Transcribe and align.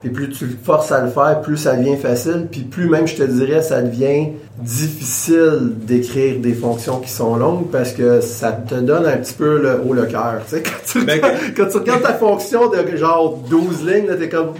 Puis 0.00 0.08
plus 0.08 0.30
tu 0.30 0.46
le 0.46 0.56
forces 0.64 0.92
à 0.92 1.02
le 1.02 1.10
faire, 1.10 1.42
plus 1.42 1.58
ça 1.58 1.76
devient 1.76 1.98
facile. 1.98 2.48
Puis 2.50 2.62
plus 2.62 2.88
même, 2.88 3.06
je 3.06 3.16
te 3.16 3.22
dirais, 3.22 3.60
ça 3.60 3.82
devient 3.82 4.28
difficile 4.56 5.74
d'écrire 5.76 6.40
des 6.40 6.54
fonctions 6.54 7.00
qui 7.00 7.10
sont 7.10 7.36
longues 7.36 7.70
parce 7.70 7.92
que 7.92 8.22
ça 8.22 8.50
te 8.50 8.76
donne 8.76 9.04
un 9.04 9.18
petit 9.18 9.34
peu 9.34 9.60
le 9.60 9.82
haut 9.86 9.92
le 9.92 10.06
cœur. 10.06 10.40
Tu 10.48 10.56
sais, 10.56 10.62
quand 10.62 10.70
tu, 10.86 11.04
Ben, 11.04 11.20
quand 11.54 11.66
tu 11.66 11.76
regardes 11.76 12.02
ta 12.02 12.14
fonction 12.14 12.70
de 12.70 12.96
genre 12.96 13.36
12 13.50 13.86
lignes, 13.86 14.16
t'es 14.18 14.30
comme, 14.30 14.54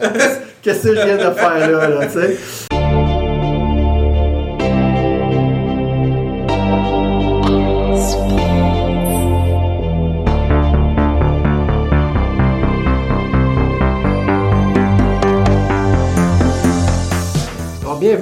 qu'est-ce 0.62 0.82
que 0.84 0.94
je 0.94 1.04
viens 1.04 1.16
de 1.16 1.34
faire 1.34 1.70
là, 1.72 1.88
là, 1.88 2.06
tu 2.06 2.12
sais? 2.12 2.73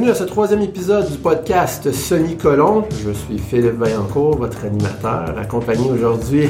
Bienvenue 0.02 0.20
à 0.20 0.26
ce 0.26 0.28
troisième 0.28 0.62
épisode 0.62 1.08
du 1.12 1.16
podcast 1.16 1.92
Sonny 1.92 2.36
Colon. 2.36 2.82
Je 3.06 3.12
suis 3.12 3.38
Philippe 3.38 3.78
Vaillancourt, 3.78 4.36
votre 4.36 4.64
animateur, 4.64 5.38
accompagné 5.38 5.88
aujourd'hui 5.90 6.48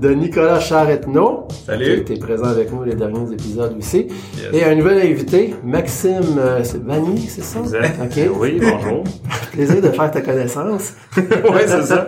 de 0.00 0.10
Nicolas 0.10 0.60
Charretneau, 0.60 1.48
Salut. 1.66 1.84
qui 1.84 1.90
été 2.12 2.16
présent 2.20 2.44
avec 2.44 2.72
nous 2.72 2.84
les 2.84 2.94
derniers 2.94 3.32
épisodes 3.32 3.74
aussi, 3.76 4.06
Yes. 4.36 4.46
et 4.52 4.64
un 4.64 4.76
nouvel 4.76 5.10
invité, 5.10 5.56
Maxime 5.64 6.38
euh, 6.38 6.62
c'est 6.62 6.84
Vanny, 6.84 7.26
c'est 7.26 7.42
ça? 7.42 7.58
Exact. 7.58 7.98
Ok. 8.00 8.30
Oui, 8.38 8.60
bonjour. 8.60 9.02
Plaisir 9.52 9.82
de 9.82 9.88
faire 9.88 10.10
ta 10.12 10.20
connaissance. 10.20 10.92
oui, 11.16 11.60
c'est 11.66 11.82
ça. 11.82 12.06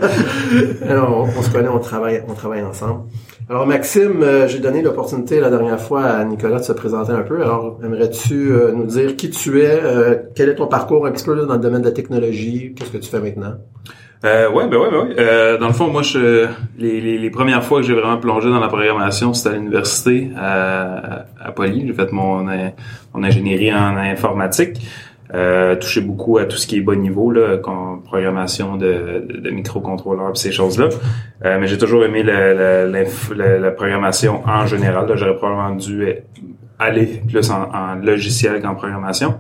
Alors, 0.89 1.11
on, 1.35 1.39
on 1.39 1.43
se 1.43 1.51
connaît, 1.51 1.69
on 1.69 1.81
travaille, 1.81 2.23
on 2.29 2.35
travaille 2.35 2.63
ensemble. 2.63 3.01
Alors, 3.49 3.65
Maxime, 3.65 4.25
euh, 4.25 4.49
j'ai 4.49 4.59
donné 4.59 4.83
l'opportunité 4.83 5.39
la 5.39 5.51
dernière 5.51 5.79
fois 5.79 6.03
à 6.03 6.25
Nicolas 6.25 6.59
de 6.59 6.65
se 6.65 6.73
présenter 6.73 7.13
un 7.13 7.23
peu. 7.23 7.41
Alors, 7.41 7.79
aimerais-tu 7.85 8.51
euh, 8.51 8.73
nous 8.73 8.87
dire 8.87 9.15
qui 9.15 9.31
tu 9.31 9.63
es, 9.63 9.81
euh, 9.85 10.17
quel 10.35 10.49
est 10.49 10.57
ton 10.57 10.67
parcours 10.67 11.07
un 11.07 11.13
petit 11.13 11.25
peu 11.25 11.37
dans 11.47 11.55
le 11.55 11.61
domaine 11.61 11.83
de 11.83 11.87
la 11.87 11.93
technologie, 11.93 12.75
qu'est-ce 12.75 12.91
que 12.91 12.99
tu 12.99 13.09
fais 13.09 13.21
maintenant? 13.21 13.55
Euh, 14.25 14.51
ouais, 14.51 14.67
ben 14.67 14.79
ouais, 14.79 14.91
ben 14.91 14.99
ouais. 14.99 15.59
Dans 15.59 15.69
le 15.69 15.73
fond, 15.73 15.89
moi, 15.89 16.03
je, 16.03 16.49
les, 16.77 17.19
les, 17.19 17.31
premières 17.31 17.63
fois 17.63 17.81
que 17.81 17.87
j'ai 17.87 17.95
vraiment 17.95 18.17
plongé 18.17 18.51
dans 18.51 18.59
la 18.59 18.67
programmation, 18.67 19.33
c'était 19.33 19.51
à 19.51 19.59
l'université 19.59 20.31
à, 20.37 21.27
à 21.41 21.53
Poly. 21.53 21.87
J'ai 21.87 21.93
fait 21.93 22.11
mon, 22.11 22.45
mon 23.15 23.23
ingénierie 23.23 23.73
en 23.73 23.97
informatique. 23.97 24.81
Euh, 25.35 25.75
touché 25.77 26.01
beaucoup 26.01 26.39
à 26.39 26.45
tout 26.45 26.57
ce 26.57 26.67
qui 26.69 26.77
est 26.77 26.81
bas 26.81 26.95
niveau, 26.95 27.31
là, 27.33 27.57
comme 27.59 28.03
programmation 28.05 28.77
de, 28.77 29.27
de, 29.29 29.51
microcontrôleurs 29.51 30.37
ces 30.37 30.53
choses-là. 30.53 30.89
Euh, 31.45 31.59
mais 31.61 31.67
j'ai 31.67 31.79
toujours 31.79 32.05
aimé 32.05 32.23
la, 32.23 32.55
la, 32.55 32.87
la- 32.87 33.59
la 33.59 33.71
programmation 33.73 34.43
en 34.47 34.67
général. 34.67 35.11
J'aurais 35.17 35.37
probablement 35.37 35.75
dû 35.75 36.07
aller 36.79 37.23
plus 37.29 37.51
en, 37.51 37.63
en 37.75 37.95
logiciel 37.97 38.61
qu'en 38.63 38.75
programmation. 38.77 39.35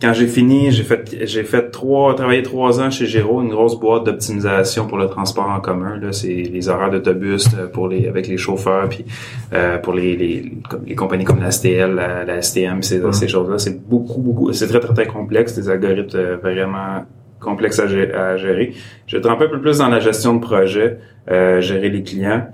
Quand 0.00 0.14
j'ai 0.14 0.28
fini, 0.28 0.70
j'ai 0.70 0.82
fait 0.82 1.14
j'ai 1.26 1.44
fait 1.44 1.70
trois 1.70 2.14
travaillé 2.14 2.42
trois 2.42 2.80
ans 2.80 2.90
chez 2.90 3.04
Géro, 3.04 3.42
une 3.42 3.50
grosse 3.50 3.78
boîte 3.78 4.04
d'optimisation 4.04 4.86
pour 4.86 4.96
le 4.96 5.08
transport 5.08 5.46
en 5.50 5.60
commun. 5.60 5.98
Là, 5.98 6.10
c'est 6.12 6.28
les 6.28 6.68
horaires 6.70 6.90
d'autobus 6.90 7.48
euh, 7.58 7.66
pour 7.66 7.86
les 7.88 8.08
avec 8.08 8.26
les 8.26 8.38
chauffeurs, 8.38 8.88
puis 8.88 9.04
euh, 9.52 9.76
pour 9.76 9.92
les, 9.92 10.16
les 10.16 10.52
comme 10.70 10.86
les 10.86 10.94
compagnies 10.94 11.24
comme 11.24 11.40
la 11.40 11.50
STL, 11.50 11.94
la, 11.94 12.24
la 12.24 12.40
STM, 12.40 12.82
ces, 12.82 13.02
ces 13.12 13.28
choses-là. 13.28 13.58
C'est 13.58 13.78
beaucoup 13.86 14.22
beaucoup, 14.22 14.52
c'est 14.54 14.68
très 14.68 14.80
très 14.80 14.94
très 14.94 15.06
complexe, 15.06 15.54
des 15.54 15.68
algorithmes 15.68 16.16
euh, 16.18 16.36
vraiment 16.38 17.04
complexes 17.38 17.78
à, 17.80 17.86
gé- 17.86 18.10
à 18.14 18.38
gérer. 18.38 18.72
Je 19.06 19.18
trempé 19.18 19.44
un 19.44 19.48
peu 19.48 19.60
plus 19.60 19.78
dans 19.78 19.88
la 19.88 20.00
gestion 20.00 20.34
de 20.34 20.40
projet, 20.40 20.98
euh, 21.30 21.60
gérer 21.60 21.90
les 21.90 22.02
clients. 22.02 22.46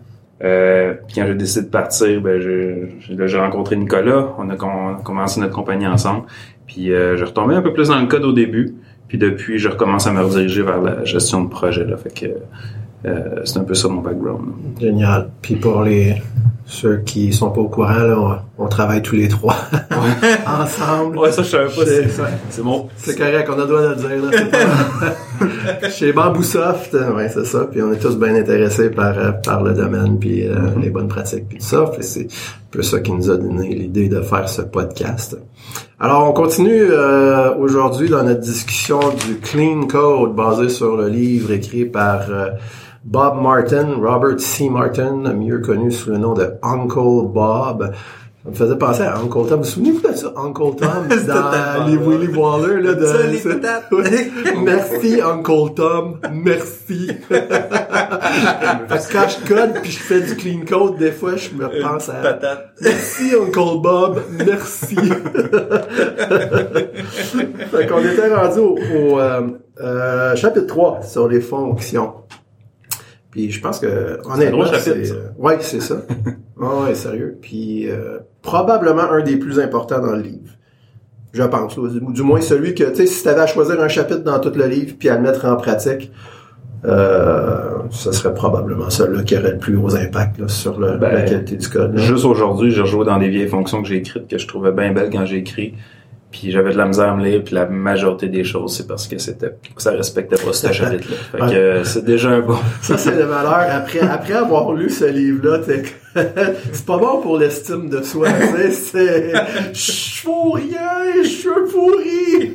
Euh, 0.45 0.93
puis 1.07 1.17
quand 1.17 1.27
j'ai 1.27 1.35
décidé 1.35 1.65
de 1.65 1.71
partir, 1.71 2.21
ben 2.21 2.39
je- 2.41 3.27
j'ai 3.27 3.39
rencontré 3.39 3.75
Nicolas. 3.77 4.35
On 4.39 4.51
a, 4.51 4.57
com- 4.57 4.69
on 4.75 4.99
a 4.99 5.03
commencé 5.03 5.41
notre 5.41 5.55
compagnie 5.55 5.87
ensemble. 5.87 6.25
Puis 6.67 6.93
euh, 6.93 7.17
je 7.17 7.25
retombais 7.25 7.55
un 7.55 7.63
peu 7.63 7.73
plus 7.73 7.89
dans 7.89 7.99
le 8.01 8.07
code 8.07 8.25
au 8.25 8.33
début. 8.33 8.75
Puis 9.09 9.19
depuis, 9.19 9.59
je 9.59 9.69
recommence 9.69 10.07
à 10.07 10.13
me 10.13 10.21
rediriger 10.23 10.63
vers 10.63 10.81
la 10.83 11.05
gestion 11.05 11.43
de 11.45 11.49
projet. 11.49 11.85
Là. 11.85 11.97
Fait 11.97 12.11
que 12.13 12.27
euh, 13.09 13.41
c'est 13.45 13.59
un 13.59 13.65
peu 13.65 13.75
ça 13.75 13.89
mon 13.89 14.01
background. 14.01 14.47
là. 14.49 14.81
Génial. 14.81 15.29
Puis 15.43 15.55
pour 15.57 15.83
les 15.83 16.17
ceux 16.69 16.97
qui 17.07 17.33
sont 17.33 17.51
pas 17.51 17.61
au 17.61 17.69
courant, 17.69 17.93
là, 17.95 18.43
on, 18.59 18.65
on 18.65 18.67
travaille 18.67 19.01
tous 19.01 19.15
les 19.15 19.29
trois 19.29 19.55
ensemble. 20.47 21.17
Ouais, 21.19 21.31
ça 21.31 21.43
je 21.45 21.49
savais 21.49 21.67
pas. 21.67 21.85
C'est- 21.85 22.09
C'est, 22.09 22.23
c'est 22.51 22.63
bon. 22.63 22.89
C'est 22.97 23.17
correct, 23.17 23.49
on 23.49 23.53
a 23.53 23.57
le 23.63 23.67
droit 23.67 23.83
de 23.83 23.89
le 23.91 24.31
dire. 24.31 24.41
Là, 25.81 25.91
Chez 25.91 26.13
Bamboo 26.13 26.43
Soft, 26.43 26.95
euh, 26.95 27.15
ouais, 27.15 27.29
c'est 27.29 27.45
ça. 27.45 27.69
Puis 27.71 27.81
on 27.83 27.93
est 27.93 27.99
tous 27.99 28.17
bien 28.19 28.35
intéressés 28.35 28.91
par, 28.91 29.17
euh, 29.17 29.31
par 29.33 29.63
le 29.63 29.75
domaine, 29.75 30.19
puis 30.19 30.47
euh, 30.47 30.57
les 30.81 30.91
bonnes 30.91 31.07
pratiques, 31.09 31.49
puis 31.49 31.59
tout 31.59 31.65
ça. 31.65 31.85
Puis 31.95 32.03
c'est 32.03 32.23
un 32.25 32.71
peu 32.73 32.83
ça 32.83 32.99
qui 33.01 33.13
nous 33.13 33.31
a 33.31 33.37
donné 33.37 33.69
l'idée 33.69 34.09
de 34.09 34.21
faire 34.23 34.49
ce 34.49 34.63
podcast. 34.63 35.37
Alors, 35.99 36.29
on 36.29 36.33
continue 36.33 36.91
euh, 36.91 37.55
aujourd'hui 37.57 38.09
dans 38.09 38.23
notre 38.23 38.41
discussion 38.41 39.01
du 39.27 39.39
Clean 39.41 39.87
Code 39.87 40.35
basé 40.35 40.69
sur 40.69 40.97
le 40.97 41.09
livre 41.09 41.53
écrit 41.53 41.87
par 41.87 42.31
euh, 42.31 42.51
Bob 43.05 43.41
Martin, 43.41 43.95
Robert 43.99 44.39
C. 44.39 44.69
Martin, 44.69 45.33
mieux 45.33 45.61
connu 45.61 45.91
sous 45.91 46.11
le 46.11 46.19
nom 46.19 46.35
de 46.35 46.53
Uncle 46.63 47.29
Bob. 47.33 47.95
Ça 48.47 48.53
me 48.53 48.55
faisait 48.55 48.79
penser 48.79 49.03
à 49.03 49.17
Uncle 49.19 49.49
Tom. 49.49 49.59
Vous 49.59 49.65
souvenez-vous 49.65 50.09
de 50.09 50.15
ça, 50.15 50.33
Uncle 50.37 50.77
Tom, 50.79 51.09
dans 51.27 51.87
les. 51.89 51.97
Willy 51.97 52.29
Waller, 52.33 52.81
là, 52.81 52.95
de, 52.95 53.05
Ça, 53.05 53.27
les 53.27 53.39
patates. 53.39 53.91
Merci, 54.63 55.21
Uncle 55.21 55.75
Tom. 55.75 56.21
Merci. 56.33 57.11
Parce 58.89 59.09
que 59.09 59.13
quand 59.13 59.27
je 59.29 59.49
code 59.49 59.81
puis 59.83 59.91
je 59.91 59.99
fais 59.99 60.21
du 60.21 60.37
clean 60.37 60.61
code, 60.65 60.97
des 60.97 61.11
fois, 61.11 61.35
je 61.35 61.51
me 61.57 61.83
pense 61.83 62.09
à 62.09 62.13
Patate. 62.15 62.69
Merci, 62.81 63.33
Uncle 63.35 63.81
Bob. 63.83 64.23
Merci. 64.47 64.95
fait 67.73 67.87
qu'on 67.89 67.99
était 67.99 68.33
rendu 68.33 68.61
au, 68.61 68.77
au, 68.79 69.19
euh, 69.19 69.41
euh, 69.81 70.37
chapitre 70.37 70.67
3 70.67 71.03
sur 71.03 71.27
les 71.27 71.41
fonctions. 71.41 72.13
Puis 73.33 73.51
je 73.51 73.61
pense 73.61 73.81
que 73.81 74.21
honnêtement, 74.25 74.59
gros 74.59 74.73
chapitre, 74.73 74.95
c'est 74.95 75.05
ça. 75.07 75.15
euh, 75.15 75.29
ouais, 75.37 75.57
c'est 75.61 75.81
ça. 75.81 75.97
Ouais, 76.59 76.87
ouais, 76.89 76.95
sérieux? 76.95 77.37
Puis 77.41 77.89
euh, 77.91 78.19
probablement 78.43 79.11
un 79.11 79.23
des 79.23 79.37
plus 79.37 79.59
importants 79.61 80.01
dans 80.01 80.15
le 80.17 80.23
livre. 80.23 80.53
Je 81.33 81.43
pense, 81.43 81.77
là, 81.77 81.89
du, 82.01 82.23
moins 82.23 82.41
celui 82.41 82.75
que, 82.75 82.85
tu 82.85 82.95
sais, 82.97 83.07
si 83.07 83.23
tu 83.23 83.29
avais 83.29 83.43
à 83.43 83.47
choisir 83.47 83.79
un 83.83 83.89
chapitre 83.89 84.21
dans 84.23 84.39
tout 84.41 84.53
le 84.55 84.67
livre 84.67 84.95
puis 84.99 85.11
à 85.11 85.17
le 85.17 85.21
mettre 85.23 85.45
en 85.45 85.57
pratique, 85.57 86.11
euh, 86.87 87.83
ce 87.91 88.13
serait 88.13 88.33
probablement 88.33 88.89
celui-là 88.91 89.23
qui 89.23 89.37
aurait 89.37 89.53
le 89.53 89.59
plus 89.59 89.77
gros 89.77 89.95
impact 89.97 90.39
là, 90.39 90.49
sur 90.49 90.79
le- 90.79 90.97
Ben, 90.97 91.13
la 91.13 91.23
qualité 91.23 91.57
du 91.57 91.69
code. 91.69 91.95
là. 91.95 92.01
Juste 92.01 92.25
aujourd'hui, 92.25 92.71
j'ai 92.71 92.81
rejoué 92.81 93.05
dans 93.05 93.19
des 93.19 93.29
vieilles 93.29 93.49
fonctions 93.49 93.83
que 93.83 93.89
j'ai 93.89 93.97
écrites 93.97 94.29
que 94.29 94.39
je 94.39 94.47
trouvais 94.47 94.73
bien 94.73 94.93
belles 94.93 95.11
quand 95.11 95.27
j'ai 95.27 95.39
écrit. 95.39 95.75
Puis 96.39 96.51
j'avais 96.51 96.73
de 96.73 96.77
la 96.77 96.85
misère 96.85 97.09
à 97.13 97.17
me 97.17 97.25
lire, 97.25 97.43
puis 97.43 97.55
la 97.55 97.65
majorité 97.65 98.29
des 98.29 98.45
choses, 98.45 98.77
c'est 98.77 98.87
parce 98.87 99.07
que 99.09 99.17
c'était 99.17 99.53
ça 99.79 99.93
respectait 99.93 100.37
pas 100.37 100.53
ce 100.53 100.71
chapitre-là. 100.71 101.17
Fait 101.33 101.39
que 101.55 101.59
euh, 101.59 101.85
c'est 101.85 102.05
déjà 102.05 102.29
un 102.29 102.41
bon. 102.41 102.57
Ça, 102.83 102.99
c'est 102.99 103.13
le 103.17 103.25
malheur. 103.27 103.67
Après, 103.71 104.01
après 104.01 104.35
avoir 104.35 104.73
lu 104.75 104.91
ce 104.91 105.07
livre-là, 105.07 105.61
t'es- 105.61 105.83
c'est 106.73 106.85
pas 106.85 106.99
bon 106.99 107.23
pour 107.23 107.39
l'estime 107.39 107.89
de 107.89 108.03
soi. 108.03 108.29
tu 108.29 108.71
sais, 108.71 108.71
C'est, 108.71 109.33
je 109.73 110.21
fous 110.23 110.51
rien, 110.53 111.23
je 111.23 111.29
suis 111.29 111.49
pourri. 111.73 112.55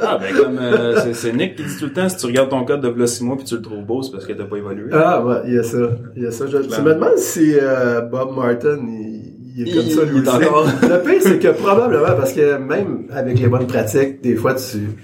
Ah 0.00 0.18
ben 0.20 0.36
comme 0.36 0.58
euh, 0.58 1.12
c'est, 1.12 1.32
Nick 1.32 1.54
qui 1.56 1.62
dit 1.64 1.76
tout 1.78 1.86
le 1.86 1.92
temps, 1.92 2.08
si 2.08 2.16
tu 2.16 2.26
regardes 2.26 2.50
ton 2.50 2.64
code 2.64 2.80
de 2.80 3.24
mois 3.24 3.36
puis 3.36 3.44
tu 3.46 3.54
le 3.56 3.62
trouves 3.62 3.84
beau, 3.84 4.02
c'est 4.02 4.10
parce 4.12 4.26
que 4.26 4.32
t'as 4.32 4.44
pas 4.44 4.56
évolué. 4.56 4.90
Ah, 4.92 5.24
ouais, 5.24 5.36
il 5.46 5.54
y 5.54 5.58
a 5.58 5.62
ça. 5.62 5.78
Il 6.16 6.22
y 6.22 6.26
a 6.26 6.30
ça. 6.32 6.46
Je, 6.46 6.56
je 6.62 6.80
me 6.80 6.94
demande 6.94 7.16
si 7.18 7.54
euh, 7.60 8.00
Bob 8.02 8.36
Martin, 8.36 8.78
il, 8.88 9.35
il 9.56 9.68
est 9.68 9.72
comme 9.74 9.84
Il- 9.86 9.92
ça 9.92 10.04
lui 10.04 10.20
aussi. 10.20 10.28
encore- 10.28 10.66
Le 10.82 11.02
pire, 11.02 11.20
c'est 11.22 11.38
que 11.38 11.48
probablement, 11.48 12.14
parce 12.16 12.32
que 12.32 12.56
même 12.58 13.04
avec 13.10 13.38
les 13.40 13.48
bonnes 13.48 13.66
pratiques, 13.66 14.22
des 14.22 14.34
fois, 14.36 14.54
tu, 14.54 14.96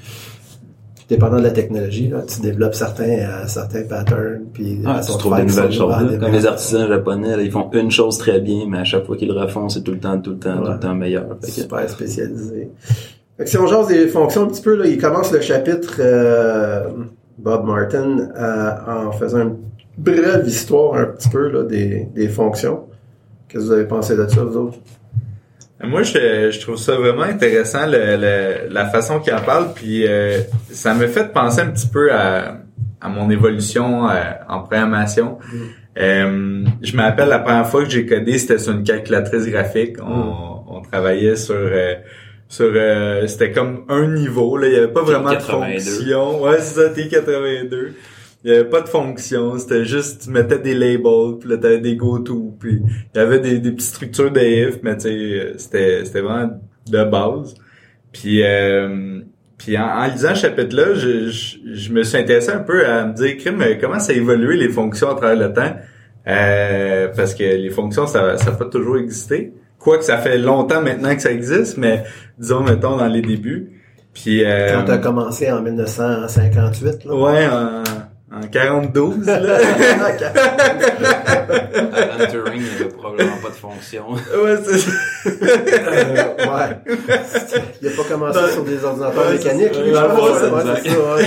dépendant 1.08 1.38
de 1.38 1.42
la 1.42 1.50
technologie, 1.50 2.08
là, 2.08 2.22
tu 2.26 2.40
développes 2.40 2.74
certains, 2.74 3.04
euh, 3.04 3.46
certains 3.46 3.82
patterns, 3.82 4.44
puis 4.52 4.78
Ah, 4.86 5.00
tu 5.04 5.12
trouves 5.18 5.36
des 5.36 5.42
nouvelles 5.44 5.72
choses. 5.72 5.90
là. 5.90 5.98
vraiment 6.04 6.18
Comme 6.18 6.32
les 6.32 6.46
artisans 6.46 6.88
japonais, 6.88 7.36
là, 7.36 7.42
ils 7.42 7.50
font 7.50 7.70
une 7.72 7.90
chose 7.90 8.18
très 8.18 8.40
bien, 8.40 8.66
mais 8.68 8.78
à 8.78 8.84
chaque 8.84 9.04
fois 9.04 9.16
qu'ils 9.16 9.28
le 9.28 9.34
refont, 9.38 9.68
c'est 9.68 9.82
tout 9.82 9.92
le 9.92 9.98
temps, 9.98 10.18
tout 10.20 10.30
le 10.30 10.38
temps, 10.38 10.62
tout 10.62 10.70
le 10.72 10.78
temps 10.78 10.94
meilleur. 10.94 11.26
Fait 11.42 11.46
que- 11.48 11.52
super 11.52 11.88
spécialisé. 11.90 12.70
Fait 13.36 13.44
que 13.44 13.50
si 13.50 13.56
on 13.58 13.66
jase 13.66 13.88
des 13.88 14.06
fonctions 14.08 14.42
un 14.42 14.46
petit 14.46 14.62
peu, 14.62 14.74
là, 14.76 14.86
il 14.86 14.98
commence 14.98 15.32
le 15.32 15.40
chapitre 15.40 15.96
euh, 16.00 16.84
Bob 17.38 17.64
Martin 17.66 18.28
euh, 18.36 18.70
en 19.08 19.12
faisant 19.12 19.40
une 19.42 19.56
brève 19.98 20.44
histoire 20.46 20.94
un 20.94 21.06
petit 21.06 21.28
peu 21.28 21.48
là, 21.50 21.62
des, 21.64 22.08
des 22.14 22.28
fonctions. 22.28 22.84
Qu'est-ce 23.52 23.64
que 23.64 23.68
vous 23.68 23.72
avez 23.72 23.84
pensé 23.84 24.16
de 24.16 24.26
ça, 24.26 24.42
vous 24.42 24.56
autres? 24.56 24.78
Moi, 25.84 26.04
je, 26.04 26.50
je 26.52 26.60
trouve 26.60 26.76
ça 26.76 26.94
vraiment 26.94 27.22
intéressant, 27.24 27.86
le, 27.86 28.16
le- 28.16 28.72
la 28.72 28.86
façon 28.86 29.18
qu'il 29.20 29.34
en 29.34 29.40
parle, 29.40 29.72
puis 29.74 30.06
euh, 30.06 30.38
ça 30.70 30.94
me 30.94 31.06
fait 31.08 31.32
penser 31.32 31.60
un 31.60 31.66
petit 31.66 31.88
peu 31.88 32.12
à, 32.12 32.58
à 33.00 33.08
mon 33.08 33.28
évolution 33.30 34.08
euh, 34.08 34.14
en 34.48 34.60
programmation. 34.60 35.38
Euh, 35.98 36.64
je 36.80 36.96
me 36.96 37.02
rappelle 37.02 37.28
la 37.28 37.40
première 37.40 37.66
fois 37.66 37.82
que 37.84 37.90
j'ai 37.90 38.06
codé, 38.06 38.38
c'était 38.38 38.58
sur 38.58 38.72
une 38.72 38.84
calculatrice 38.84 39.46
graphique. 39.46 39.96
On, 40.00 40.76
on 40.76 40.80
travaillait 40.82 41.36
sur... 41.36 41.56
euh, 41.56 41.94
sur 42.48 42.70
euh, 42.74 43.26
c'était 43.28 43.50
comme 43.50 43.84
un 43.88 44.08
niveau 44.08 44.58
là 44.58 44.66
il 44.68 44.74
y 44.74 44.76
avait 44.76 44.92
pas 44.92 45.00
vraiment 45.02 45.30
de 45.30 45.36
82. 45.36 45.78
fonction 45.80 46.42
ouais 46.42 46.58
c'est 46.60 46.74
ça 46.82 46.88
T82 46.92 47.92
Il 48.44 48.50
y 48.50 48.54
avait 48.54 48.68
pas 48.68 48.80
de 48.80 48.88
fonction, 48.88 49.56
c'était 49.56 49.84
juste 49.84 50.22
tu 50.24 50.30
mettais 50.30 50.58
des 50.58 50.74
labels, 50.74 51.38
puis 51.38 51.48
là 51.48 51.58
t'avais 51.58 51.78
des 51.78 51.94
go-to, 51.94 52.56
puis 52.58 52.80
il 53.14 53.18
y 53.18 53.20
avait 53.20 53.38
des, 53.38 53.58
des 53.60 53.70
petites 53.70 53.94
structures 53.94 54.32
de 54.32 54.40
if, 54.40 54.82
mais 54.82 54.96
tu 54.96 55.02
sais 55.02 55.52
c'était 55.58 56.04
c'était 56.04 56.20
vraiment 56.22 56.50
de 56.90 57.04
base. 57.04 57.54
Puis 58.12 58.42
euh, 58.42 59.20
puis 59.58 59.78
en, 59.78 59.84
en 59.86 60.06
lisant 60.06 60.34
ce 60.34 60.40
chapitre-là, 60.40 60.94
je, 60.94 61.28
je, 61.28 61.56
je 61.72 61.92
me 61.92 62.02
suis 62.02 62.18
intéressé 62.18 62.50
un 62.50 62.58
peu 62.58 62.84
à 62.84 63.06
me 63.06 63.14
dire 63.14 63.36
crime, 63.36 63.62
comment 63.80 64.00
ça 64.00 64.12
a 64.12 64.16
évolué 64.16 64.56
les 64.56 64.68
fonctions 64.68 65.10
à 65.10 65.14
travers 65.14 65.36
le 65.36 65.52
temps? 65.52 65.76
Euh, 66.26 67.08
parce 67.16 67.34
que 67.34 67.42
les 67.42 67.70
fonctions, 67.70 68.06
ça 68.06 68.38
ça 68.38 68.52
pas 68.52 68.66
toujours 68.66 68.98
existé. 68.98 69.52
Quoique 69.78 70.04
ça 70.04 70.18
fait 70.18 70.38
longtemps 70.38 70.80
maintenant 70.80 71.14
que 71.14 71.22
ça 71.22 71.32
existe, 71.32 71.76
mais 71.76 72.04
disons, 72.38 72.62
mettons, 72.62 72.96
dans 72.96 73.08
les 73.08 73.22
débuts. 73.22 73.72
Puis, 74.14 74.44
euh, 74.44 74.74
Quand 74.74 74.84
t'as 74.84 74.98
commencé 74.98 75.50
en 75.50 75.62
1958, 75.62 77.04
là. 77.06 77.14
Ouais, 77.14 77.46
en, 77.46 77.82
en 78.42 78.46
42, 78.48 79.02
là. 79.24 79.34
Alan 81.94 82.26
Turing 82.30 82.62
n'avait 82.62 82.84
probablement 82.90 83.36
pas 83.42 83.48
de 83.48 83.54
fonction. 83.54 84.10
ouais, 84.12 84.56
c'est 84.64 84.78
Euh, 85.26 86.34
ouais. 86.38 86.70
Il 87.80 87.88
a 87.88 87.90
pas 87.96 88.04
commencé 88.08 88.38
Dans- 88.40 88.48
sur 88.48 88.64
des 88.64 88.84
ordinateurs 88.84 89.26
Ouais, 89.26 89.32
mécaniques. 89.34 89.76
lui, 89.84 89.94
ça. 89.94 90.14
Ouais, 90.14 90.20
c'est 90.82 90.90
ça, 90.90 90.96
ouais. 91.16 91.26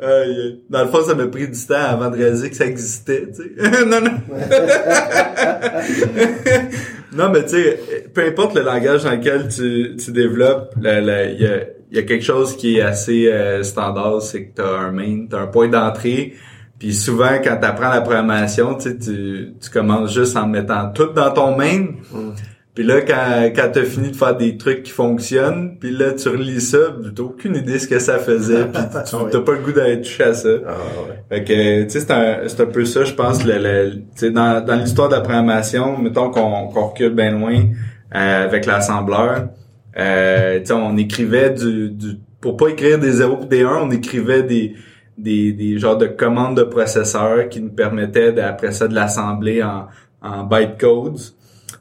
Ouais. 0.00 0.26
Dans 0.70 0.82
le 0.84 0.88
fond, 0.90 1.02
ça 1.04 1.14
m'a 1.14 1.26
pris 1.26 1.48
du 1.48 1.66
temps 1.66 1.74
avant 1.76 2.10
de 2.10 2.16
réaliser 2.16 2.50
que 2.50 2.56
ça 2.56 2.66
existait, 2.66 3.26
tu 3.34 3.42
sais. 3.42 3.50
non, 3.86 4.00
non. 4.00 4.12
non, 7.16 7.30
mais 7.30 7.42
tu 7.44 7.50
sais, 7.50 8.08
peu 8.12 8.26
importe 8.26 8.54
le 8.54 8.62
langage 8.62 9.04
dans 9.04 9.12
lequel 9.12 9.48
tu, 9.48 9.96
tu 9.96 10.12
développes, 10.12 10.74
il 10.76 10.82
y 10.82 11.46
a, 11.46 11.64
y 11.90 11.98
a 11.98 12.02
quelque 12.02 12.24
chose 12.24 12.56
qui 12.56 12.78
est 12.78 12.82
assez 12.82 13.28
euh, 13.28 13.62
standard, 13.62 14.22
c'est 14.22 14.46
que 14.46 14.56
tu 14.56 14.62
as 14.62 14.78
un 14.78 14.92
main, 14.92 15.26
tu 15.28 15.36
un 15.36 15.46
point 15.46 15.68
d'entrée. 15.68 16.34
Puis 16.78 16.92
souvent, 16.92 17.38
quand 17.42 17.56
tu 17.58 17.66
apprends 17.66 17.88
la 17.88 18.02
programmation, 18.02 18.74
tu, 18.74 18.98
tu 18.98 19.54
tu 19.60 19.70
commences 19.70 20.12
juste 20.12 20.36
en 20.36 20.46
mettant 20.46 20.92
tout 20.92 21.06
dans 21.14 21.32
ton 21.32 21.56
main. 21.56 21.86
Puis 22.76 22.84
là, 22.84 23.00
quand, 23.00 23.50
quand 23.56 23.70
t'as 23.72 23.84
fini 23.84 24.10
de 24.10 24.16
faire 24.16 24.36
des 24.36 24.56
trucs 24.58 24.82
qui 24.84 24.92
fonctionnent, 24.92 25.78
puis 25.80 25.90
là, 25.90 26.12
tu 26.12 26.28
relis 26.28 26.60
ça, 26.60 26.78
t'as 27.16 27.22
aucune 27.22 27.56
idée 27.56 27.78
ce 27.80 27.88
que 27.88 27.98
ça 27.98 28.18
faisait, 28.18 28.66
puis 28.66 28.82
tu 29.06 29.16
t'as 29.32 29.40
pas 29.40 29.52
le 29.52 29.58
goût 29.60 29.72
d'aller 29.72 30.00
toucher 30.02 30.24
à 30.24 30.34
ça. 30.34 30.48
Ah, 30.66 30.70
ouais. 31.08 31.38
Fait 31.38 31.44
que, 31.44 31.82
tu 31.84 31.90
sais, 31.90 32.00
c'est 32.00 32.10
un, 32.12 32.36
c'est 32.46 32.60
un 32.60 32.66
peu 32.66 32.84
ça, 32.84 33.02
je 33.04 33.14
pense, 33.14 33.44
le, 33.44 33.54
le- 33.58 34.30
dans, 34.30 34.62
dans 34.64 34.76
l'histoire 34.76 35.08
de 35.08 35.14
la 35.14 35.22
programmation, 35.22 35.96
mettons 35.98 36.30
qu'on 36.30 36.68
qu'on 36.68 36.88
recule 36.88 37.14
bien 37.14 37.30
loin 37.32 37.54
euh, 38.14 38.44
avec 38.44 38.66
l'assembleur, 38.66 39.48
euh, 39.98 40.58
tu 40.60 40.66
sais, 40.66 40.72
on 40.74 40.96
écrivait 40.98 41.50
du, 41.50 41.88
du... 41.90 42.18
Pour 42.42 42.58
pas 42.58 42.68
écrire 42.68 42.98
des 42.98 43.10
0 43.12 43.38
et 43.44 43.46
des 43.46 43.62
1, 43.62 43.68
on 43.68 43.90
écrivait 43.90 44.42
des, 44.42 44.74
des, 45.16 45.52
des 45.52 45.78
genres 45.78 45.96
de 45.96 46.06
commandes 46.06 46.58
de 46.58 46.62
processeurs 46.62 47.48
qui 47.48 47.62
nous 47.62 47.70
permettaient, 47.72 48.32
de- 48.34 48.42
après 48.42 48.72
ça, 48.72 48.86
de 48.86 48.94
l'assembler 48.94 49.62
en, 49.62 49.86
en 50.20 50.44
bytecodes. 50.44 51.18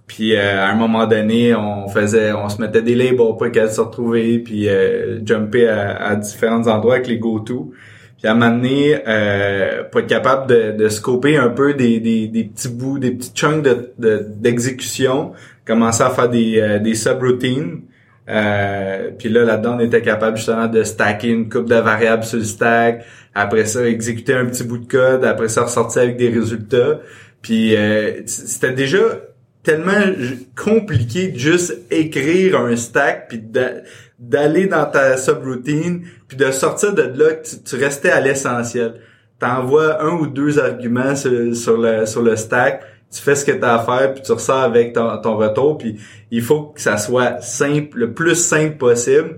Puis 0.08 0.36
euh, 0.36 0.64
à 0.64 0.70
un 0.70 0.76
moment 0.76 1.08
donné, 1.08 1.56
on 1.56 1.88
faisait, 1.88 2.32
on 2.32 2.48
se 2.48 2.62
mettait 2.62 2.84
des 2.84 2.94
labels 2.96 3.18
pour 3.38 3.50
qu'elles 3.52 3.72
se 3.72 3.82
retrouver, 3.82 4.40
puis 4.40 4.70
euh, 4.70 5.20
jumper 5.26 5.68
à, 5.68 5.96
à 6.10 6.16
différents 6.16 6.68
endroits 6.68 6.96
avec 6.96 7.08
les 7.08 7.18
go-to. 7.18 7.72
Puis 8.18 8.28
à 8.28 8.32
un 8.32 8.36
moment 8.36 8.52
donné, 8.56 8.98
euh, 9.08 9.84
pour 9.92 10.02
être 10.02 10.08
capable 10.08 10.48
de, 10.48 10.72
de 10.72 10.90
scoper 10.90 11.38
un 11.38 11.50
peu 11.50 11.74
des, 11.74 12.00
des, 12.00 12.28
des 12.28 12.44
petits 12.44 12.70
bouts, 12.70 13.00
des 13.00 13.12
petits 13.12 13.32
chunks 13.34 13.64
de, 13.64 13.94
de- 13.98 14.26
d'exécution, 14.38 15.34
commencer 15.66 16.04
à 16.04 16.12
faire 16.12 16.30
des, 16.30 16.60
euh, 16.60 16.80
des 16.80 16.94
subroutines. 16.96 17.82
Euh, 18.30 19.12
puis 19.18 19.30
là, 19.30 19.44
là-dedans, 19.44 19.76
on 19.78 19.80
était 19.80 20.02
capable 20.02 20.38
justement 20.38 20.68
de 20.68 20.84
stacker 20.84 21.30
une 21.30 21.50
coupe 21.50 21.68
de 21.70 21.76
variables 21.76 22.24
sur 22.24 22.38
le 22.38 22.46
stack. 22.46 23.06
Après 23.34 23.66
ça, 23.66 23.86
exécuter 23.88 24.34
un 24.34 24.46
petit 24.46 24.64
bout 24.64 24.78
de 24.78 24.88
code. 24.88 25.26
Après 25.26 25.50
ça, 25.50 25.64
ressortir 25.64 26.04
avec 26.04 26.18
des 26.18 26.30
résultats. 26.30 27.02
Puis 27.42 27.76
euh, 27.76 28.22
c'était 28.26 28.72
déjà 28.72 29.00
tellement 29.66 30.14
compliqué 30.56 31.30
de 31.30 31.38
juste 31.38 31.74
écrire 31.92 32.60
un 32.60 32.76
stack 32.76 33.28
puis 33.28 33.40
d'a- 33.40 33.82
d'aller 34.20 34.68
dans 34.68 34.86
ta 34.86 35.18
subroutine 35.18 36.04
puis 36.28 36.38
de 36.38 36.52
sortir 36.52 36.94
de 36.94 37.02
là 37.02 37.34
que 37.34 37.48
tu, 37.64 37.76
restais 37.76 38.12
à 38.12 38.22
l'essentiel. 38.22 38.96
T'envoies 39.40 40.02
un 40.02 40.14
ou 40.14 40.28
deux 40.28 40.60
arguments 40.60 41.16
sur, 41.16 41.32
le 41.78 42.06
sur 42.06 42.22
le 42.22 42.36
stack, 42.36 42.82
tu 43.12 43.22
fais 43.22 43.36
ce 43.36 43.44
que 43.44 43.52
tu 43.52 43.64
as 43.64 43.76
à 43.76 43.80
faire 43.84 44.14
puis 44.14 44.24
tu 44.24 44.32
ressors 44.32 44.64
avec 44.64 44.94
ton, 44.94 45.36
retour 45.36 45.78
puis 45.78 46.00
il 46.32 46.42
faut 46.42 46.68
que 46.68 46.80
ça 46.80 46.98
soit 46.98 47.42
simple, 47.42 47.98
le 47.98 48.14
plus 48.14 48.36
simple 48.36 48.78
possible. 48.78 49.38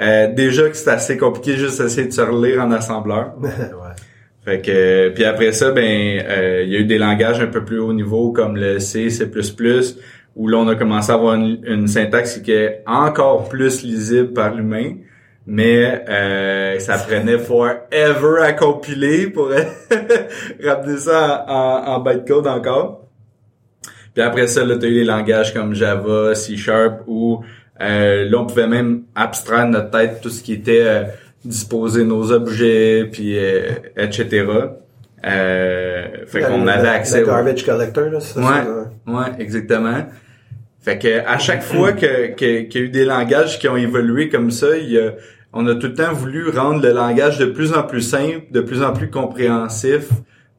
Euh, 0.00 0.32
déjà 0.32 0.68
que 0.68 0.76
c'est 0.76 0.90
assez 0.90 1.16
compliqué 1.16 1.56
juste 1.56 1.82
d'essayer 1.82 2.06
de 2.06 2.12
se 2.12 2.20
relire 2.20 2.62
en 2.62 2.70
assembleur. 2.70 3.32
ouais. 3.42 3.48
Fait 4.48 4.62
que 4.62 5.10
puis 5.10 5.24
après 5.24 5.52
ça 5.52 5.72
ben 5.72 6.22
euh, 6.26 6.62
il 6.64 6.72
y 6.72 6.76
a 6.76 6.78
eu 6.78 6.86
des 6.86 6.96
langages 6.96 7.38
un 7.38 7.48
peu 7.48 7.66
plus 7.66 7.80
haut 7.80 7.92
niveau 7.92 8.32
comme 8.32 8.56
le 8.56 8.78
C, 8.78 9.10
C++ 9.10 9.30
où 10.36 10.48
là 10.48 10.56
on 10.56 10.68
a 10.68 10.74
commencé 10.74 11.12
à 11.12 11.16
avoir 11.16 11.34
une, 11.34 11.86
syntaxe 11.86 12.38
qui 12.38 12.52
est 12.52 12.82
encore 12.86 13.50
plus 13.50 13.82
lisible 13.82 14.32
par 14.32 14.54
l'humain 14.54 14.94
mais 15.46 16.02
euh, 16.08 16.78
ça 16.78 16.96
prenait 16.96 17.36
forever 17.36 18.42
à 18.42 18.54
compiler 18.54 19.26
pour 19.26 19.50
ramener 20.64 20.96
ça 20.96 21.44
en, 21.46 21.92
en, 21.92 22.00
bytecode 22.00 22.46
encore. 22.46 23.06
Puis 24.14 24.22
après 24.22 24.46
ça, 24.46 24.62
là, 24.62 24.76
t'as 24.76 24.86
eu 24.86 24.92
les 24.92 25.04
langages 25.04 25.54
comme 25.54 25.74
Java, 25.74 26.34
C 26.34 26.56
Sharp, 26.58 27.02
où 27.06 27.42
euh, 27.80 28.28
là, 28.28 28.38
on 28.38 28.46
pouvait 28.46 28.66
même 28.66 29.04
abstraire 29.14 29.66
notre 29.66 29.90
tête 29.90 30.20
tout 30.20 30.28
ce 30.30 30.42
qui 30.42 30.52
était 30.52 30.84
euh, 30.84 31.04
disposer 31.44 32.04
nos 32.04 32.32
objets, 32.32 33.08
puis 33.10 33.38
euh, 33.38 33.70
etc. 33.96 34.46
Euh, 35.26 36.06
fait 36.26 36.40
qu'on 36.42 36.66
avait 36.66 36.88
accès 36.88 37.20
Le 37.20 37.26
garbage 37.26 37.64
collector, 37.64 38.10
là, 38.10 38.20
ça? 38.20 38.40
Ouais. 38.40 38.46
ça, 38.46 38.90
Ouais, 39.06 39.26
exactement. 39.38 40.06
Fait 40.80 40.98
que 40.98 41.26
à 41.26 41.38
chaque 41.38 41.62
fois 41.62 41.92
que 41.92 42.28
que- 42.34 42.62
qu'il 42.62 42.80
y 42.80 42.84
a 42.84 42.86
eu 42.86 42.90
des 42.90 43.04
langages 43.04 43.58
qui 43.58 43.68
ont 43.68 43.76
évolué 43.76 44.28
comme 44.28 44.50
ça, 44.50 44.76
il 44.76 44.90
y 44.90 44.98
a, 44.98 45.12
on 45.52 45.66
a 45.66 45.74
tout 45.74 45.88
le 45.88 45.94
temps 45.94 46.12
voulu 46.12 46.48
rendre 46.50 46.82
le 46.82 46.92
langage 46.92 47.38
de 47.38 47.46
plus 47.46 47.72
en 47.72 47.82
plus 47.82 48.02
simple, 48.02 48.42
de 48.52 48.60
plus 48.60 48.82
en 48.82 48.92
plus 48.92 49.10
compréhensif, 49.10 50.08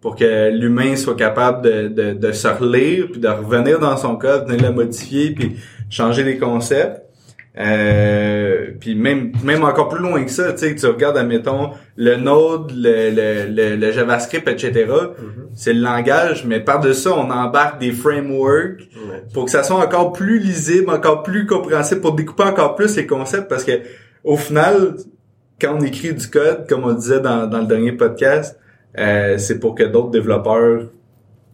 pour 0.02 0.16
que 0.16 0.50
l'humain 0.52 0.96
soit 0.98 1.16
capable 1.16 1.62
de, 1.64 1.88
de, 1.88 2.14
de 2.14 2.32
se 2.32 2.48
relire, 2.48 3.08
puis 3.12 3.22
de 3.22 3.28
revenir 3.28 3.80
dans 3.80 3.96
son 3.98 4.16
code, 4.18 4.48
venir 4.50 4.70
le 4.70 4.76
modifier, 4.76 5.32
puis 5.32 5.56
changer 5.90 6.24
les 6.24 6.38
concepts. 6.38 7.02
Euh, 7.60 8.68
puis 8.80 8.96
même 8.96 9.34
même 9.44 9.66
encore 9.66 9.90
plus 9.90 10.02
loin 10.02 10.24
que 10.24 10.32
ça, 10.32 10.54
tu 10.54 10.60
sais, 10.60 10.76
tu 10.76 10.86
regardes, 10.86 11.18
admettons, 11.18 11.72
le 11.98 12.16
Node, 12.16 12.72
le, 12.74 13.10
le, 13.10 13.54
le, 13.54 13.76
le 13.76 13.92
JavaScript, 13.92 14.48
etc. 14.48 14.86
C'est 15.56 15.74
le 15.74 15.82
langage, 15.82 16.46
mais 16.46 16.62
par-dessus 16.62 17.02
ça, 17.02 17.14
on 17.18 17.30
embarque 17.30 17.80
des 17.80 17.92
frameworks 17.92 18.88
pour 19.34 19.46
que 19.46 19.52
ça 19.52 19.64
soit 19.64 19.78
encore 19.78 20.14
plus 20.14 20.40
lisible, 20.40 20.90
encore 20.90 21.22
plus 21.24 21.46
compréhensible, 21.46 22.00
pour 22.00 22.14
découper 22.14 22.44
encore 22.44 22.76
plus 22.76 22.96
les 22.96 23.06
concepts, 23.06 23.50
parce 23.50 23.66
que 23.66 23.82
au 24.24 24.38
final, 24.38 24.96
quand 25.60 25.76
on 25.78 25.82
écrit 25.82 26.14
du 26.14 26.28
code, 26.30 26.66
comme 26.68 26.86
on 26.86 26.94
disait 26.94 27.20
dans, 27.20 27.46
dans 27.48 27.60
le 27.60 27.68
dernier 27.68 27.92
podcast, 27.92 28.58
euh, 28.98 29.38
c'est 29.38 29.60
pour 29.60 29.76
que 29.76 29.84
d'autres 29.84 30.12
développeurs 30.12 30.84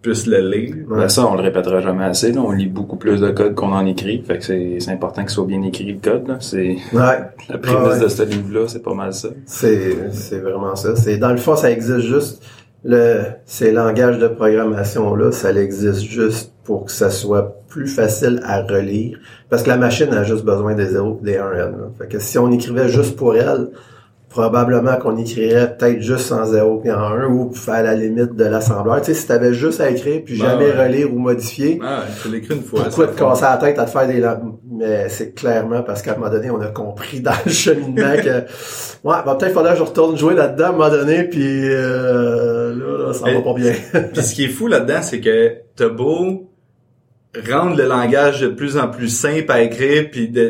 puissent 0.05 0.27
le 0.27 0.39
lire. 0.49 0.75
Ben 0.89 1.07
ça, 1.09 1.25
on 1.27 1.35
le 1.35 1.41
répétera 1.41 1.79
jamais 1.81 2.03
assez. 2.05 2.31
Là. 2.31 2.41
On 2.41 2.51
lit 2.51 2.67
beaucoup 2.67 2.95
plus 2.97 3.19
de 3.21 3.29
code 3.31 3.55
qu'on 3.55 3.71
en 3.73 3.85
écrit. 3.85 4.21
Fait 4.25 4.37
que 4.37 4.43
c'est 4.45 4.77
c'est 4.79 4.91
important 4.91 5.21
qu'il 5.21 5.31
soit 5.31 5.45
bien 5.45 5.61
écrit 5.63 5.85
le 5.91 5.99
code. 5.99 6.27
là. 6.27 6.37
C'est 6.39 6.77
Ouais. 6.93 7.19
la 7.49 7.57
prémisse 7.57 7.93
Ouais. 7.95 7.99
de 7.99 8.07
ce 8.07 8.23
livre-là, 8.23 8.67
c'est 8.67 8.83
pas 8.83 8.93
mal 8.93 9.13
ça. 9.13 9.29
C'est, 9.45 10.11
c'est 10.11 10.39
vraiment 10.39 10.75
ça. 10.75 10.95
C'est, 10.95 11.17
dans 11.17 11.31
le 11.31 11.37
fond, 11.37 11.55
ça 11.55 11.71
existe 11.71 12.01
juste, 12.07 12.43
le, 12.83 13.21
ces 13.45 13.71
langages 13.71 14.19
de 14.19 14.27
programmation-là, 14.27 15.31
ça 15.31 15.51
existe 15.53 16.01
juste 16.03 16.51
pour 16.63 16.85
que 16.85 16.91
ça 16.91 17.09
soit 17.09 17.55
plus 17.67 17.87
facile 17.87 18.41
à 18.43 18.61
relire. 18.61 19.17
Parce 19.49 19.63
que 19.63 19.69
la 19.69 19.77
machine 19.77 20.11
a 20.13 20.23
juste 20.23 20.45
besoin 20.45 20.75
des 20.75 20.85
0 20.87 21.19
et 21.21 21.25
des 21.25 21.37
1 21.37 21.51
N. 21.51 21.57
là. 21.57 21.87
Fait 21.97 22.07
que 22.07 22.19
si 22.19 22.37
on 22.37 22.51
écrivait 22.51 22.89
juste 22.89 23.15
pour 23.15 23.35
elle, 23.35 23.69
probablement 24.35 24.97
qu'on 24.97 25.15
écrirait 25.17 25.77
peut-être 25.77 26.01
juste 26.01 26.29
en 26.33 26.43
0 26.45 26.81
et 26.83 26.91
en 26.91 26.97
1 26.99 27.25
ou 27.27 27.51
à 27.69 27.81
la 27.81 27.95
limite 27.95 28.35
de 28.35 28.43
l'assembleur. 28.43 28.99
Tu 29.01 29.05
sais, 29.05 29.13
si 29.13 29.27
t'avais 29.27 29.53
juste 29.53 29.79
à 29.79 29.89
écrire 29.89 30.21
puis 30.25 30.37
Ben 30.37 30.45
jamais 30.45 30.65
ouais. 30.65 30.83
relire 30.87 31.13
ou 31.13 31.19
modifier, 31.19 31.79
Ah, 31.81 32.03
tu 32.21 32.27
l'écris 32.29 32.55
une 32.55 32.61
fois. 32.63 32.83
pourquoi 32.83 33.07
te 33.07 33.17
casser 33.17 33.43
la 33.43 33.57
tête 33.57 33.79
à 33.79 33.85
te 33.85 33.91
faire 33.91 34.07
des 34.07 34.19
lang- 34.19 34.57
Mais 34.69 35.07
c'est 35.07 35.33
clairement 35.33 35.83
parce 35.83 36.01
qu'à 36.01 36.11
un 36.11 36.17
moment 36.17 36.29
donné, 36.29 36.51
on 36.51 36.59
a 36.59 36.67
compris 36.67 37.21
dans 37.21 37.31
le 37.45 37.51
cheminement 37.51 38.15
que 38.21 38.29
ouais, 39.07 39.15
va 39.25 39.35
peut-être 39.39 39.53
falloir 39.53 39.71
que 39.73 39.79
je 39.79 39.83
retourne 39.85 40.17
jouer 40.17 40.33
là-dedans 40.33 40.65
à 40.65 40.69
un 40.69 40.71
moment 40.73 40.89
donné, 40.89 41.23
puis 41.23 41.69
euh, 41.69 42.75
là, 42.75 43.07
là, 43.07 43.13
ça 43.13 43.31
va 43.31 43.41
pas 43.41 43.53
bien. 43.53 43.71
Puis 44.13 44.21
ce 44.21 44.35
qui 44.35 44.43
est 44.43 44.49
fou 44.49 44.67
là-dedans, 44.67 45.01
c'est 45.01 45.21
que 45.21 45.53
t'as 45.77 45.87
beau 45.87 46.49
rendre 47.49 47.77
le 47.77 47.85
langage 47.87 48.41
de 48.41 48.47
plus 48.49 48.77
en 48.77 48.89
plus 48.89 49.07
simple 49.09 49.49
à 49.51 49.61
écrire, 49.61 50.09
puis 50.11 50.27
de- 50.27 50.49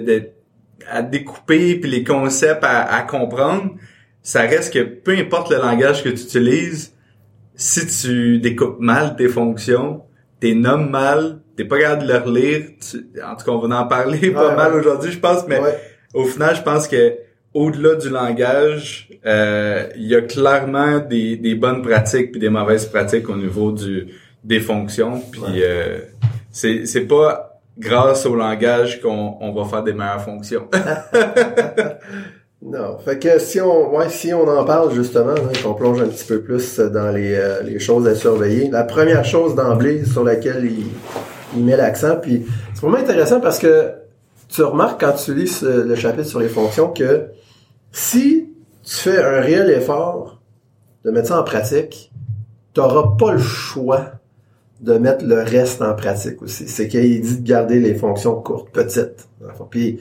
à 0.89 1.01
découper, 1.01 1.75
puis 1.75 1.89
les 1.89 2.03
concepts 2.03 2.63
à, 2.63 2.84
à 2.96 3.01
comprendre, 3.03 3.72
ça 4.22 4.41
reste 4.41 4.74
que 4.74 4.79
peu 4.84 5.12
importe 5.17 5.50
le 5.51 5.58
langage 5.58 6.03
que 6.03 6.10
tu 6.10 6.22
utilises, 6.24 6.94
si 7.55 7.86
tu 7.88 8.39
découpes 8.39 8.79
mal 8.79 9.15
tes 9.15 9.27
fonctions, 9.29 10.01
t'es 10.39 10.53
nommes 10.53 10.89
mal, 10.89 11.39
t'es 11.55 11.63
pas 11.65 11.79
capable 11.79 12.03
de 12.08 12.12
le 12.13 12.17
relire, 12.20 12.62
tu- 12.79 13.05
en 13.24 13.36
tout 13.36 13.46
cas 13.46 13.51
on 13.51 13.60
va 13.67 13.79
en 13.79 13.88
parler 13.88 14.32
pas 14.32 14.50
Ouais, 14.50 14.55
mal 14.55 14.74
aujourd'hui 14.74 15.12
je 15.12 15.20
pense, 15.20 15.48
mais 15.48 15.60
Ouais. 15.60 15.77
au 16.13 16.25
final 16.25 16.55
je 16.55 16.62
pense 16.62 16.88
que 16.88 17.15
au-delà 17.53 17.96
du 17.96 18.10
langage, 18.10 19.10
euh, 19.25 19.88
il 19.96 20.08
y 20.08 20.15
a 20.15 20.22
clairement 20.22 21.00
des, 21.00 21.38
des 21.38 21.55
bonnes 21.55 21.82
pratiques 21.82 22.32
puis 22.32 22.39
des 22.41 22.50
mauvaises 22.50 22.86
pratiques 22.88 23.29
au 23.29 23.38
niveau 23.38 23.72
du 23.72 24.08
des 24.44 24.60
fonctions. 24.60 25.22
Puis 25.32 25.41
euh, 25.63 26.00
c'est 26.51 26.86
c'est 26.86 27.05
pas 27.08 27.55
grâce 27.77 28.25
au 28.25 28.36
langage 28.36 29.01
qu'on 29.01 29.38
on 29.39 29.51
va 29.53 29.65
faire 29.65 29.84
des 29.84 29.94
meilleures 29.94 30.22
fonctions. 30.22 30.67
non, 32.62 32.98
fait 33.00 33.20
que 33.20 33.39
si 33.39 33.60
on 33.60 33.96
ouais, 33.96 34.10
si 34.10 34.34
on 34.34 34.48
en 34.48 34.63
parle 34.63 34.94
justement, 34.94 35.32
hein, 35.32 35.51
qu'on 35.63 35.74
plonge 35.74 36.01
un 36.01 36.08
petit 36.08 36.25
peu 36.25 36.41
plus 36.41 36.79
dans 36.79 37.12
les, 37.12 37.36
euh, 37.36 37.62
les 37.63 37.79
choses 37.79 38.08
à 38.08 38.15
surveiller. 38.15 38.70
La 38.70 38.84
première 38.84 39.25
chose 39.25 39.55
d'emblée 39.55 40.05
sur 40.05 40.24
laquelle 40.24 40.65
il, 40.65 40.88
il 41.55 41.63
met 41.63 41.77
l'accent, 41.77 42.17
puis 42.22 42.46
c'est 42.74 42.82
vraiment 42.82 42.98
intéressant 42.98 43.39
parce 43.39 43.60
que 43.60 43.91
tu 44.48 44.63
remarques 44.63 45.01
quand 45.01 45.13
tu 45.13 45.34
lis 45.34 45.62
le 45.63 45.96
chapitre 45.96 46.27
sur 46.27 46.39
les 46.39 46.50
fonctions 46.50 46.89
que 46.89 47.27
si 47.91 48.53
tu 48.84 48.96
fais 48.96 49.22
un 49.22 49.41
réel 49.41 49.70
effort 49.72 50.41
de 51.03 51.12
mettre 51.12 51.29
ça 51.29 51.39
en 51.39 51.44
pratique, 51.44 52.12
tu 52.74 52.79
n'auras 52.79 53.15
pas 53.17 53.34
le 53.34 53.39
choix 53.39 54.12
de 54.82 54.98
mettre 54.98 55.25
le 55.25 55.41
reste 55.41 55.82
en 55.82 55.94
pratique 55.94 56.41
aussi. 56.41 56.67
C'est 56.67 56.88
qu'il 56.88 57.22
dit 57.22 57.39
de 57.39 57.48
garder 57.48 57.79
les 57.79 57.96
fonctions 57.96 58.36
courtes, 58.36 58.70
petites. 58.72 59.27
Puis 59.70 60.00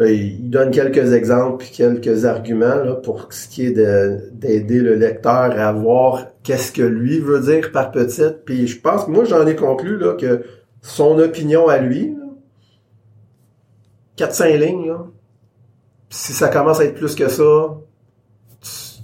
euh, 0.00 0.10
il 0.10 0.48
donne 0.48 0.70
quelques 0.70 1.12
exemples 1.12 1.66
quelques 1.70 2.24
arguments 2.24 2.82
là, 2.82 2.94
pour 2.94 3.32
ce 3.32 3.46
qui 3.46 3.66
est 3.66 3.72
d'aider 4.32 4.80
le 4.80 4.94
lecteur 4.94 5.58
à 5.58 5.72
voir 5.72 6.28
qu'est-ce 6.42 6.72
que 6.72 6.82
lui 6.82 7.20
veut 7.20 7.40
dire 7.40 7.72
par 7.72 7.90
petite. 7.90 8.44
Puis 8.44 8.66
je 8.66 8.80
pense 8.80 9.04
que 9.04 9.10
moi 9.10 9.24
j'en 9.24 9.46
ai 9.46 9.54
conclu 9.54 9.98
là, 9.98 10.14
que 10.14 10.42
son 10.80 11.18
opinion 11.18 11.68
à 11.68 11.78
lui, 11.78 12.16
4-5 14.16 14.58
lignes, 14.58 14.88
là, 14.88 15.06
si 16.10 16.32
ça 16.32 16.48
commence 16.48 16.80
à 16.80 16.84
être 16.84 16.94
plus 16.94 17.14
que 17.14 17.28
ça, 17.28 17.78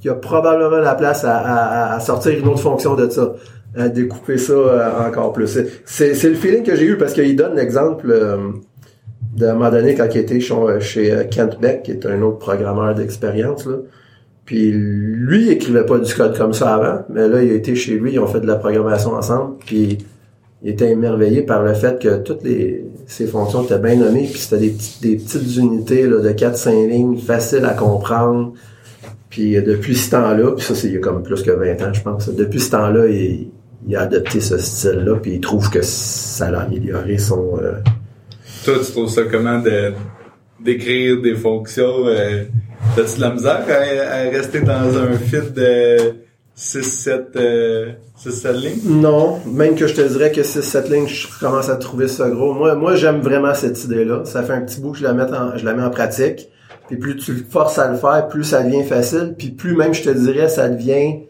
il 0.02 0.06
y 0.06 0.10
a 0.10 0.14
probablement 0.14 0.78
la 0.78 0.94
place 0.94 1.24
à, 1.24 1.98
sortir 2.00 2.38
une 2.38 2.46
autre 2.48 2.60
fonction 2.60 2.94
de 2.94 3.08
ça, 3.08 3.34
à 3.76 3.88
découper 3.88 4.38
ça 4.38 4.52
euh, 4.52 5.08
encore 5.08 5.32
plus. 5.32 5.58
C'est, 5.84 6.28
le 6.28 6.34
feeling 6.34 6.62
que 6.62 6.74
j'ai 6.74 6.86
eu 6.86 6.96
parce 6.96 7.12
qu'il 7.12 7.36
donne 7.36 7.56
l'exemple 7.56 8.10
euh, 8.10 8.36
d'un 9.36 9.54
moment 9.54 9.70
donné 9.70 9.94
quand 9.94 10.08
il 10.14 10.18
était 10.18 10.40
chez, 10.40 11.12
euh, 11.12 11.24
Kent 11.24 11.60
Beck, 11.60 11.82
qui 11.82 11.92
est 11.92 12.06
un 12.06 12.22
autre 12.22 12.38
programmeur 12.38 12.94
d'expérience. 12.94 13.68
Puis 14.44 14.70
lui, 14.72 15.42
il 15.42 15.50
écrivait 15.50 15.84
pas 15.84 15.98
du 15.98 16.12
code 16.14 16.36
comme 16.36 16.54
ça 16.54 16.74
avant, 16.74 17.04
mais 17.10 17.28
là, 17.28 17.42
il 17.42 17.50
a 17.50 17.54
été 17.54 17.74
chez 17.74 17.98
lui, 17.98 18.14
ils 18.14 18.18
ont 18.18 18.26
fait 18.26 18.40
de 18.40 18.46
la 18.46 18.56
programmation 18.56 19.12
ensemble, 19.12 19.56
puis 19.58 19.98
il 20.62 20.70
était 20.70 20.90
émerveillé 20.90 21.42
par 21.42 21.62
le 21.62 21.74
fait 21.74 22.00
que 22.00 22.16
toutes 22.16 22.42
les 22.42 22.84
ces 23.06 23.26
fonctions 23.26 23.62
étaient 23.62 23.78
bien 23.78 23.96
nommées, 23.96 24.26
puis 24.30 24.38
c'était 24.38 24.58
des, 24.58 25.16
petites 25.16 25.56
unités 25.56 26.06
là, 26.06 26.20
de 26.20 26.30
4-5 26.30 26.88
lignes, 26.88 27.18
faciles 27.18 27.64
à 27.64 27.74
comprendre. 27.74 28.52
Puis 29.30 29.52
depuis 29.62 29.94
ce 29.94 30.10
temps-là, 30.10 30.52
puis 30.52 30.64
ça 30.64 30.74
c'est 30.74 30.88
il 30.88 30.94
y 30.94 30.96
a 30.96 31.00
comme 31.00 31.22
plus 31.22 31.42
que 31.42 31.50
20 31.50 31.82
ans, 31.86 31.92
je 31.92 32.02
pense. 32.02 32.28
Depuis 32.28 32.60
ce 32.60 32.70
temps-là, 32.70 33.06
il, 33.06 33.48
il, 33.86 33.96
a 33.96 34.02
adopté 34.02 34.40
ce 34.40 34.58
style-là, 34.58 35.16
puis 35.16 35.34
il 35.34 35.40
trouve 35.40 35.70
que 35.70 35.82
ça 35.82 36.50
l'a 36.50 36.60
amélioré 36.60 37.18
son. 37.18 37.58
Euh... 37.60 37.74
Toi, 38.64 38.74
tu 38.84 38.92
trouves 38.92 39.10
ça 39.10 39.22
comment 39.24 39.60
de 39.60 39.92
d'écrire 40.60 41.20
des 41.22 41.34
fonctions? 41.34 42.06
Euh, 42.06 42.44
T'as-tu 42.96 43.16
de 43.16 43.20
la 43.20 43.30
misère 43.30 43.64
à, 43.68 44.30
rester 44.30 44.60
dans 44.60 44.96
un 44.96 45.12
fil 45.12 45.52
de 45.52 46.14
6-7 46.56 47.22
euh, 47.36 47.92
lignes? 48.54 48.80
Non, 48.84 49.40
même 49.46 49.74
que 49.74 49.86
je 49.86 49.94
te 49.94 50.00
dirais 50.00 50.32
que 50.32 50.40
6-7 50.40 50.90
lignes, 50.90 51.06
je 51.06 51.26
commence 51.38 51.68
à 51.68 51.76
trouver 51.76 52.08
ça 52.08 52.28
gros. 52.30 52.54
Moi, 52.54 52.74
moi 52.74 52.94
j'aime 52.94 53.20
vraiment 53.20 53.54
cette 53.54 53.84
idée-là. 53.84 54.24
Ça 54.24 54.42
fait 54.42 54.52
un 54.52 54.62
petit 54.62 54.80
bout 54.80 54.92
que 54.92 54.98
je 54.98 55.04
la 55.04 55.12
mets 55.12 55.30
en, 55.32 55.56
je 55.56 55.64
la 55.64 55.74
mets 55.74 55.82
en 55.82 55.90
pratique. 55.90 56.48
Puis 56.88 56.96
plus 56.96 57.16
tu 57.16 57.34
le 57.34 57.44
forces 57.48 57.78
à 57.78 57.90
le 57.90 57.96
faire, 57.98 58.28
plus 58.28 58.44
ça 58.44 58.62
devient 58.62 58.84
facile. 58.84 59.34
Puis 59.36 59.50
plus 59.50 59.76
même, 59.76 59.92
je 59.92 60.02
te 60.02 60.10
dirais, 60.10 60.48
ça 60.48 60.68
devient 60.68 61.24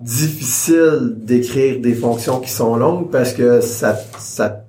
difficile 0.00 1.14
d'écrire 1.16 1.80
des 1.80 1.94
fonctions 1.94 2.40
qui 2.40 2.50
sont 2.50 2.76
longues 2.76 3.10
parce 3.10 3.32
que 3.32 3.60
ça, 3.60 3.98
ça 4.18 4.64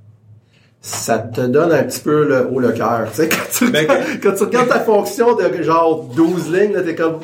ça 0.82 1.20
te 1.20 1.42
donne 1.42 1.72
un 1.72 1.84
petit 1.84 2.00
peu 2.00 2.28
le 2.28 2.48
haut 2.52 2.60
le 2.60 2.72
cœur. 2.72 3.08
Tu 3.12 3.22
sais, 3.22 3.30
quand 3.30 3.46
tu, 3.54 3.72
ben, 3.72 3.86
quand 4.22 4.34
tu 4.34 4.44
regardes 4.44 4.70
ta 4.70 4.80
fonction 4.80 5.36
de 5.36 5.62
genre 5.62 6.06
12 6.16 6.52
lignes, 6.52 6.84
t'es 6.84 6.96
comme 6.96 7.20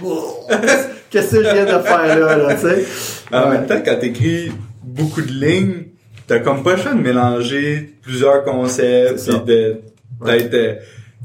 qu'est-ce 1.10 1.32
que 1.32 1.44
je 1.44 1.54
viens 1.54 1.66
de 1.66 1.82
faire 1.82 2.20
là, 2.20 2.38
là 2.38 2.54
tu 2.54 2.62
sais? 2.62 2.86
En 3.32 3.50
même 3.50 3.66
temps, 3.66 3.82
quand 3.84 3.98
t'écris 4.00 4.52
beaucoup 4.84 5.22
de 5.22 5.32
lignes, 5.32 5.86
t'as 6.28 6.40
comme 6.40 6.62
pas 6.62 6.76
le 6.76 6.82
choix 6.82 6.94
de 6.94 7.02
mélanger 7.02 7.96
plusieurs 8.04 8.44
concepts, 8.44 9.28
puis 9.28 9.40
de 9.46 9.82
peut-être 10.24 10.54
euh, 10.54 10.76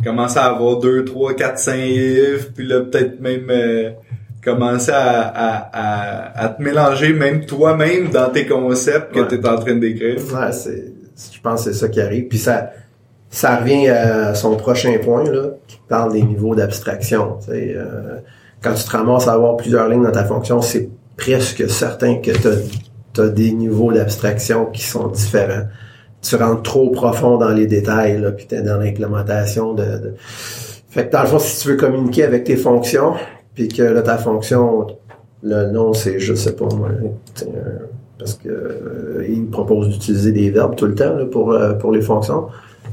commencer 0.02 0.38
à 0.38 0.44
avoir 0.44 0.78
2, 0.78 1.04
3, 1.04 1.34
4, 1.34 1.58
5 1.58 1.76
livres, 1.76 2.46
puis 2.54 2.66
là 2.66 2.80
peut-être 2.80 3.20
même 3.20 3.46
euh, 3.50 3.90
commencer 4.42 4.90
à, 4.92 5.20
à, 5.20 6.44
à, 6.44 6.48
te 6.48 6.62
mélanger 6.62 7.12
même 7.12 7.46
toi-même 7.46 8.10
dans 8.10 8.30
tes 8.30 8.46
concepts 8.46 9.14
que 9.14 9.20
tu 9.28 9.36
es 9.36 9.48
en 9.48 9.58
train 9.58 9.76
d'écrire. 9.76 10.16
Ouais, 10.16 10.52
c'est 10.52 10.92
je 11.32 11.40
pense 11.40 11.64
que 11.64 11.72
c'est 11.72 11.78
ça 11.78 11.88
qui 11.88 12.00
arrive. 12.00 12.28
Puis 12.28 12.38
ça, 12.38 12.70
ça 13.30 13.56
revient 13.56 13.88
à 13.88 14.34
son 14.34 14.56
prochain 14.56 14.96
point, 15.02 15.24
là, 15.24 15.50
qui 15.66 15.78
parle 15.88 16.12
des 16.12 16.22
niveaux 16.22 16.54
d'abstraction. 16.54 17.38
Euh, 17.48 18.18
quand 18.60 18.74
tu 18.74 18.84
te 18.84 18.90
ramasses 18.90 19.28
à 19.28 19.32
avoir 19.32 19.56
plusieurs 19.56 19.88
lignes 19.88 20.02
dans 20.04 20.12
ta 20.12 20.24
fonction, 20.24 20.62
c'est 20.62 20.88
presque 21.16 21.68
certain 21.68 22.16
que 22.16 22.30
tu 22.30 23.20
as, 23.20 23.28
des 23.28 23.52
niveaux 23.52 23.92
d'abstraction 23.92 24.66
qui 24.66 24.82
sont 24.82 25.08
différents. 25.08 25.66
Tu 26.22 26.36
rentres 26.36 26.62
trop 26.62 26.90
profond 26.90 27.36
dans 27.36 27.50
les 27.50 27.66
détails, 27.66 28.18
là, 28.18 28.32
puis 28.32 28.46
t'es 28.46 28.62
dans 28.62 28.78
l'implémentation 28.78 29.74
de, 29.74 30.14
Fait 30.88 31.08
que 31.08 31.12
dans 31.12 31.22
le 31.22 31.28
fond, 31.28 31.38
si 31.38 31.60
tu 31.60 31.68
veux 31.68 31.76
communiquer 31.76 32.24
avec 32.24 32.44
tes 32.44 32.56
fonctions, 32.56 33.14
puis 33.54 33.68
que 33.68 33.82
là, 33.82 34.02
ta 34.02 34.18
fonction, 34.18 34.86
le 35.42 35.70
nom, 35.70 35.92
c'est, 35.92 36.18
je 36.18 36.34
sais 36.34 36.54
pas 36.54 36.66
moi, 36.74 36.88
parce 38.18 38.34
que 38.34 38.48
euh, 38.48 39.26
il 39.28 39.46
propose 39.46 39.88
d'utiliser 39.88 40.32
des 40.32 40.50
verbes 40.50 40.76
tout 40.76 40.86
le 40.86 40.94
temps 40.94 41.26
pour 41.30 41.52
euh, 41.52 41.72
pour 41.74 41.92
les 41.92 42.02
fonctions. 42.02 42.46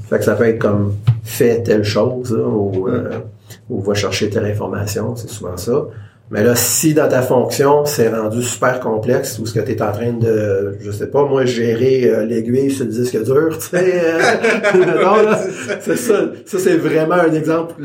Fait 0.09 0.17
que 0.17 0.23
ça 0.25 0.35
peut 0.35 0.45
être 0.45 0.59
comme 0.59 0.95
fait 1.23 1.61
telle 1.61 1.83
chose 1.83 2.31
ou, 2.31 2.87
euh, 2.87 3.19
ou 3.69 3.79
va 3.81 3.93
chercher 3.93 4.29
telle 4.29 4.45
information, 4.45 5.15
c'est 5.15 5.29
souvent 5.29 5.55
ça. 5.55 5.85
Mais 6.31 6.43
là, 6.43 6.55
si 6.55 6.93
dans 6.93 7.07
ta 7.07 7.21
fonction, 7.23 7.85
c'est 7.85 8.09
rendu 8.09 8.43
super 8.43 8.79
complexe, 8.79 9.39
ou 9.39 9.47
ce 9.47 9.53
que 9.53 9.59
tu 9.61 9.71
es 9.71 9.81
en 9.81 9.91
train 9.91 10.13
de, 10.13 10.75
je 10.79 10.91
sais 10.91 11.07
pas, 11.07 11.25
moi, 11.25 11.45
gérer 11.45 12.25
l'aiguille 12.25 12.69
sur 12.69 12.85
le 12.85 12.91
disque 12.91 13.23
dur, 13.23 13.57
tu 13.59 13.77
sais, 13.77 14.03
c'est 15.81 15.95
ça. 15.97 16.31
Ça, 16.45 16.59
c'est 16.59 16.77
vraiment 16.77 17.15
un 17.15 17.33
exemple 17.33 17.75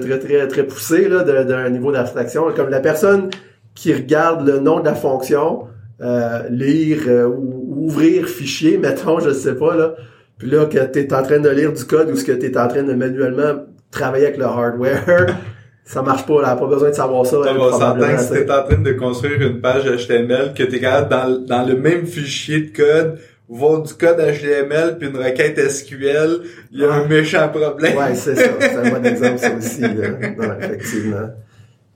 très, 0.00 0.18
très, 0.18 0.48
très 0.48 0.62
poussé 0.64 1.08
là, 1.08 1.22
d'un 1.22 1.70
niveau 1.70 1.92
d'abstraction. 1.92 2.44
Comme 2.54 2.68
la 2.68 2.80
personne 2.80 3.30
qui 3.74 3.92
regarde 3.92 4.46
le 4.46 4.60
nom 4.60 4.80
de 4.80 4.84
la 4.84 4.94
fonction, 4.94 5.64
euh, 6.00 6.48
lire 6.50 7.02
euh, 7.06 7.26
ou 7.26 7.86
ouvrir 7.86 8.28
fichier, 8.28 8.78
mettons, 8.78 9.20
je 9.20 9.30
sais 9.30 9.54
pas, 9.54 9.76
là. 9.76 9.94
Puis 10.38 10.50
là, 10.50 10.66
que 10.66 10.84
tu 10.86 11.00
es 11.00 11.14
en 11.14 11.22
train 11.22 11.38
de 11.38 11.48
lire 11.48 11.72
du 11.72 11.84
code 11.84 12.10
ou 12.10 12.16
ce 12.16 12.24
que 12.24 12.32
tu 12.32 12.46
es 12.46 12.58
en 12.58 12.66
train 12.66 12.82
de 12.82 12.92
manuellement 12.94 13.64
travailler 13.90 14.26
avec 14.26 14.38
le 14.38 14.44
hardware, 14.44 15.36
ça 15.84 16.00
marche 16.02 16.24
pas, 16.24 16.40
là. 16.40 16.56
Pas 16.56 16.66
besoin 16.66 16.90
de 16.90 16.94
savoir 16.94 17.26
ça. 17.26 17.36
on 17.38 17.72
s'entend 17.72 18.16
que 18.16 18.20
si 18.20 18.30
t'es 18.30 18.50
en 18.50 18.62
train 18.62 18.78
de 18.78 18.92
construire 18.92 19.40
une 19.42 19.60
page 19.60 19.84
HTML, 19.84 20.54
que 20.54 20.62
t'es 20.62 20.80
capable 20.80 21.08
dans, 21.10 21.46
dans 21.46 21.68
le 21.68 21.76
même 21.76 22.06
fichier 22.06 22.60
de 22.60 22.76
code, 22.76 23.18
voir 23.48 23.82
du 23.82 23.92
code 23.92 24.16
HTML 24.16 24.96
puis 24.98 25.08
une 25.08 25.16
requête 25.16 25.58
SQL, 25.58 26.40
il 26.72 26.80
y 26.80 26.84
a 26.84 26.92
un 26.92 27.06
méchant 27.06 27.48
problème. 27.48 27.96
Ouais, 27.96 28.14
c'est 28.14 28.34
ça. 28.34 28.50
C'est 28.58 28.76
un 28.76 28.90
bon 28.90 29.04
exemple, 29.04 29.38
ça 29.38 29.54
aussi, 29.54 29.82
là. 29.82 30.56
effectivement. 30.60 31.28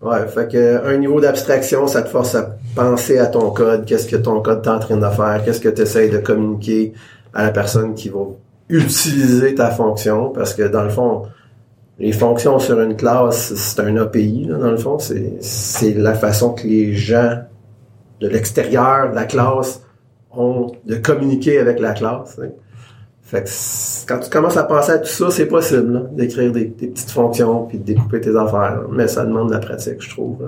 Ouais, 0.00 0.28
fait 0.28 0.48
que 0.52 0.86
un 0.86 0.96
niveau 0.96 1.20
d'abstraction, 1.20 1.88
ça 1.88 2.02
te 2.02 2.08
force 2.08 2.34
à 2.34 2.56
penser 2.76 3.18
à 3.18 3.26
ton 3.26 3.50
code, 3.50 3.84
qu'est-ce 3.84 4.06
que 4.06 4.16
ton 4.16 4.40
code 4.42 4.64
est 4.64 4.68
en 4.68 4.78
train 4.78 4.96
de 4.96 5.08
faire, 5.08 5.42
qu'est-ce 5.44 5.60
que 5.60 5.70
tu 5.70 6.10
de 6.10 6.18
communiquer 6.18 6.92
à 7.34 7.44
la 7.44 7.50
personne 7.50 7.94
qui 7.94 8.08
va 8.08 8.20
utiliser 8.68 9.54
ta 9.54 9.70
fonction, 9.70 10.28
parce 10.28 10.54
que 10.54 10.62
dans 10.62 10.84
le 10.84 10.90
fond, 10.90 11.22
les 11.98 12.12
fonctions 12.12 12.58
sur 12.58 12.80
une 12.80 12.96
classe, 12.96 13.54
c'est 13.54 13.80
un 13.80 13.96
API, 13.96 14.44
là, 14.44 14.58
dans 14.58 14.70
le 14.70 14.76
fond, 14.76 14.98
c'est 14.98 15.94
la 15.94 16.14
façon 16.14 16.52
que 16.52 16.66
les 16.66 16.94
gens 16.94 17.38
de 18.20 18.28
l'extérieur 18.28 19.10
de 19.10 19.14
la 19.14 19.24
classe 19.24 19.82
ont 20.30 20.72
de 20.86 20.94
communiquer 20.96 21.58
avec 21.58 21.80
la 21.80 21.92
classe. 21.92 22.38
Fait 23.22 23.42
que 23.42 23.48
quand 24.08 24.20
tu 24.20 24.30
commences 24.30 24.56
à 24.56 24.64
penser 24.64 24.92
à 24.92 24.98
tout 24.98 25.06
ça, 25.08 25.30
c'est 25.30 25.46
possible 25.46 26.08
d'écrire 26.12 26.52
des, 26.52 26.66
petites 26.66 27.10
fonctions 27.10 27.66
puis 27.66 27.78
de 27.78 27.84
découper 27.84 28.20
tes 28.20 28.34
affaires. 28.36 28.82
Mais 28.90 29.08
ça 29.08 29.26
demande 29.26 29.48
de 29.48 29.54
la 29.54 29.58
pratique, 29.58 30.00
je 30.00 30.10
trouve. 30.10 30.38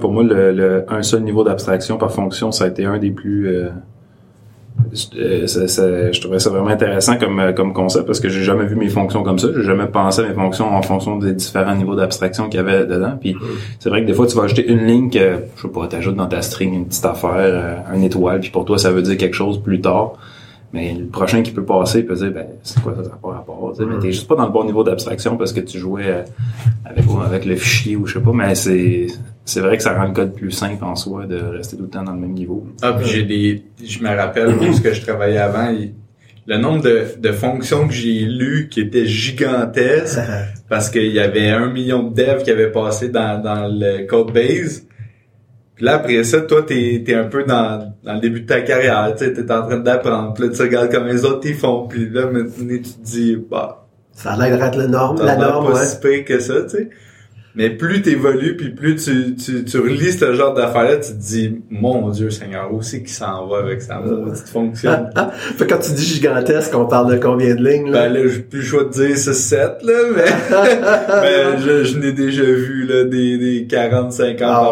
Pour 0.00 0.12
moi, 0.12 0.24
le, 0.24 0.84
un 0.88 1.02
seul 1.02 1.22
niveau 1.22 1.44
d'abstraction 1.44 1.98
par 1.98 2.12
fonction, 2.12 2.50
ça 2.50 2.64
a 2.64 2.68
été 2.68 2.84
un 2.84 2.98
des 2.98 3.10
plus. 3.10 3.48
Euh, 3.48 3.70
euh 5.16 6.12
je 6.12 6.20
trouvais 6.20 6.38
ça 6.38 6.50
vraiment 6.50 6.68
intéressant 6.68 7.16
comme 7.16 7.40
euh, 7.40 7.52
comme 7.52 7.72
concept 7.72 8.06
parce 8.06 8.20
que 8.20 8.28
j'ai 8.28 8.42
jamais 8.42 8.66
vu 8.66 8.76
mes 8.76 8.88
fonctions 8.88 9.22
comme 9.22 9.38
ça. 9.38 9.48
J'ai 9.54 9.62
jamais 9.62 9.86
pensé 9.86 10.22
à 10.22 10.28
mes 10.28 10.34
fonctions 10.34 10.74
en 10.74 10.82
fonction 10.82 11.18
des 11.18 11.32
différents 11.32 11.74
niveaux 11.74 11.94
d'abstraction 11.94 12.48
qu'il 12.48 12.58
y 12.58 12.60
avait 12.60 12.86
dedans. 12.86 13.18
Puis 13.20 13.36
c'est 13.78 13.88
vrai 13.88 14.02
que 14.02 14.06
des 14.06 14.14
fois, 14.14 14.26
tu 14.26 14.36
vas 14.36 14.44
ajouter 14.44 14.66
une 14.68 14.86
ligne 14.86 15.10
que 15.10 15.36
je 15.56 15.62
sais 15.62 15.68
pas, 15.68 15.86
t'ajoutes 15.86 16.16
dans 16.16 16.26
ta 16.26 16.42
string 16.42 16.74
une 16.74 16.86
petite 16.86 17.04
affaire, 17.04 17.32
euh, 17.36 17.76
un 17.92 18.02
étoile, 18.02 18.40
puis 18.40 18.50
pour 18.50 18.64
toi, 18.64 18.78
ça 18.78 18.90
veut 18.90 19.02
dire 19.02 19.16
quelque 19.16 19.36
chose 19.36 19.62
plus 19.62 19.80
tard. 19.80 20.12
Mais 20.72 20.92
le 20.92 21.06
prochain 21.06 21.42
qui 21.42 21.50
peut 21.50 21.64
passer 21.64 22.02
peut 22.02 22.14
dire, 22.14 22.30
ben, 22.30 22.46
c'est 22.62 22.82
quoi 22.82 22.94
ça, 22.94 23.02
ça 23.02 23.18
pas 23.22 23.30
rapport, 23.30 23.72
tu 23.72 23.82
sais, 23.82 23.88
mais 23.88 23.98
t'es 23.98 24.12
juste 24.12 24.28
pas 24.28 24.34
dans 24.34 24.44
le 24.44 24.52
bon 24.52 24.64
niveau 24.64 24.84
d'abstraction 24.84 25.38
parce 25.38 25.54
que 25.54 25.60
tu 25.60 25.78
jouais 25.78 26.08
euh, 26.08 26.22
avec, 26.84 27.04
avec 27.24 27.46
le 27.46 27.56
fichier 27.56 27.96
ou 27.96 28.06
je 28.06 28.18
sais 28.18 28.20
pas, 28.20 28.32
mais 28.32 28.54
c'est, 28.54 29.06
c'est 29.48 29.60
vrai 29.60 29.76
que 29.76 29.82
ça 29.82 29.94
rend 29.94 30.06
le 30.08 30.12
code 30.12 30.34
plus 30.34 30.50
simple 30.50 30.84
en 30.84 30.94
soi 30.94 31.26
de 31.26 31.36
rester 31.36 31.76
tout 31.76 31.84
le 31.84 31.88
temps 31.88 32.02
dans 32.02 32.12
le 32.12 32.20
même 32.20 32.32
niveau. 32.34 32.66
Ah, 32.82 32.92
puis 32.92 33.08
j'ai 33.08 33.22
des, 33.22 33.62
je 33.84 34.00
me 34.02 34.08
rappelle, 34.14 34.54
ce 34.74 34.80
que 34.80 34.92
je 34.92 35.00
travaillais 35.02 35.38
avant, 35.38 35.70
il- 35.70 35.94
le 36.46 36.56
nombre 36.56 36.82
de, 36.82 37.04
de 37.18 37.32
fonctions 37.32 37.86
que 37.86 37.92
j'ai 37.92 38.20
lues 38.20 38.68
qui 38.70 38.80
étaient 38.80 39.04
gigantesques 39.04 40.18
parce 40.68 40.88
qu'il 40.90 41.12
y 41.12 41.20
avait 41.20 41.50
un 41.50 41.70
million 41.70 42.02
de 42.04 42.14
devs 42.14 42.42
qui 42.42 42.50
avaient 42.50 42.72
passé 42.72 43.10
dans, 43.10 43.42
dans 43.42 43.68
le 43.68 44.06
code 44.06 44.32
base. 44.32 44.86
Puis 45.74 45.84
là, 45.84 45.94
après 45.96 46.24
ça, 46.24 46.40
toi, 46.40 46.62
t'es, 46.66 47.02
t'es 47.04 47.14
un 47.14 47.24
peu 47.24 47.44
dans, 47.44 47.94
dans 48.02 48.14
le 48.14 48.20
début 48.20 48.40
de 48.40 48.46
ta 48.46 48.62
carrière, 48.62 49.14
tu 49.16 49.26
sais, 49.26 49.32
t'es 49.32 49.52
en 49.52 49.62
train 49.66 49.78
d'apprendre. 49.78 50.34
Puis 50.34 50.44
là, 50.48 50.50
tu 50.54 50.62
regardes 50.62 50.90
comme 50.90 51.06
les 51.06 51.24
autres 51.24 51.46
ils 51.46 51.54
font. 51.54 51.86
Puis 51.86 52.08
là, 52.10 52.26
maintenant, 52.26 52.48
tu 52.68 52.80
te 52.82 53.04
dis, 53.04 53.36
bah, 53.50 53.86
Ça 54.12 54.32
a 54.32 54.36
l'air 54.48 54.58
d'être 54.58 54.76
la 54.78 54.86
norme, 54.88 55.24
la 55.24 55.36
norme, 55.36 55.70
pas 55.72 55.78
ouais. 55.80 55.86
si 55.86 56.00
pire 56.00 56.24
que 56.24 56.40
ça, 56.40 56.62
tu 56.62 56.68
sais. 56.70 56.90
Mais 57.58 57.70
plus 57.70 58.02
t'évolues, 58.02 58.56
puis 58.56 58.70
plus 58.70 58.94
tu, 58.94 59.34
tu, 59.34 59.64
tu 59.64 59.78
relis 59.80 60.12
ce 60.12 60.32
genre 60.32 60.54
d'affaires-là, 60.54 60.98
tu 60.98 61.10
te 61.10 61.18
dis, 61.18 61.60
mon 61.70 62.08
Dieu 62.10 62.30
Seigneur, 62.30 62.72
où 62.72 62.82
c'est 62.82 63.00
qu'il 63.00 63.08
s'en 63.08 63.48
va 63.48 63.58
avec 63.58 63.82
sa 63.82 63.98
maudite 63.98 64.48
fonction? 64.48 64.92
Fait 65.56 65.66
que 65.66 65.74
quand 65.74 65.80
tu 65.80 65.90
dis 65.90 66.04
gigantesque, 66.04 66.72
on 66.76 66.86
parle 66.86 67.10
de 67.10 67.18
combien 67.20 67.56
de 67.56 67.68
lignes, 67.68 67.90
là? 67.90 68.06
Ben 68.06 68.12
là, 68.12 68.28
j'ai 68.28 68.38
plus 68.42 68.60
le 68.60 68.64
choix 68.64 68.84
de 68.84 68.90
dire 68.90 69.16
6-7, 69.16 69.84
là, 69.84 69.92
mais, 71.20 71.58
je, 71.60 71.82
je 71.82 71.98
n'ai 71.98 72.12
déjà 72.12 72.44
vu, 72.44 72.86
là, 72.86 73.02
des, 73.02 73.38
des 73.38 73.66
40, 73.66 74.12
50 74.12 74.40
Ah, 74.40 74.70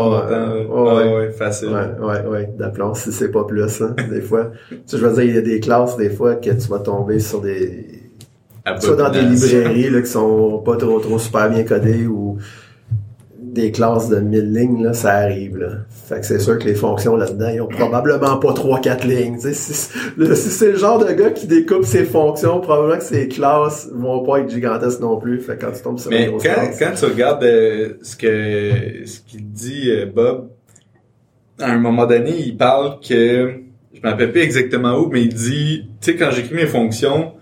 en 0.70 0.96
ouais. 0.96 1.12
Ouais, 1.12 1.30
facile. 1.32 1.70
Ouais, 1.70 2.06
ouais, 2.06 2.24
ouais, 2.24 2.50
d'aplomb, 2.56 2.94
si 2.94 3.10
c'est 3.10 3.32
pas 3.32 3.42
plus, 3.42 3.82
hein, 3.82 3.96
des 4.08 4.20
fois. 4.20 4.52
Tu 4.70 4.76
sais, 4.86 4.98
je 4.98 5.04
veux 5.04 5.12
dire, 5.12 5.24
il 5.24 5.34
y 5.34 5.38
a 5.38 5.42
des 5.42 5.58
classes, 5.58 5.96
des 5.96 6.10
fois, 6.10 6.36
que 6.36 6.50
tu 6.50 6.68
vas 6.68 6.78
tomber 6.78 7.18
sur 7.18 7.40
des, 7.40 7.96
soit 8.80 8.96
dans 8.96 9.10
des 9.10 9.22
librairies, 9.22 9.90
là, 9.90 10.00
qui 10.02 10.10
sont 10.10 10.62
pas 10.64 10.76
trop, 10.76 10.98
trop 10.98 11.18
super 11.18 11.48
bien 11.50 11.62
codées, 11.62 12.06
ou 12.06 12.15
des 13.56 13.72
classes 13.72 14.08
de 14.08 14.20
1000 14.20 14.52
lignes, 14.52 14.84
là, 14.84 14.92
ça 14.92 15.12
arrive, 15.14 15.56
là. 15.56 15.68
Fait 16.08 16.20
que 16.20 16.26
c'est 16.26 16.38
sûr 16.38 16.58
que 16.58 16.64
les 16.64 16.74
fonctions 16.74 17.16
là-dedans, 17.16 17.48
ils 17.52 17.60
ont 17.60 17.66
probablement 17.66 18.36
pas 18.36 18.52
3-4 18.52 19.04
lignes. 19.06 19.38
Si, 19.40 19.88
le- 20.16 20.34
si 20.36 20.48
c'est 20.50 20.72
le 20.72 20.78
genre 20.78 20.98
de 21.04 21.12
gars 21.12 21.30
qui 21.30 21.46
découpe 21.46 21.84
ses 21.84 22.04
fonctions, 22.04 22.60
probablement 22.60 22.98
que 22.98 23.04
ses 23.04 23.26
classes 23.28 23.88
vont 23.92 24.22
pas 24.24 24.38
être 24.40 24.50
gigantesques 24.50 25.00
non 25.00 25.18
plus. 25.18 25.40
Fait 25.40 25.56
que 25.56 25.64
quand 25.66 25.72
tu 25.72 25.82
tombes 25.82 25.98
sur 25.98 26.10
Mais 26.10 26.30
quand, 26.42 26.70
quand 26.78 26.92
tu 26.96 27.04
regardes 27.06 27.42
euh, 27.44 27.94
ce 28.02 28.14
que 28.16 29.06
ce 29.06 29.20
qu'il 29.26 29.50
dit 29.50 29.90
euh, 29.90 30.06
Bob, 30.06 30.48
à 31.58 31.72
un 31.72 31.78
moment 31.78 32.06
donné, 32.06 32.34
il 32.38 32.56
parle 32.56 33.00
que 33.00 33.54
je 33.94 34.00
me 34.02 34.10
rappelle 34.10 34.30
plus 34.32 34.42
exactement 34.42 34.98
où, 34.98 35.08
mais 35.10 35.22
il 35.22 35.32
dit, 35.34 35.88
tu 36.00 36.12
sais, 36.12 36.16
quand 36.16 36.30
j'écris 36.30 36.54
mes 36.54 36.66
fonctions, 36.66 37.32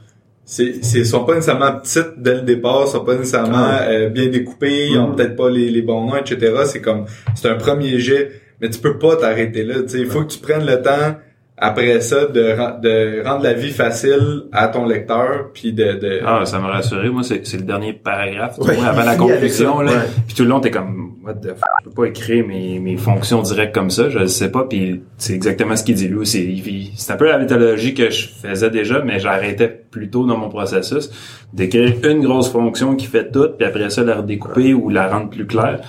c'est, 0.45 0.85
c'est 0.85 1.05
sont 1.05 1.25
pas 1.25 1.35
nécessairement 1.35 1.73
petites 1.81 2.19
dès 2.19 2.35
le 2.35 2.43
départ, 2.43 2.87
sont 2.89 3.05
pas 3.05 3.15
nécessairement 3.17 3.57
Ah. 3.57 3.83
euh, 3.89 4.09
bien 4.11 4.27
découpées, 4.29 4.89
ils 4.91 4.99
ont 4.99 5.09
Mhm. 5.09 5.17
peut-être 5.17 5.37
pas 5.37 5.51
les, 5.51 5.71
les 5.71 5.83
bons 5.83 6.07
noms, 6.07 6.17
etc. 6.17 6.53
C'est 6.67 6.81
comme 6.81 7.07
c'est 7.35 7.49
un 7.49 7.55
premier 7.57 7.99
jet, 7.99 8.31
mais 8.61 8.69
tu 8.71 8.79
peux 8.79 8.99
pas 8.99 9.17
t'arrêter 9.17 9.65
là. 9.65 9.83
Tu 9.83 9.89
sais, 9.89 10.01
il 10.01 10.07
faut 10.07 10.23
que 10.23 10.33
tu 10.33 10.39
prennes 10.39 10.67
le 10.67 10.81
temps 10.83 11.17
après 11.57 12.01
ça 12.01 12.27
de, 12.27 12.81
de 12.83 13.25
rendre 13.27 13.45
la 13.45 13.53
vie 13.53 13.71
facile 13.71 14.45
à 14.53 14.69
ton 14.69 14.87
lecteur, 14.87 15.51
puis 15.55 15.73
de, 15.73 15.93
de 15.95 16.21
Ah, 16.27 16.45
ça 16.45 16.59
m'a 16.59 16.69
rassuré. 16.69 17.09
Moi, 17.11 17.23
c'est 17.23 17.47
c'est 17.47 17.59
le 17.59 17.63
dernier 17.63 17.93
paragraphe, 17.93 18.59
Ouais, 18.59 18.75
vois, 18.75 18.87
avant 18.87 19.05
la 19.05 19.15
conclusion, 19.17 19.81
là. 19.81 19.93
ouais. 19.93 19.99
Puis 20.27 20.35
tout 20.35 20.43
le 20.43 20.49
long, 20.49 20.61
t'es 20.61 20.71
comme, 20.73 21.13
what 21.25 21.35
the 21.35 21.51
f***, 21.51 21.61
je 21.85 21.89
peux 21.91 21.95
pas 22.03 22.09
écrire 22.09 22.45
mes, 22.47 22.81
mes 22.81 22.97
fonctions 22.97 23.41
directes 23.43 23.73
comme 23.75 23.91
ça, 23.91 24.09
je 24.09 24.19
le 24.19 24.27
sais 24.27 24.51
pas. 24.51 24.65
Puis 24.65 25.03
c'est 25.17 25.35
exactement 25.35 25.77
ce 25.77 25.85
qu'il 25.85 25.95
dit 25.95 26.09
lui 26.09 26.27
il- 26.29 26.91
C'est 26.97 27.13
un 27.13 27.17
peu 27.17 27.29
la 27.29 27.39
méthodologie 27.39 27.95
que 27.95 28.11
je 28.11 28.29
faisais 28.29 28.71
déjà, 28.71 29.01
mais 29.03 29.21
j'arrêtais 29.21 29.69
plus 29.69 30.11
tôt 30.11 30.27
dans 30.27 30.37
mon 30.37 30.49
processus 30.49 31.11
d'écrire 31.53 31.95
une 32.03 32.21
grosse 32.21 32.51
fonction 32.51 32.97
qui 32.97 33.07
fait 33.07 33.31
tout, 33.31 33.51
puis 33.57 33.65
après 33.65 33.89
ça, 33.91 34.03
la 34.03 34.17
redécouper 34.17 34.75
ou 34.75 34.89
la 34.91 35.07
rendre 35.09 35.31
plus 35.31 35.47
claire. 35.47 35.81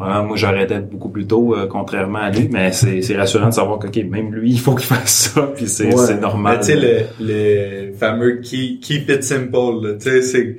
Moi, 0.00 0.36
j'arrêtais 0.36 0.80
beaucoup 0.80 1.08
plus 1.08 1.26
tôt, 1.26 1.54
euh, 1.54 1.66
contrairement 1.68 2.18
à 2.18 2.30
lui, 2.30 2.48
mais 2.50 2.72
c'est 2.72 3.00
c'est 3.02 3.16
rassurant 3.16 3.48
de 3.48 3.54
savoir 3.54 3.78
que, 3.78 4.00
même 4.00 4.34
lui, 4.34 4.50
il 4.50 4.58
faut 4.58 4.74
qu'il 4.74 4.86
fasse 4.94 5.32
ça, 5.34 5.52
puis 5.54 5.68
c'est 5.68 5.86
Ouais. 5.86 6.06
c'est 6.06 6.20
normal. 6.20 6.56
Mais 6.58 6.64
tu 6.64 6.72
sais, 6.72 7.06
le, 7.20 7.88
le 7.88 7.92
fameux 7.94 8.40
keep, 8.42 8.80
keep 8.80 9.08
it 9.08 9.22
simple, 9.22 9.96
tu 10.00 10.10
sais, 10.10 10.22
c'est 10.22 10.56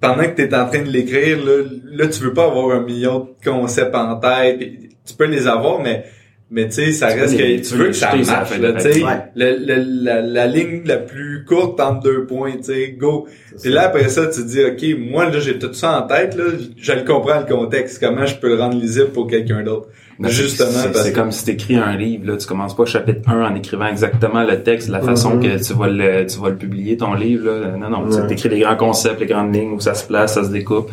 pendant 0.00 0.22
que 0.24 0.34
tu 0.36 0.42
es 0.42 0.54
en 0.54 0.66
train 0.68 0.82
de 0.82 0.90
l'écrire, 0.90 1.38
là, 1.44 1.62
là, 1.92 2.06
tu 2.08 2.22
veux 2.22 2.32
pas 2.32 2.46
avoir 2.46 2.70
un 2.76 2.82
million 2.82 3.20
de 3.20 3.50
concepts 3.50 3.94
en 3.94 4.16
tête. 4.16 4.58
Tu 5.04 5.14
peux 5.14 5.26
les 5.26 5.46
avoir, 5.48 5.80
mais 5.80 6.04
mais 6.52 6.66
tu 6.66 6.72
sais, 6.74 6.92
ça 6.92 7.12
Tu 7.12 7.18
reste 7.20 7.36
les- 7.38 7.60
que 7.60 7.66
tu 7.66 7.74
veux 7.74 7.86
que 7.86 7.92
ça 7.94 8.14
marche, 8.14 8.58
là, 8.58 8.72
tu 8.74 8.92
sais. 8.92 9.00
la, 9.34 10.20
la 10.20 10.46
ligne 10.46 10.82
la 10.84 10.98
plus 10.98 11.44
courte 11.44 11.80
entre 11.80 12.02
deux 12.02 12.26
points, 12.26 12.52
tu 12.58 12.64
sais, 12.64 12.94
go. 12.98 13.26
Ça. 13.56 13.68
là, 13.70 13.82
après 13.86 14.08
ça, 14.08 14.26
tu 14.26 14.42
te 14.42 14.46
dis, 14.46 14.62
OK, 14.64 14.98
moi, 15.10 15.28
là, 15.30 15.40
j'ai 15.40 15.58
tout 15.58 15.72
ça 15.72 15.98
en 16.00 16.06
tête, 16.06 16.36
là, 16.36 16.44
je 16.76 16.92
le 16.92 17.02
comprends 17.04 17.40
le 17.40 17.46
contexte, 17.46 17.98
comment 18.00 18.26
je 18.26 18.36
peux 18.36 18.48
le 18.48 18.56
rendre 18.60 18.78
lisible 18.80 19.08
pour 19.08 19.26
quelqu'un 19.26 19.62
d'autre. 19.62 19.88
Ben, 20.22 20.28
c'est- 20.30 20.42
Justement, 20.44 20.70
c'est 20.94 21.12
comme 21.12 21.32
si 21.32 21.44
t'écris 21.44 21.76
un 21.76 21.96
livre 21.96 22.30
là, 22.30 22.36
tu 22.36 22.46
commences 22.46 22.74
pas 22.76 22.84
chapitre 22.84 23.28
1 23.28 23.42
en 23.44 23.54
écrivant 23.54 23.86
exactement 23.86 24.42
le 24.44 24.62
texte, 24.62 24.88
la 24.88 25.00
façon 25.00 25.34
Mhm. 25.36 25.42
que 25.42 25.62
tu 25.64 25.72
vas 25.74 25.88
le 25.88 26.26
tu 26.26 26.38
vas 26.40 26.48
le 26.50 26.56
publier 26.56 26.96
ton 26.96 27.14
livre 27.14 27.50
là. 27.50 27.76
Non 27.76 27.90
non, 27.90 28.08
Ouais. 28.08 28.26
tu 28.28 28.32
écris 28.32 28.48
les 28.48 28.60
grands 28.60 28.76
concepts, 28.76 29.20
les 29.20 29.26
grandes 29.26 29.54
lignes 29.54 29.72
où 29.72 29.80
ça 29.80 29.94
se 29.94 30.06
place, 30.06 30.34
ça 30.34 30.44
se 30.44 30.50
découpe. 30.50 30.90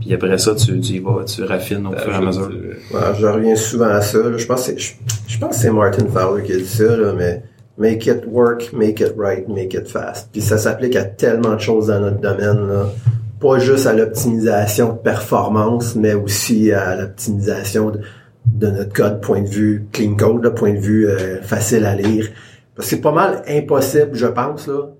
Puis 0.00 0.14
après 0.14 0.38
ça 0.38 0.54
tu, 0.54 0.80
tu 0.80 0.92
y 0.94 0.98
vas, 0.98 1.24
tu 1.24 1.42
raffines 1.44 1.86
au 1.86 1.92
fur 1.96 2.12
et 2.12 2.16
à 2.16 2.20
mesure. 2.20 2.48
Ouais, 2.92 3.00
je 3.18 3.26
reviens 3.26 3.56
souvent 3.56 3.86
à 3.90 4.00
ça. 4.00 4.18
là. 4.18 4.36
Je 4.36 4.46
pense 4.46 4.66
que 4.66 4.72
c'est, 4.72 4.78
je, 4.78 4.92
je 5.28 5.38
pense 5.38 5.56
que 5.56 5.62
c'est 5.62 5.70
Martin 5.70 6.06
Fowler 6.12 6.42
qui 6.44 6.52
a 6.52 6.56
dit 6.56 6.64
ça, 6.66 6.96
là, 6.96 7.12
mais 7.16 7.42
make 7.78 8.06
it 8.06 8.22
work, 8.26 8.72
make 8.72 9.00
it 9.00 9.14
right, 9.18 9.48
make 9.48 9.74
it 9.74 9.88
fast. 9.88 10.28
Puis 10.32 10.40
ça 10.42 10.58
s'applique 10.58 10.96
à 10.96 11.04
tellement 11.04 11.54
de 11.54 11.60
choses 11.60 11.86
dans 11.88 12.00
notre 12.00 12.20
domaine. 12.20 12.68
Là. 12.68 12.86
Pas 13.40 13.58
juste 13.58 13.86
à 13.86 13.94
l'optimisation 13.94 14.92
de 14.92 14.98
performance, 14.98 15.96
mais 15.96 16.12
aussi 16.12 16.72
à 16.72 16.94
l'optimisation 16.96 17.90
de, 17.90 18.00
de 18.54 18.68
notre 18.68 18.92
code, 18.92 19.20
point 19.20 19.42
de 19.42 19.48
vue 19.48 19.86
clean 19.92 20.14
code, 20.14 20.54
point 20.54 20.74
de 20.74 20.78
vue 20.78 21.06
euh, 21.06 21.40
facile 21.42 21.84
à 21.84 21.94
lire. 21.94 22.28
Parce 22.74 22.88
que 22.88 22.96
c'est 22.96 23.00
pas 23.00 23.12
mal 23.12 23.42
impossible, 23.48 24.14
je 24.14 24.26
pense, 24.26 24.68
là, 24.68 24.90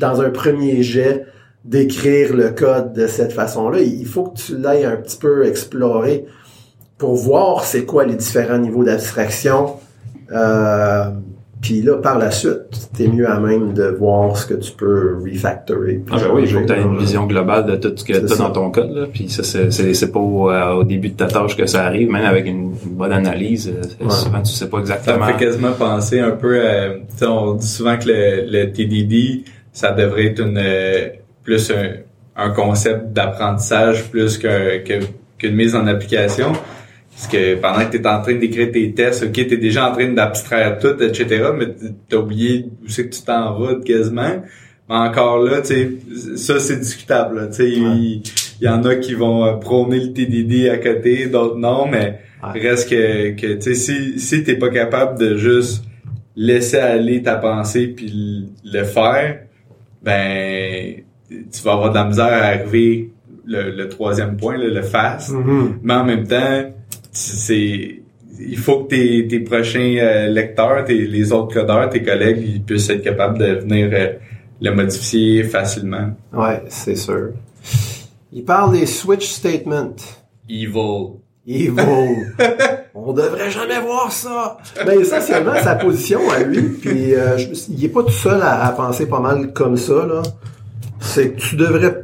dans 0.00 0.20
un 0.20 0.30
premier 0.30 0.82
jet, 0.82 1.24
d'écrire 1.64 2.34
le 2.34 2.50
code 2.50 2.92
de 2.92 3.06
cette 3.06 3.32
façon-là. 3.32 3.80
Il 3.80 4.06
faut 4.06 4.24
que 4.24 4.38
tu 4.38 4.56
l'ailles 4.56 4.84
un 4.84 4.96
petit 4.96 5.18
peu 5.18 5.46
explorer 5.46 6.26
pour 6.96 7.14
voir 7.14 7.64
c'est 7.64 7.84
quoi 7.84 8.04
les 8.04 8.14
différents 8.14 8.58
niveaux 8.58 8.84
d'abstraction. 8.84 9.76
Euh, 10.32 11.10
puis 11.60 11.82
là, 11.82 11.96
par 11.96 12.18
la 12.18 12.30
suite, 12.30 12.90
t'es 12.96 13.08
mieux 13.08 13.28
à 13.28 13.40
même 13.40 13.72
de 13.72 13.84
voir 13.84 14.36
ce 14.36 14.46
que 14.46 14.54
tu 14.54 14.72
peux 14.72 15.16
refactorer. 15.24 16.02
Ah 16.10 16.16
ben 16.16 16.26
oui, 16.34 16.42
il 16.44 16.48
faut 16.48 16.60
que 16.60 16.66
tu 16.66 16.72
aies 16.72 16.80
une 16.82 16.94
Euh, 16.96 17.00
vision 17.00 17.26
globale 17.26 17.66
de 17.66 17.76
tout 17.76 17.92
ce 17.96 18.04
que 18.04 18.12
tu 18.12 18.24
as 18.24 18.28
ça. 18.28 18.36
dans 18.44 18.50
ton 18.50 18.70
code. 18.70 18.90
Là. 18.94 19.06
Puis 19.12 19.28
ça, 19.28 19.42
c'est, 19.42 19.70
c'est, 19.72 19.92
c'est 19.94 20.12
pas 20.12 20.20
au, 20.20 20.50
euh, 20.50 20.72
au 20.74 20.84
début 20.84 21.08
de 21.10 21.14
ta 21.16 21.26
tâche 21.26 21.56
que 21.56 21.66
ça 21.66 21.84
arrive, 21.84 22.10
même 22.10 22.24
avec 22.24 22.46
une, 22.46 22.74
une 22.84 22.94
bonne 22.96 23.12
analyse. 23.12 23.68
euh, 23.68 24.04
Ouais. 24.04 24.10
Souvent, 24.10 24.40
tu 24.42 24.52
sais 24.52 24.68
pas 24.68 24.76
Ça 24.84 24.94
exactement. 24.96 25.26
me 25.26 25.32
fait 25.32 25.44
quasiment 25.44 25.72
penser 25.72 26.20
un 26.20 26.30
peu 26.30 26.60
à, 26.64 26.90
tu 26.90 27.00
sais, 27.16 27.26
on 27.26 27.54
dit 27.54 27.66
souvent 27.66 27.96
que 27.98 28.06
le, 28.08 28.44
le 28.50 28.72
TDD, 28.72 29.44
ça 29.72 29.90
devrait 29.92 30.26
être 30.26 30.40
une, 30.40 30.58
euh, 30.62 31.08
plus 31.42 31.70
un, 31.72 31.94
un 32.36 32.50
concept 32.50 33.12
d'apprentissage 33.12 34.04
plus 34.10 34.38
qu'un- 34.38 34.78
que, 34.84 35.00
qu'une 35.38 35.54
mise 35.56 35.74
en 35.74 35.86
application. 35.88 36.52
Parce 37.18 37.32
que 37.32 37.56
pendant 37.56 37.84
que 37.84 37.96
tu 37.96 38.00
es 38.00 38.06
en 38.06 38.22
train 38.22 38.34
d'écrire 38.36 38.70
tes 38.70 38.92
tests, 38.94 39.24
ok, 39.24 39.32
tu 39.32 39.54
es 39.54 39.56
déjà 39.56 39.90
en 39.90 39.92
train 39.92 40.06
d'abstraire 40.12 40.78
tout, 40.78 41.02
etc., 41.02 41.46
mais 41.52 41.66
tu 42.08 42.14
as 42.14 42.20
oublié 42.20 42.66
où 42.84 42.88
c'est 42.88 43.08
que 43.08 43.14
tu 43.16 43.22
t'en 43.22 43.58
vas 43.58 43.74
quasiment. 43.84 44.44
Mais 44.88 44.94
encore 44.94 45.38
là, 45.42 45.60
tu 45.60 45.66
sais, 45.66 46.36
ça 46.36 46.60
c'est 46.60 46.78
discutable. 46.78 47.48
Tu 47.50 47.56
sais, 47.56 47.68
il, 47.70 48.22
y 48.60 48.68
en 48.68 48.84
a 48.84 48.94
qui 48.94 49.14
vont 49.14 49.44
euh, 49.44 49.54
prôner 49.54 49.98
le 49.98 50.12
TDD 50.12 50.68
à 50.68 50.78
côté, 50.78 51.26
d'autres 51.26 51.56
non, 51.58 51.88
mais 51.88 52.20
Ouais. 52.40 52.60
reste 52.60 52.88
que, 52.88 53.30
que 53.32 53.54
tu 53.54 53.62
sais, 53.62 53.74
si, 53.74 54.20
si 54.20 54.44
t'es 54.44 54.54
pas 54.54 54.68
capable 54.68 55.18
de 55.18 55.36
juste 55.36 55.82
laisser 56.36 56.78
aller 56.78 57.20
ta 57.20 57.34
pensée 57.34 57.88
puis 57.88 58.46
le 58.64 58.84
faire, 58.84 59.40
ben 60.04 60.94
tu 61.28 61.62
vas 61.64 61.72
avoir 61.72 61.90
de 61.90 61.96
la 61.96 62.04
misère 62.04 62.26
à 62.32 62.46
arriver 62.46 63.10
le, 63.44 63.72
le 63.72 63.88
troisième 63.88 64.36
point, 64.36 64.56
là, 64.56 64.68
le 64.68 64.82
fast. 64.82 65.32
Mhm. 65.32 65.80
Mais 65.82 65.94
en 65.94 66.04
même 66.04 66.28
temps, 66.28 66.62
c'est 67.18 68.02
il 68.40 68.58
faut 68.58 68.84
que 68.84 68.90
tes, 68.90 69.26
tes 69.26 69.40
prochains 69.40 69.96
euh, 69.98 70.28
lecteurs, 70.28 70.84
tes, 70.84 71.06
les 71.06 71.32
autres 71.32 71.54
codeurs, 71.54 71.90
tes 71.90 72.02
collègues, 72.02 72.40
ils 72.40 72.62
puissent 72.62 72.88
être 72.90 73.02
capables 73.02 73.38
de 73.38 73.60
venir 73.60 73.90
euh, 73.92 74.12
le 74.60 74.70
modifier 74.70 75.42
facilement. 75.44 76.10
Ouais, 76.32 76.62
c'est 76.68 76.94
sûr. 76.94 77.30
Il 78.32 78.44
parle 78.44 78.78
des 78.78 78.86
switch 78.86 79.26
statements. 79.28 79.96
Evil. 80.48 81.18
Evil. 81.46 82.32
On 82.94 83.12
devrait 83.12 83.50
jamais 83.50 83.80
voir 83.80 84.12
ça. 84.12 84.58
Mais 84.86 84.96
essentiellement, 84.96 85.54
sa 85.62 85.74
position 85.74 86.20
à 86.30 86.40
lui, 86.40 86.62
puis 86.62 87.14
euh, 87.14 87.38
je 87.38 87.48
il 87.70 87.84
est 87.84 87.88
pas 87.88 88.02
tout 88.02 88.10
seul 88.10 88.40
à, 88.42 88.66
à 88.66 88.72
penser 88.72 89.06
pas 89.06 89.20
mal 89.20 89.52
comme 89.52 89.76
ça, 89.76 90.06
là. 90.06 90.22
C'est 91.00 91.32
que 91.32 91.40
tu 91.40 91.56
devrais 91.56 91.94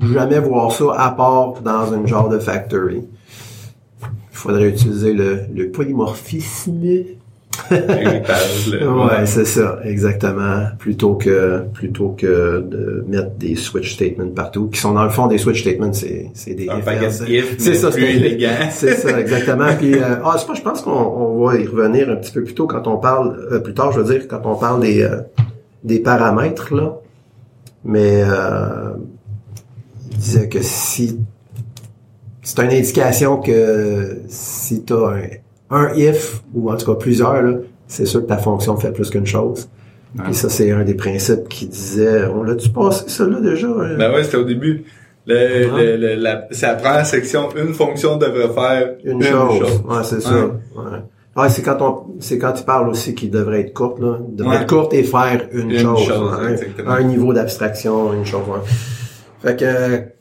jamais 0.00 0.40
voir 0.40 0.72
ça 0.72 0.84
à 0.96 1.10
part 1.12 1.60
dans 1.62 1.92
une 1.92 2.06
genre 2.06 2.28
de 2.28 2.38
factory. 2.38 3.04
Il 4.38 4.40
faudrait 4.40 4.68
utiliser 4.68 5.12
le, 5.14 5.40
le 5.52 5.70
polymorphisme. 5.70 6.80
Ouais, 7.70 9.26
c'est 9.26 9.44
ça, 9.44 9.80
exactement. 9.82 10.66
Plutôt 10.78 11.14
que 11.14 11.62
plutôt 11.74 12.10
que 12.16 12.60
de 12.60 13.04
mettre 13.08 13.32
des 13.32 13.56
switch 13.56 13.94
statements 13.94 14.28
partout, 14.28 14.68
qui 14.68 14.78
sont 14.78 14.92
dans 14.92 15.02
le 15.02 15.10
fond 15.10 15.26
des 15.26 15.38
switch 15.38 15.62
statements, 15.62 15.92
c'est 15.92 16.30
c'est 16.34 16.54
des 16.54 16.68
Un 16.68 16.78
paquet 16.80 17.10
C'est 17.10 17.74
ça, 17.74 17.90
plus 17.90 18.00
c'est- 18.02 18.14
élégant. 18.14 18.48
C'est 18.70 18.94
ça, 18.94 19.18
exactement. 19.24 19.74
Puis 19.76 19.94
euh, 19.96 20.16
ah, 20.24 20.36
c'est 20.38 20.46
pas, 20.46 20.54
je 20.54 20.62
pense 20.62 20.82
qu'on 20.82 20.92
on 20.92 21.44
va 21.46 21.56
y 21.56 21.66
revenir 21.66 22.08
un 22.10 22.16
petit 22.16 22.30
peu 22.32 22.44
plus 22.44 22.54
tôt 22.54 22.68
quand 22.68 22.86
on 22.86 22.96
parle 22.98 23.36
euh, 23.50 23.58
plus 23.58 23.74
tard, 23.74 23.90
je 23.92 24.00
veux 24.00 24.12
dire, 24.18 24.28
quand 24.28 24.42
on 24.44 24.54
parle 24.54 24.80
des 24.82 25.02
euh, 25.02 25.20
des 25.82 25.98
paramètres 25.98 26.72
là. 26.74 26.96
Mais 27.84 28.22
euh, 28.24 28.92
il 30.12 30.16
disait 30.18 30.48
que 30.48 30.60
si 30.62 31.18
c'est 32.56 32.62
une 32.64 32.70
indication 32.70 33.36
que 33.38 34.18
si 34.28 34.84
tu 34.84 34.92
as 34.94 35.14
un, 35.70 35.76
un 35.76 35.94
if 35.94 36.42
ou 36.54 36.70
en 36.70 36.76
tout 36.76 36.86
cas 36.86 36.98
plusieurs 36.98 37.42
là, 37.42 37.58
c'est 37.86 38.06
sûr 38.06 38.22
que 38.22 38.26
ta 38.26 38.38
fonction 38.38 38.76
fait 38.76 38.92
plus 38.92 39.10
qu'une 39.10 39.26
chose. 39.26 39.68
Ouais. 40.18 40.30
Et 40.30 40.32
ça 40.32 40.48
c'est 40.48 40.70
un 40.70 40.84
des 40.84 40.94
principes 40.94 41.48
qui 41.48 41.66
disait 41.66 42.24
on 42.26 42.42
l'a-tu 42.42 42.70
passé 42.70 43.04
ça 43.08 43.26
là 43.26 43.40
déjà 43.40 43.66
euh? 43.66 43.96
Ben 43.96 44.12
ouais, 44.14 44.22
c'était 44.24 44.38
au 44.38 44.44
début. 44.44 44.84
Le, 45.26 45.34
Ouais. 45.74 45.84
le, 45.84 45.96
le- 45.98 46.14
la, 46.14 46.46
c'est 46.50 46.66
la 46.66 46.74
première 46.76 47.04
section, 47.04 47.50
une 47.54 47.74
fonction 47.74 48.16
devrait 48.16 48.48
faire 48.48 48.94
une, 49.04 49.22
chose. 49.22 49.82
Ouais, 49.86 50.02
c'est 50.04 50.22
ça. 50.22 50.46
Ouais. 51.36 51.48
C'est 51.50 51.62
quand 51.62 51.82
on, 51.82 52.18
c'est 52.20 52.38
quand 52.38 52.52
tu 52.52 52.64
parles 52.64 52.88
aussi 52.88 53.14
qu'il 53.14 53.30
devrait 53.30 53.60
être 53.60 53.74
courte, 53.74 54.00
là. 54.00 54.18
Il 54.30 54.36
devrait 54.36 54.56
être 54.56 54.66
courte 54.66 54.94
et 54.94 55.02
faire 55.04 55.46
une, 55.52 55.70
Une 55.70 55.78
chose. 55.80 56.10
exactement. 56.50 56.90
Un 56.92 57.02
niveau 57.02 57.32
d'abstraction, 57.34 58.14
une 58.14 58.24
chose, 58.24 58.40
ouais. 58.48 58.60
Fait 59.42 59.56
que, 59.56 60.17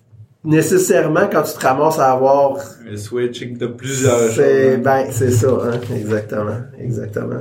nécessairement, 0.48 1.28
quand 1.32 1.44
tu 1.44 1.54
te 1.58 1.66
ramasses 1.66 2.00
à 2.00 2.12
avoir, 2.14 2.58
Un 2.92 2.98
switching 2.98 3.58
de 3.58 3.68
plusieurs 3.68 4.18
c'est, 4.32 4.74
choses. 4.76 4.84
ben, 4.84 5.06
c'est 5.12 5.32
ça, 5.32 5.48
hein. 5.48 5.80
Exactement. 5.96 6.58
Exactement. 6.80 7.40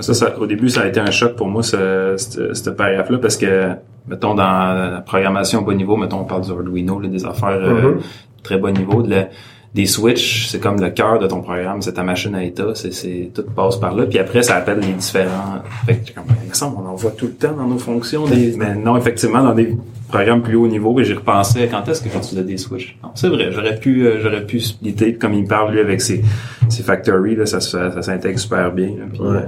Ça, 0.00 0.14
ça, 0.14 0.38
au 0.38 0.46
début, 0.46 0.68
ça 0.68 0.82
a 0.82 0.86
été 0.88 1.00
un 1.00 1.10
choc 1.10 1.36
pour 1.36 1.46
moi, 1.48 1.62
ce, 1.62 2.14
ce, 2.16 2.52
ce 2.54 2.70
paragraphe-là, 2.70 3.18
parce 3.18 3.36
que, 3.36 3.70
mettons, 4.08 4.34
dans 4.34 4.42
la 4.44 5.02
programmation 5.06 5.60
au 5.60 5.64
bas 5.64 5.74
niveau, 5.74 5.96
mettons, 5.96 6.20
on 6.20 6.24
parle 6.24 6.42
du 6.42 6.50
Arduino, 6.50 6.98
là, 6.98 7.08
des 7.08 7.24
affaires 7.24 7.60
euh, 7.62 7.92
Mhm. 7.92 8.00
très 8.42 8.58
bas 8.58 8.72
niveau, 8.72 9.02
de 9.02 9.10
la- 9.10 9.28
des 9.74 9.86
switches, 9.86 10.48
c'est 10.48 10.58
comme 10.60 10.78
le 10.80 10.90
cœur 10.90 11.18
de 11.18 11.26
ton 11.26 11.40
programme, 11.40 11.80
c'est 11.80 11.94
ta 11.94 12.02
machine 12.02 12.34
à 12.34 12.42
état, 12.44 12.72
c'est, 12.74 12.92
c'est, 12.92 13.30
tout 13.34 13.44
passe 13.56 13.76
par 13.76 13.94
là, 13.94 14.04
puis 14.06 14.18
après, 14.18 14.42
ça 14.42 14.56
appelle 14.56 14.80
les 14.80 14.92
différents, 14.92 15.62
fait 15.86 15.96
que, 15.98 16.14
comme, 16.14 16.24
il 16.42 16.48
me 16.50 16.54
semble, 16.54 16.76
on 16.84 16.88
en 16.90 16.94
voit 16.94 17.12
tout 17.12 17.26
le 17.26 17.32
temps 17.32 17.52
dans 17.56 17.66
nos 17.66 17.78
fonctions, 17.78 18.26
des, 18.26 18.54
mais 18.56 18.74
non, 18.74 18.96
effectivement, 18.96 19.42
dans 19.42 19.54
des 19.54 19.74
programmes 20.12 20.42
plus 20.42 20.54
haut 20.56 20.68
niveau, 20.68 20.98
et 21.00 21.04
j'y 21.04 21.14
repensais, 21.14 21.68
quand 21.68 21.86
est-ce 21.88 22.02
que 22.02 22.08
j'utilisais 22.10 22.44
des 22.44 22.56
switches? 22.56 22.96
Non, 23.02 23.10
c'est 23.14 23.28
vrai, 23.28 23.50
j'aurais 23.50 23.76
pu, 23.76 24.06
euh, 24.06 24.20
j'aurais 24.22 24.44
pu 24.46 24.60
splitter, 24.60 25.14
comme 25.14 25.34
il 25.34 25.46
parle, 25.46 25.72
lui, 25.72 25.80
avec 25.80 26.00
ses, 26.00 26.22
ses 26.68 26.82
factories, 26.82 27.34
là, 27.36 27.46
ça, 27.46 27.60
se 27.60 27.76
fait- 27.76 27.92
ça 27.92 28.02
s'intègre 28.02 28.38
super 28.38 28.70
bien, 28.72 28.88
là, 28.98 29.04
puis, 29.10 29.20
Ouais. 29.20 29.36
euh, 29.36 29.40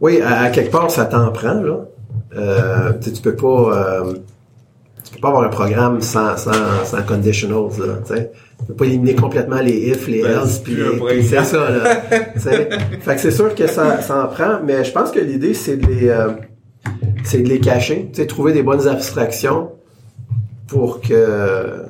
Oui, 0.00 0.20
à, 0.20 0.42
à 0.42 0.50
quelque 0.50 0.70
part, 0.70 0.90
ça 0.90 1.06
t'en 1.06 1.30
prend, 1.32 1.54
là. 1.54 1.78
Euh, 2.36 2.92
tu 3.00 3.04
sais, 3.08 3.12
tu 3.12 3.22
peux 3.22 3.34
pas, 3.36 3.46
euh, 4.02 4.12
tu 5.04 5.12
peux 5.14 5.20
pas 5.20 5.28
avoir 5.28 5.44
un 5.44 5.48
programme 5.48 6.00
sans, 6.00 6.36
sans, 6.36 6.52
sans 6.84 7.02
conditionals, 7.02 7.70
là, 7.78 7.94
tu 8.06 8.14
sais. 8.14 8.30
Tu 8.60 8.66
peux 8.66 8.74
pas 8.74 8.84
éliminer 8.86 9.14
complètement 9.14 9.60
les 9.60 9.90
if, 9.90 10.06
les 10.08 10.22
Ben, 10.22 10.40
else, 10.40 10.54
c'est 10.56 10.62
puis 10.64 10.76
programme. 10.96 11.22
c'est 11.22 11.44
ça, 11.44 11.70
là. 11.70 11.96
Tu 12.34 12.40
sais. 12.40 12.68
fait 13.00 13.14
que 13.14 13.20
c'est 13.20 13.30
sûr 13.30 13.54
que 13.54 13.66
ça, 13.66 14.00
ça 14.00 14.24
en 14.24 14.28
prend, 14.28 14.60
mais 14.64 14.84
je 14.84 14.92
pense 14.92 15.10
que 15.10 15.18
l'idée, 15.20 15.54
c'est 15.54 15.76
de 15.76 15.86
les, 15.86 16.08
euh, 16.08 16.28
c'est 17.24 17.42
de 17.42 17.48
les 17.48 17.60
cacher, 17.60 18.08
tu 18.12 18.20
sais, 18.20 18.26
trouver 18.26 18.52
des 18.52 18.62
bonnes 18.62 18.86
abstractions 18.88 19.70
pour 20.68 21.00
que 21.00 21.82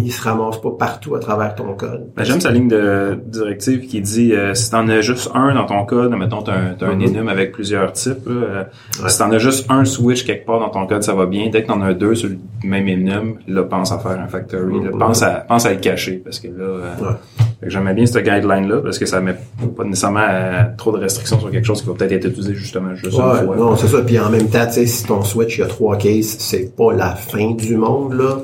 ils 0.00 0.10
se 0.10 0.22
ramassent 0.22 0.60
pas 0.60 0.70
partout 0.70 1.14
à 1.14 1.20
travers 1.20 1.54
ton 1.54 1.74
code. 1.74 2.08
Ben, 2.16 2.24
J'aime 2.24 2.40
sa 2.40 2.50
ligne 2.50 2.66
de 2.66 3.20
directive 3.26 3.86
qui 3.86 4.00
dit 4.00 4.32
euh, 4.32 4.54
si 4.54 4.70
t'en 4.70 4.88
as 4.88 5.00
juste 5.02 5.30
un 5.34 5.54
dans 5.54 5.66
ton 5.66 5.84
code, 5.84 6.10
mettons 6.16 6.42
t'as 6.42 6.54
un, 6.54 6.74
t'as 6.78 6.86
un 6.88 6.96
Mhm. 6.96 7.08
enum 7.16 7.28
avec 7.28 7.52
plusieurs 7.52 7.92
types, 7.92 8.26
euh, 8.26 8.64
Ouais. 9.02 9.08
si 9.10 9.18
t'en 9.18 9.30
as 9.30 9.38
juste 9.38 9.66
un 9.70 9.84
switch 9.84 10.24
quelque 10.24 10.46
part 10.46 10.60
dans 10.60 10.70
ton 10.70 10.86
code, 10.86 11.02
ça 11.02 11.14
va 11.14 11.26
bien. 11.26 11.50
Dès 11.50 11.62
que 11.62 11.68
t'en 11.68 11.82
as 11.82 11.92
deux 11.92 12.14
sur 12.14 12.30
le 12.30 12.38
même 12.68 12.88
enum, 12.88 13.36
là 13.46 13.62
pense 13.64 13.92
à 13.92 13.98
faire 13.98 14.18
un 14.18 14.26
factory, 14.28 14.82
là, 14.82 14.90
Mhm. 14.92 14.98
pense 14.98 15.22
à 15.22 15.30
pense 15.46 15.66
à 15.66 15.70
le 15.72 15.78
cacher 15.78 16.16
parce 16.24 16.40
que 16.40 16.48
là, 16.48 16.64
euh, 16.64 16.94
Ouais. 17.00 17.46
Fait 17.62 17.68
que 17.68 17.72
j'aimais 17.72 17.94
bien 17.94 18.06
cette 18.06 18.24
guideline 18.24 18.68
là 18.68 18.80
parce 18.82 18.98
que 18.98 19.06
ça 19.06 19.20
met 19.20 19.36
pas 19.76 19.84
nécessairement 19.84 20.26
euh, 20.28 20.62
trop 20.76 20.90
de 20.90 20.98
restrictions 20.98 21.38
sur 21.38 21.48
quelque 21.52 21.64
chose 21.64 21.80
qui 21.80 21.86
va 21.86 21.94
peut-être 21.94 22.10
être 22.12 22.24
utilisé 22.26 22.54
justement 22.54 22.92
juste 22.96 23.16
Ouais, 23.16 23.22
une 23.40 23.46
fois. 23.46 23.56
non, 23.56 23.76
c'est 23.76 23.86
ça. 23.86 24.02
Puis 24.02 24.18
en 24.18 24.30
même 24.30 24.48
temps, 24.48 24.66
tu 24.66 24.72
sais, 24.72 24.86
si 24.86 25.04
ton 25.04 25.22
switch, 25.22 25.58
il 25.58 25.60
y 25.60 25.64
a 25.64 25.68
trois 25.68 25.96
cases, 25.96 26.36
c'est 26.40 26.74
pas 26.76 26.92
la 26.92 27.14
fin 27.14 27.52
du 27.52 27.76
monde, 27.76 28.14
là. 28.14 28.38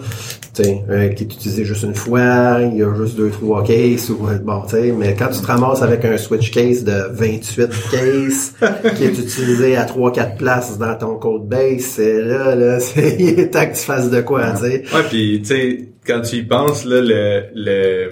Tu 0.54 0.62
sais, 0.64 0.82
euh, 0.88 1.08
qui 1.10 1.24
est 1.24 1.26
utilisé 1.34 1.64
juste 1.64 1.82
une 1.82 1.94
fois, 1.94 2.58
il 2.62 2.76
y 2.78 2.82
a 2.82 2.94
juste 2.96 3.16
deux, 3.16 3.30
trois 3.30 3.62
cases, 3.64 4.08
ou, 4.10 4.26
euh, 4.28 4.38
bon, 4.38 4.62
tu 4.62 4.70
sais, 4.76 4.94
mais 4.96 5.14
quand 5.18 5.28
tu 5.28 5.40
te 5.40 5.46
ramasses 5.46 5.82
avec 5.82 6.04
un 6.04 6.16
switch 6.16 6.50
case 6.52 6.84
de 6.84 7.08
28 7.12 7.68
cases, 7.90 8.54
qui 8.96 9.04
est 9.04 9.18
utilisé 9.18 9.76
à 9.76 9.84
trois, 9.84 10.12
quatre 10.12 10.36
places 10.36 10.78
dans 10.78 10.94
ton 10.96 11.16
code 11.16 11.48
base, 11.48 11.80
c'est 11.80 12.22
là, 12.22 12.54
là, 12.54 12.78
c'est, 12.80 13.16
il 13.18 13.38
est 13.40 13.50
temps 13.50 13.66
que 13.66 13.74
tu 13.76 13.82
fasses 13.84 14.10
de 14.10 14.20
quoi, 14.20 14.52
tu 14.52 14.58
sais. 14.62 14.82
Ouais, 14.94 15.02
puis 15.08 15.40
tu 15.42 15.48
sais, 15.48 15.88
quand 16.06 16.20
tu 16.22 16.36
y 16.36 16.42
penses, 16.42 16.84
là, 16.84 17.00
le, 17.00 17.42
le, 17.54 18.10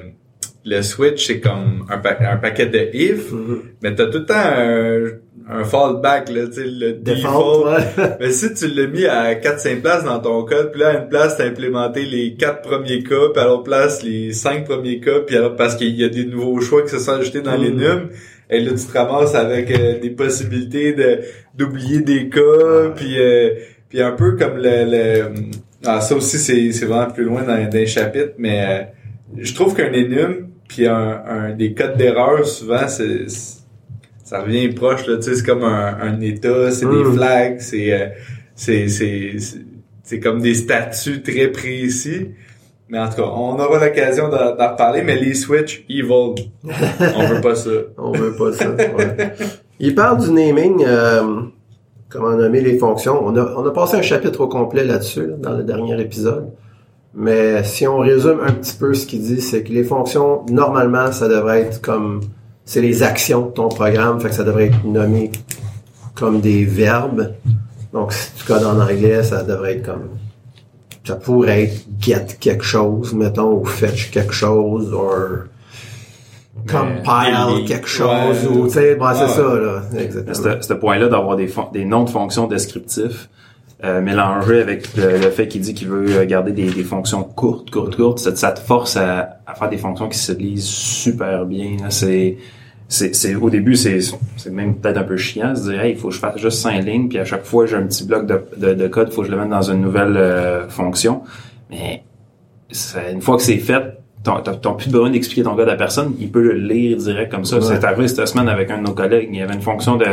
le 0.69 0.83
switch, 0.83 1.27
c'est 1.29 1.41
comme 1.41 1.87
un, 1.89 1.99
pa- 1.99 2.19
un 2.21 2.37
paquet 2.37 2.67
de 2.67 2.89
if, 2.93 3.31
Mhm. 3.33 3.61
mais 3.83 3.95
t'as 3.95 4.07
tout 4.07 4.19
le 4.19 4.27
temps 4.27 4.35
un, 4.35 5.59
un 5.61 5.63
fallback, 5.65 6.29
là, 6.31 6.47
tu 6.49 6.55
sais, 6.55 6.65
le 6.67 6.95
Default, 6.95 7.65
default. 7.65 7.67
ouais. 7.69 8.07
Mais 8.21 8.31
si 8.33 8.53
tu 8.53 8.67
l'as 8.67 8.89
mis 8.89 9.07
à 9.07 9.35
4-5 9.37 9.81
places 9.81 10.03
dans 10.05 10.19
ton 10.19 10.43
code, 10.45 10.73
puis 10.73 10.81
là, 10.81 10.89
à 10.89 10.93
une 10.99 11.09
place, 11.09 11.37
t'as 11.37 11.47
implémenté 11.47 12.05
les 12.05 12.35
4 12.35 12.63
premiers 12.63 13.05
cas, 13.05 13.29
puis 13.33 13.41
à 13.43 13.47
l'autre 13.47 13.63
place, 13.63 14.03
les 14.03 14.33
5 14.33 14.65
premiers 14.65 14.99
cas, 14.99 15.21
puis 15.25 15.37
alors, 15.37 15.55
parce 15.55 15.77
qu'il 15.77 15.95
y 15.95 16.03
a 16.05 16.09
des 16.09 16.25
nouveaux 16.25 16.61
choix 16.61 16.83
qui 16.83 16.89
se 16.89 16.99
sont 16.99 17.13
ajoutés 17.13 17.43
dans 17.43 17.57
les 17.57 17.71
Mm. 17.71 17.77
nums, 17.81 18.09
et 18.51 18.59
là, 18.61 18.73
tu 18.73 18.85
te 18.87 18.99
ramasses 18.99 19.35
avec 19.37 19.71
euh, 19.71 20.01
des 20.01 20.11
possibilités 20.11 20.93
de 20.95 21.21
d'oublier 21.55 22.01
des 22.01 22.29
cas, 22.29 22.91
puis 22.97 23.15
euh, 23.21 23.51
puis 23.89 24.03
un 24.03 24.13
peu 24.13 24.33
comme 24.37 24.57
le... 24.57 24.85
le 24.85 25.23
ah, 25.85 26.01
ça 26.01 26.17
aussi, 26.17 26.39
c'est 26.39 26.73
c'est 26.73 26.87
vraiment 26.87 27.11
plus 27.13 27.23
loin 27.25 27.43
dans, 27.45 27.57
dans 27.57 27.71
les 27.73 27.87
chapitres, 27.87 28.33
mais 28.39 28.65
euh, 28.67 28.83
je 29.39 29.55
trouve 29.55 29.75
qu'un 29.77 29.93
enum, 29.95 30.46
puis 30.69 30.87
un, 30.87 31.23
un 31.29 31.51
des 31.53 31.75
codes 31.75 31.97
d'erreur, 31.97 32.47
souvent, 32.47 32.89
c'est 32.89 33.27
ça 34.25 34.43
revient 34.43 34.69
proche, 34.71 35.07
là, 35.07 35.17
tu 35.17 35.23
sais, 35.23 35.35
c'est 35.37 35.47
comme 35.47 35.63
un, 35.63 35.97
un 36.01 36.21
état, 36.21 36.71
c'est 36.73 36.87
des 36.87 37.05
Mm. 37.05 37.15
flags, 37.15 37.61
c'est... 37.61 37.93
euh, 37.93 38.07
c'est 38.55 38.89
c'est 38.89 39.35
c'est- 40.03 40.21
comme 40.21 40.41
des 40.41 40.55
statuts 40.55 41.23
très 41.23 41.49
précis. 41.49 42.29
Mais 42.89 42.99
en 43.01 43.09
tout 43.09 43.17
cas, 43.17 43.25
on 43.25 43.55
aura 43.59 43.85
l'occasion 43.85 44.29
d'en 44.29 44.55
d'en 44.57 44.71
reparler, 44.73 45.03
mais 45.03 45.17
les 45.17 45.35
Switch 45.35 45.85
evil, 45.89 46.35
on 46.65 47.27
veut 47.27 47.41
pas 47.41 47.55
ça. 47.57 47.71
On 47.99 48.13
veut 48.13 48.35
pas 48.37 48.53
ça. 48.53 48.71
ouais. 48.71 49.17
Il 49.81 49.95
parle 49.97 50.23
du 50.25 50.31
naming, 50.31 50.85
euh, 50.87 51.23
comment 52.09 52.31
nommer 52.37 52.61
les 52.61 52.79
fonctions. 52.79 53.21
On 53.25 53.37
a, 53.37 53.53
on 53.57 53.67
a 53.67 53.71
passé 53.73 53.97
un 53.97 54.03
chapitre 54.03 54.41
au 54.43 54.49
complet 54.49 54.85
là-dessus, 54.85 55.27
là, 55.27 55.35
dans 55.39 55.57
le 55.57 55.65
dernier 55.65 56.01
épisode. 56.01 56.51
Mais 57.19 57.65
si 57.65 57.87
on 57.87 57.99
résume 57.99 58.41
un 58.47 58.53
petit 58.53 58.77
peu 58.77 58.93
ce 58.93 59.07
qu'il 59.07 59.23
dit, 59.23 59.41
c'est 59.41 59.63
que 59.65 59.73
les 59.73 59.85
fonctions, 59.85 60.45
normalement, 60.51 61.11
ça 61.13 61.29
devrait 61.29 61.63
être 61.63 61.81
comme... 61.81 62.21
C'est 62.67 62.83
les 62.83 63.03
actions 63.03 63.47
de 63.47 63.53
ton 63.53 63.69
programme, 63.69 64.21
fait 64.21 64.29
que 64.29 64.35
ça 64.35 64.45
devrait 64.45 64.67
être 64.67 64.85
nommé 64.85 65.33
comme 66.15 66.41
des 66.41 66.65
verbes. 66.65 67.33
Donc, 67.93 68.13
si 68.13 68.33
tu 68.35 68.45
codes 68.45 68.65
en 68.65 68.79
anglais, 68.81 69.23
ça 69.23 69.43
devrait 69.45 69.77
être 69.77 69.87
comme... 69.87 70.11
Ça 71.05 71.15
pourrait 71.15 71.63
être 71.65 71.87
get 72.01 72.27
quelque 72.39 72.65
chose, 72.65 73.15
mettons, 73.15 73.61
ou 73.61 73.65
fetch 73.65 74.11
quelque 74.11 74.33
chose, 74.35 74.93
ou 74.93 75.45
compile 76.69 77.65
quelque 77.67 77.87
chose, 77.87 78.45
ouais. 78.45 78.49
ou, 78.49 78.67
tu 78.67 78.73
sais, 78.75 78.95
bon, 78.97 79.07
c'est 79.15 79.23
Ouais. 79.23 79.29
ça, 79.29 79.43
là. 79.43 79.83
Exactement. 79.99 80.61
Ce 80.61 80.73
point-là 80.75 81.09
d'avoir 81.09 81.37
des, 81.37 81.49
des 81.73 81.85
noms 81.85 82.05
de 82.05 82.11
fonctions 82.11 82.47
descriptifs 82.47 83.31
euh, 83.85 84.01
avec 84.63 84.97
le, 84.97 85.19
le 85.19 85.31
fait 85.31 85.49
qu'il 85.49 85.61
dit 85.61 85.75
qu'il 85.75 85.89
veut 85.89 86.07
euh, 86.17 86.25
garder 86.25 86.53
des, 86.53 86.71
des 86.71 86.83
fonctions 86.85 87.23
courtes, 87.23 87.71
courtes, 87.71 87.95
courtes, 87.97 88.19
ça, 88.19 88.35
ça 88.35 88.53
te 88.53 88.61
force 88.61 88.97
à, 88.97 89.39
à 89.47 89.55
faire 89.55 89.69
des 89.69 89.77
fonctions 89.77 90.09
qui 90.09 90.19
se 90.19 90.33
lisent 90.33 90.65
super 90.67 91.45
bien. 91.45 91.77
C'est 91.91 92.39
c'est 92.89 93.15
c'est- 93.15 93.35
au 93.35 93.51
début 93.51 93.75
c'est 93.77 93.99
c'est 94.37 94.51
même 94.53 94.77
peut-être 94.77 94.97
un 94.99 95.03
peu 95.03 95.17
chiant 95.17 95.51
de 95.51 95.57
se 95.57 95.71
dire 95.71 95.81
hey, 95.83 95.93
il 95.93 95.99
faut 95.99 96.09
que 96.09 96.15
je 96.15 96.21
fasse 96.21 96.39
juste 96.39 96.59
cinq 96.59 96.81
lignes 96.85 97.09
puis 97.09 97.19
à 97.19 97.25
chaque 97.25 97.45
fois 97.45 97.67
j'ai 97.67 97.77
un 97.77 97.83
petit 97.87 98.05
bloc 98.05 98.27
de, 98.27 98.41
de, 98.57 98.75
de 98.75 98.89
code 98.89 99.09
il 99.11 99.15
faut 99.15 99.23
que 99.23 99.27
je 99.27 99.33
le 99.33 99.39
mette 99.41 99.51
dans 99.51 99.63
une 99.71 99.81
nouvelle 99.81 100.17
euh, 100.17 100.69
fonction. 100.69 101.23
Mais 101.71 102.03
une 103.13 103.21
fois 103.21 103.37
que 103.37 103.43
c'est 103.43 103.59
fait 103.59 103.99
t'as 104.23 104.41
t'as- 104.41 104.55
t'as 104.57 104.73
plus 104.73 104.91
besoin 104.91 105.11
d'expliquer 105.11 105.43
ton 105.43 105.55
code 105.55 105.69
à 105.69 105.77
personne. 105.77 106.15
Il 106.19 106.31
peut 106.31 106.43
le 106.43 106.55
lire 106.55 106.97
direct 106.97 107.31
comme 107.31 107.45
ça. 107.45 107.57
Ouais. 107.57 107.63
c'est 107.63 107.85
arrivé 107.85 108.09
cette 108.09 108.27
semaine 108.27 108.49
avec 108.49 108.71
un 108.71 108.79
de 108.79 108.83
nos 108.85 108.95
collègues. 108.95 109.29
Il 109.33 109.39
y 109.39 109.43
avait 109.43 109.55
une 109.55 109.61
fonction 109.63 109.97
de 109.97 110.07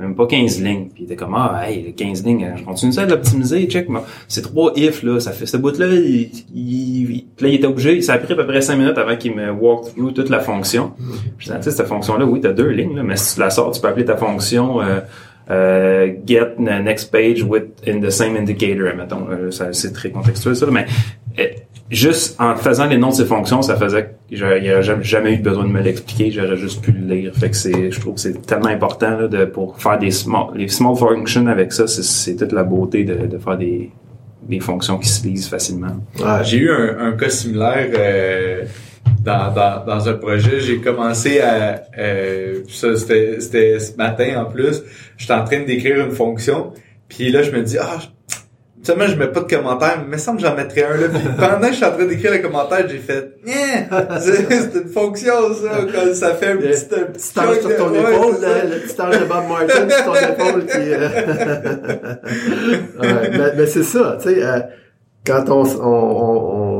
même 0.00 0.14
pas 0.14 0.26
15 0.26 0.62
lignes. 0.62 0.88
Puis 0.88 1.02
il 1.02 1.04
était 1.04 1.16
comme, 1.16 1.34
ah, 1.34 1.62
hey, 1.66 1.82
le 1.82 1.92
15 1.92 2.24
lignes, 2.24 2.54
je 2.56 2.64
continue 2.64 2.92
ça 2.92 3.02
à 3.02 3.06
l'optimiser, 3.06 3.66
check. 3.66 3.88
moi. 3.88 4.04
C'est 4.28 4.42
trois 4.42 4.72
if, 4.76 5.02
là, 5.02 5.20
ça 5.20 5.32
fait, 5.32 5.46
ce 5.46 5.56
bout-là, 5.56 5.86
il, 5.86 6.30
il, 6.54 7.24
là, 7.40 7.48
il 7.48 7.54
était 7.54 7.66
obligé, 7.66 8.00
ça 8.02 8.14
a 8.14 8.18
pris 8.18 8.32
à 8.32 8.36
peu 8.36 8.46
près 8.46 8.60
5 8.60 8.76
minutes 8.76 8.98
avant 8.98 9.16
qu'il 9.16 9.34
me 9.34 9.50
walk 9.50 9.94
through 9.94 10.12
toute 10.12 10.30
la 10.30 10.40
fonction. 10.40 10.92
Je 11.38 11.44
disais, 11.46 11.58
tu 11.58 11.64
sais, 11.64 11.70
cette 11.70 11.86
fonction-là, 11.86 12.24
oui, 12.24 12.40
t'as 12.40 12.52
deux 12.52 12.68
lignes, 12.70 12.96
là, 12.96 13.02
mais 13.02 13.16
si 13.16 13.34
tu 13.34 13.40
la 13.40 13.50
sors, 13.50 13.70
tu 13.72 13.80
peux 13.80 13.88
appeler 13.88 14.04
ta 14.04 14.16
fonction, 14.16 14.80
euh, 14.80 15.00
euh, 15.50 16.12
get 16.26 16.58
next 16.58 17.10
page 17.10 17.42
with 17.42 17.64
in 17.86 18.00
the 18.00 18.10
same 18.10 18.36
indicator, 18.36 18.94
mettons. 18.96 19.26
Euh, 19.30 19.50
c'est 19.50 19.92
très 19.92 20.10
contextuel, 20.10 20.54
ça, 20.54 20.66
mais, 20.70 20.86
euh, 21.38 21.44
juste 21.90 22.40
en 22.40 22.56
faisant 22.56 22.86
les 22.86 22.96
noms 22.96 23.10
de 23.10 23.14
ces 23.14 23.24
fonctions, 23.24 23.62
ça 23.62 23.76
faisait 23.76 24.04
que 24.30 24.36
j'aurais 24.36 24.82
jamais, 25.02 25.34
eu 25.34 25.38
besoin 25.38 25.64
de 25.64 25.70
me 25.70 25.82
l'expliquer, 25.82 26.30
j'aurais 26.30 26.56
juste 26.56 26.82
pu 26.82 26.92
le 26.92 27.14
lire. 27.14 27.34
Fait 27.34 27.50
que 27.50 27.56
c'est, 27.56 27.90
je 27.90 28.00
trouve 28.00 28.14
que 28.14 28.20
c'est 28.20 28.46
tellement 28.46 28.68
important 28.68 29.18
là, 29.18 29.28
de 29.28 29.44
pour 29.44 29.78
faire 29.78 29.98
des 29.98 30.10
small, 30.10 30.48
les 30.54 30.68
small 30.68 30.96
functions 30.96 31.46
avec 31.46 31.72
ça, 31.72 31.86
c'est, 31.86 32.36
toute 32.36 32.52
la 32.52 32.62
beauté 32.62 33.04
de, 33.04 33.26
de 33.26 33.38
faire 33.38 33.58
des 33.58 33.90
des 34.42 34.60
fonctions 34.60 34.98
qui 34.98 35.08
se 35.08 35.26
lisent 35.26 35.48
facilement. 35.48 35.96
Ouais. 36.18 36.42
J'ai 36.42 36.58
eu 36.58 36.70
un, 36.70 36.98
un, 36.98 37.12
cas 37.12 37.28
similaire 37.28 37.90
euh, 37.94 38.64
dans, 39.22 39.52
dans, 39.52 39.84
dans 39.84 40.08
un 40.08 40.14
projet. 40.14 40.60
J'ai 40.60 40.80
commencé 40.80 41.40
à 41.40 41.82
euh, 41.98 42.62
ça 42.68 42.96
c'était 42.96 43.40
c'était 43.40 43.78
ce 43.78 43.96
matin 43.96 44.44
en 44.44 44.50
plus. 44.50 44.82
J'étais 45.16 45.34
en 45.34 45.44
train 45.44 45.60
d'écrire 45.60 46.04
une 46.04 46.12
fonction, 46.12 46.72
puis 47.08 47.30
là 47.30 47.42
je 47.42 47.50
me 47.50 47.62
dis 47.62 47.78
ah 47.78 47.98
Seulement, 48.82 49.06
je 49.06 49.14
mets 49.14 49.26
pas 49.28 49.40
de 49.40 49.54
commentaires, 49.54 49.98
mais 49.98 50.04
il 50.06 50.10
me 50.12 50.16
semble 50.16 50.40
que 50.40 50.46
j'en 50.46 50.54
mettrais 50.56 50.84
un 50.84 50.96
là. 50.96 51.08
Puis 51.08 51.20
pendant 51.38 51.60
que 51.60 51.72
je 51.72 51.76
suis 51.76 51.84
en 51.84 51.92
train 51.92 52.06
d'écrire 52.06 52.32
le 52.32 52.38
commentaire, 52.38 52.88
j'ai 52.88 52.98
fait 52.98 53.34
c'est 54.20 54.74
une 54.74 54.88
fonction 54.88 55.34
ça, 55.54 55.80
quand 55.92 56.14
ça 56.14 56.34
fait 56.34 56.52
un 56.52 56.56
petit, 56.56 56.86
un 56.94 57.04
petit 57.12 57.20
sur 57.20 57.76
ton 57.76 57.94
épaule, 57.94 58.36
le, 58.40 58.70
le 58.70 58.80
petit 58.80 59.00
ange 59.00 59.20
de 59.20 59.24
Bob 59.24 59.48
Martin 59.48 59.88
sur 59.88 60.04
ton 60.04 60.14
épaule 60.14 60.66
qui. 60.66 60.78
Euh... 60.78 61.08
ouais, 63.00 63.30
mais, 63.32 63.52
mais 63.56 63.66
c'est 63.66 63.82
ça, 63.82 64.16
tu 64.20 64.30
sais, 64.30 64.42
euh, 64.42 64.60
quand 65.26 65.44
on, 65.50 65.62
on, 65.62 65.86
on, 65.86 66.79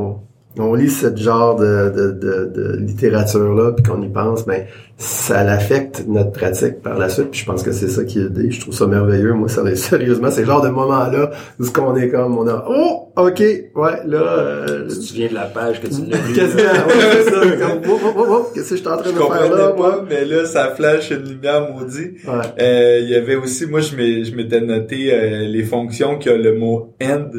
lit 0.75 0.89
ce 0.89 1.15
genre 1.15 1.55
de, 1.55 1.89
de, 1.95 2.11
de, 2.11 2.51
de 2.53 2.77
littérature 2.77 3.53
là, 3.53 3.71
puis 3.71 3.83
qu'on 3.83 4.01
y 4.01 4.09
pense, 4.09 4.45
ben 4.45 4.65
ça 4.97 5.39
affecte 5.39 6.05
notre 6.07 6.31
pratique 6.31 6.81
par 6.81 6.97
la 6.97 7.09
suite. 7.09 7.31
Puis 7.31 7.39
je 7.41 7.45
pense 7.45 7.63
que 7.63 7.71
c'est 7.71 7.87
ça 7.87 8.03
qui 8.03 8.19
est 8.19 8.25
aidé. 8.25 8.51
Je 8.51 8.61
trouve 8.61 8.73
ça 8.73 8.85
merveilleux. 8.85 9.33
Moi, 9.33 9.49
ça, 9.49 9.63
sérieusement, 9.75 10.29
c'est 10.29 10.41
le 10.41 10.47
genre 10.47 10.61
de 10.61 10.69
moment 10.69 11.07
là 11.07 11.31
où 11.59 11.63
ce 11.65 11.71
qu'on 11.71 11.95
est 11.95 12.09
comme, 12.09 12.37
on 12.37 12.47
a, 12.47 12.65
oh, 12.69 13.11
ok, 13.15 13.39
ouais, 13.39 13.99
là. 14.05 14.21
Euh, 14.21 14.87
tu 14.87 14.95
te 14.95 15.01
souviens 15.01 15.29
de 15.29 15.33
la 15.33 15.45
page 15.45 15.81
que 15.81 15.87
tu 15.87 16.05
l'as 16.07 16.17
lu. 16.27 16.33
Quasiment, 16.33 16.61
ouais. 16.61 17.57
Comme, 17.59 17.91
oh, 17.91 17.99
oh, 18.15 18.25
oh, 18.29 18.49
qu'est-ce 18.53 18.69
que 18.69 18.75
je 18.75 18.81
suis 18.81 18.87
en 18.89 18.97
train 18.97 19.09
je 19.09 19.15
de 19.15 19.17
faire 19.17 19.55
là, 19.55 19.69
pas, 19.69 19.75
moi? 19.75 20.05
mais 20.07 20.25
là, 20.25 20.45
ça 20.45 20.69
flash 20.75 21.09
une 21.11 21.27
lumière 21.27 21.67
maudit. 21.73 22.17
Ouais. 22.27 22.45
Euh, 22.61 22.99
Il 23.01 23.09
y 23.09 23.15
avait 23.15 23.35
aussi, 23.35 23.65
moi, 23.65 23.79
je 23.79 23.95
m'étais 24.35 24.61
noté 24.61 25.11
euh, 25.13 25.47
les 25.47 25.63
fonctions 25.63 26.19
qui 26.19 26.29
ont 26.29 26.37
le 26.37 26.55
mot 26.57 26.93
end 27.01 27.29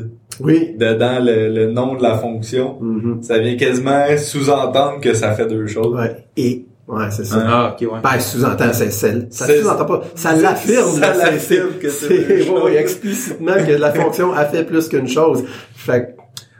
Oui. 0.42 0.74
dedans 0.76 1.18
le, 1.20 1.48
le 1.48 1.70
nom 1.70 1.94
de 1.94 2.02
la 2.02 2.16
fonction. 2.18 2.78
Mhm. 2.80 3.22
Ça 3.22 3.38
vient 3.38 3.56
quasiment 3.56 4.04
sous-entendre 4.18 5.00
que 5.00 5.14
ça 5.14 5.32
fait 5.32 5.46
deux 5.46 5.66
choses. 5.66 5.94
Ouais. 5.98 6.16
Et, 6.36 6.66
ouais, 6.88 7.04
c'est 7.10 7.24
ça. 7.24 7.44
Ah, 7.46 7.74
ok, 7.80 7.92
ouais. 7.92 7.98
Ben, 8.02 8.18
sous-entend, 8.20 8.72
c'est 8.72 8.90
celle. 8.90 9.28
Ça 9.30 9.46
sous-entend 9.46 9.84
pas. 9.84 10.02
Ça 10.14 10.34
l'affirme, 10.36 10.90
ça 10.90 11.14
là, 11.14 11.30
l'affirme 11.30 11.72
que 11.80 11.88
c'est 11.88 12.06
c'est- 12.08 12.18
deux 12.18 12.34
ouais, 12.40 12.44
choses. 12.46 12.62
ouais, 12.64 12.76
explicitement 12.76 13.54
que 13.66 13.72
la 13.72 13.92
fonction 13.92 14.32
a 14.32 14.44
fait 14.46 14.64
plus 14.64 14.88
qu'une 14.88 15.08
chose. 15.08 15.44
Fait 15.74 16.00
que, 16.02 16.06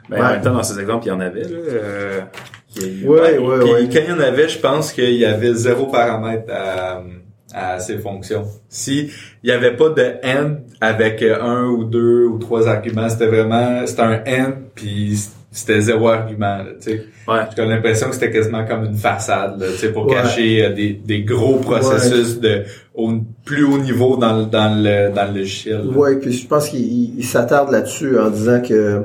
Ben, 0.09 0.17
Ouais. 0.19 0.21
En 0.25 0.29
même 0.31 0.41
temps, 0.41 0.53
dans 0.53 0.63
ces 0.63 0.79
exemples, 0.79 1.05
il 1.05 1.09
y 1.09 1.11
en 1.11 1.19
avait, 1.21 1.43
là. 1.43 1.49
Euh, 1.49 2.21
qui- 2.67 3.05
ouais, 3.07 3.37
ouais, 3.37 3.59
Puis 3.61 3.71
ouais. 3.71 3.89
quand 3.91 3.99
il 4.05 4.09
y 4.09 4.11
en 4.13 4.19
avait, 4.19 4.49
je 4.49 4.59
pense 4.59 4.91
qu'il 4.91 5.13
y 5.13 5.25
avait 5.25 5.53
zéro 5.53 5.85
paramètre 5.87 6.51
à, 6.51 7.01
à 7.53 7.79
ces 7.79 7.97
fonctions. 7.99 8.43
Si 8.67 9.09
il 9.43 9.49
y 9.49 9.53
avait 9.53 9.75
pas 9.75 9.89
de 9.89 10.03
end 10.25 10.55
avec 10.83 11.23
un 11.23 11.65
ou 11.65 11.83
deux 11.85 12.25
ou 12.25 12.37
trois 12.37 12.67
arguments, 12.67 13.09
c'était 13.09 13.27
vraiment 13.27 13.85
c'était 13.85 14.01
un 14.01 14.21
end 14.27 14.51
puis 14.75 15.17
c'était 15.51 15.79
zéro 15.81 16.09
argument. 16.09 16.57
Là, 16.57 16.65
tu 16.81 16.91
sais. 16.91 17.05
Ouais. 17.27 17.41
J'ai 17.55 17.65
l'impression 17.65 18.07
que 18.07 18.15
c'était 18.15 18.31
quasiment 18.31 18.65
comme 18.65 18.85
une 18.85 18.95
façade, 18.95 19.59
là, 19.61 19.67
tu 19.71 19.77
sais, 19.77 19.89
pour 19.93 20.07
Ouais. 20.07 20.15
cacher 20.15 20.65
euh, 20.65 20.73
des, 20.73 20.93
des 20.93 21.21
gros 21.21 21.57
processus 21.57 22.39
de 22.39 22.63
au 22.95 23.13
plus 23.45 23.63
haut 23.63 23.77
niveau 23.77 24.17
dans 24.17 24.37
le 24.39 24.45
dans 24.45 24.75
le 24.75 25.13
dans 25.13 25.31
le 25.31 25.39
logiciel. 25.39 25.77
là. 25.85 25.97
Ouais, 25.97 26.15
puis 26.17 26.33
je 26.33 26.47
pense 26.47 26.69
qu'il 26.69 26.81
il- 26.81 27.13
il 27.19 27.23
s'attarde 27.23 27.71
là-dessus 27.71 28.17
en 28.19 28.29
disant 28.29 28.61
que 28.61 29.03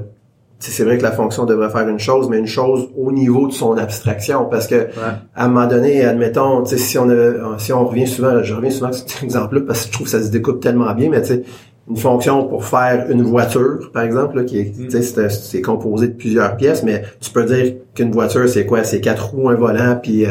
c'est 0.60 0.84
vrai 0.84 0.98
que 0.98 1.02
la 1.04 1.12
fonction 1.12 1.44
devrait 1.44 1.70
faire 1.70 1.88
une 1.88 1.98
chose, 2.00 2.28
mais 2.28 2.38
une 2.38 2.46
chose 2.46 2.88
au 2.96 3.12
niveau 3.12 3.46
de 3.46 3.52
son 3.52 3.76
abstraction, 3.76 4.46
parce 4.46 4.66
que 4.66 4.88
à 5.34 5.44
un 5.44 5.48
moment 5.48 5.66
donné, 5.66 6.04
admettons, 6.04 6.62
tu 6.64 6.70
sais, 6.70 6.78
si 6.78 6.98
on 6.98 7.08
a, 7.10 7.58
si 7.58 7.72
on 7.72 7.86
revient 7.86 8.06
souvent, 8.08 8.42
je 8.42 8.54
reviens 8.54 8.70
souvent 8.70 8.88
à 8.88 8.92
cet 8.92 9.18
exemple-là 9.22 9.60
parce 9.66 9.82
que 9.82 9.86
je 9.88 9.92
trouve 9.92 10.06
que 10.06 10.10
ça 10.10 10.22
se 10.22 10.30
découpe 10.30 10.60
tellement 10.60 10.92
bien, 10.94 11.10
mais 11.10 11.22
tu 11.22 11.28
sais, 11.28 11.42
une 11.88 11.96
fonction 11.96 12.44
pour 12.46 12.64
faire 12.66 13.06
une 13.10 13.22
voiture, 13.22 13.90
par 13.94 14.02
exemple, 14.02 14.36
là, 14.36 14.44
qui 14.44 14.58
est, 14.58 14.72
tu 14.76 14.90
sais, 14.90 15.00
c'est, 15.02 15.30
c'est 15.30 15.62
composé 15.62 16.08
de 16.08 16.12
plusieurs 16.12 16.56
pièces, 16.56 16.82
mais 16.82 17.02
tu 17.20 17.30
peux 17.30 17.44
dire 17.44 17.76
qu'une 17.94 18.10
voiture, 18.10 18.46
c'est 18.48 18.66
quoi? 18.66 18.84
C'est 18.84 19.00
quatre 19.00 19.30
roues, 19.30 19.48
un 19.48 19.54
volant, 19.54 19.98
puis 20.02 20.26
euh, 20.26 20.30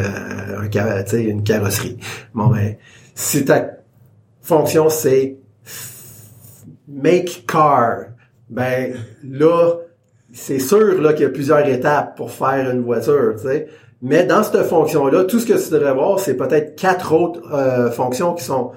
un, 0.62 0.68
car- 0.68 1.02
tu 1.04 1.10
sais, 1.12 1.24
une 1.24 1.42
carrosserie. 1.42 1.96
Bon, 2.34 2.46
ben, 2.48 2.76
si 3.14 3.44
ta 3.44 3.70
fonction, 4.40 4.88
c'est 4.88 5.36
make 6.86 7.44
car, 7.46 8.04
ben, 8.48 8.94
là, 9.28 9.72
c'est 10.38 10.58
sûr, 10.58 11.00
là, 11.00 11.12
qu'il 11.12 11.22
y 11.22 11.26
a 11.26 11.30
plusieurs 11.30 11.66
étapes 11.66 12.16
pour 12.16 12.30
faire 12.30 12.70
une 12.70 12.82
voiture, 12.82 13.34
tu 13.36 13.48
sais. 13.48 13.66
Mais 14.00 14.24
dans 14.24 14.44
cette 14.44 14.62
fonction-là, 14.62 15.24
tout 15.24 15.40
ce 15.40 15.46
que 15.46 15.54
tu 15.54 15.70
devrais 15.72 15.92
voir, 15.92 16.20
c'est 16.20 16.36
peut-être 16.36 16.76
quatre 16.76 17.12
autres 17.12 17.42
euh, 17.52 17.90
fonctions 17.90 18.34
qui 18.34 18.44
sont 18.44 18.70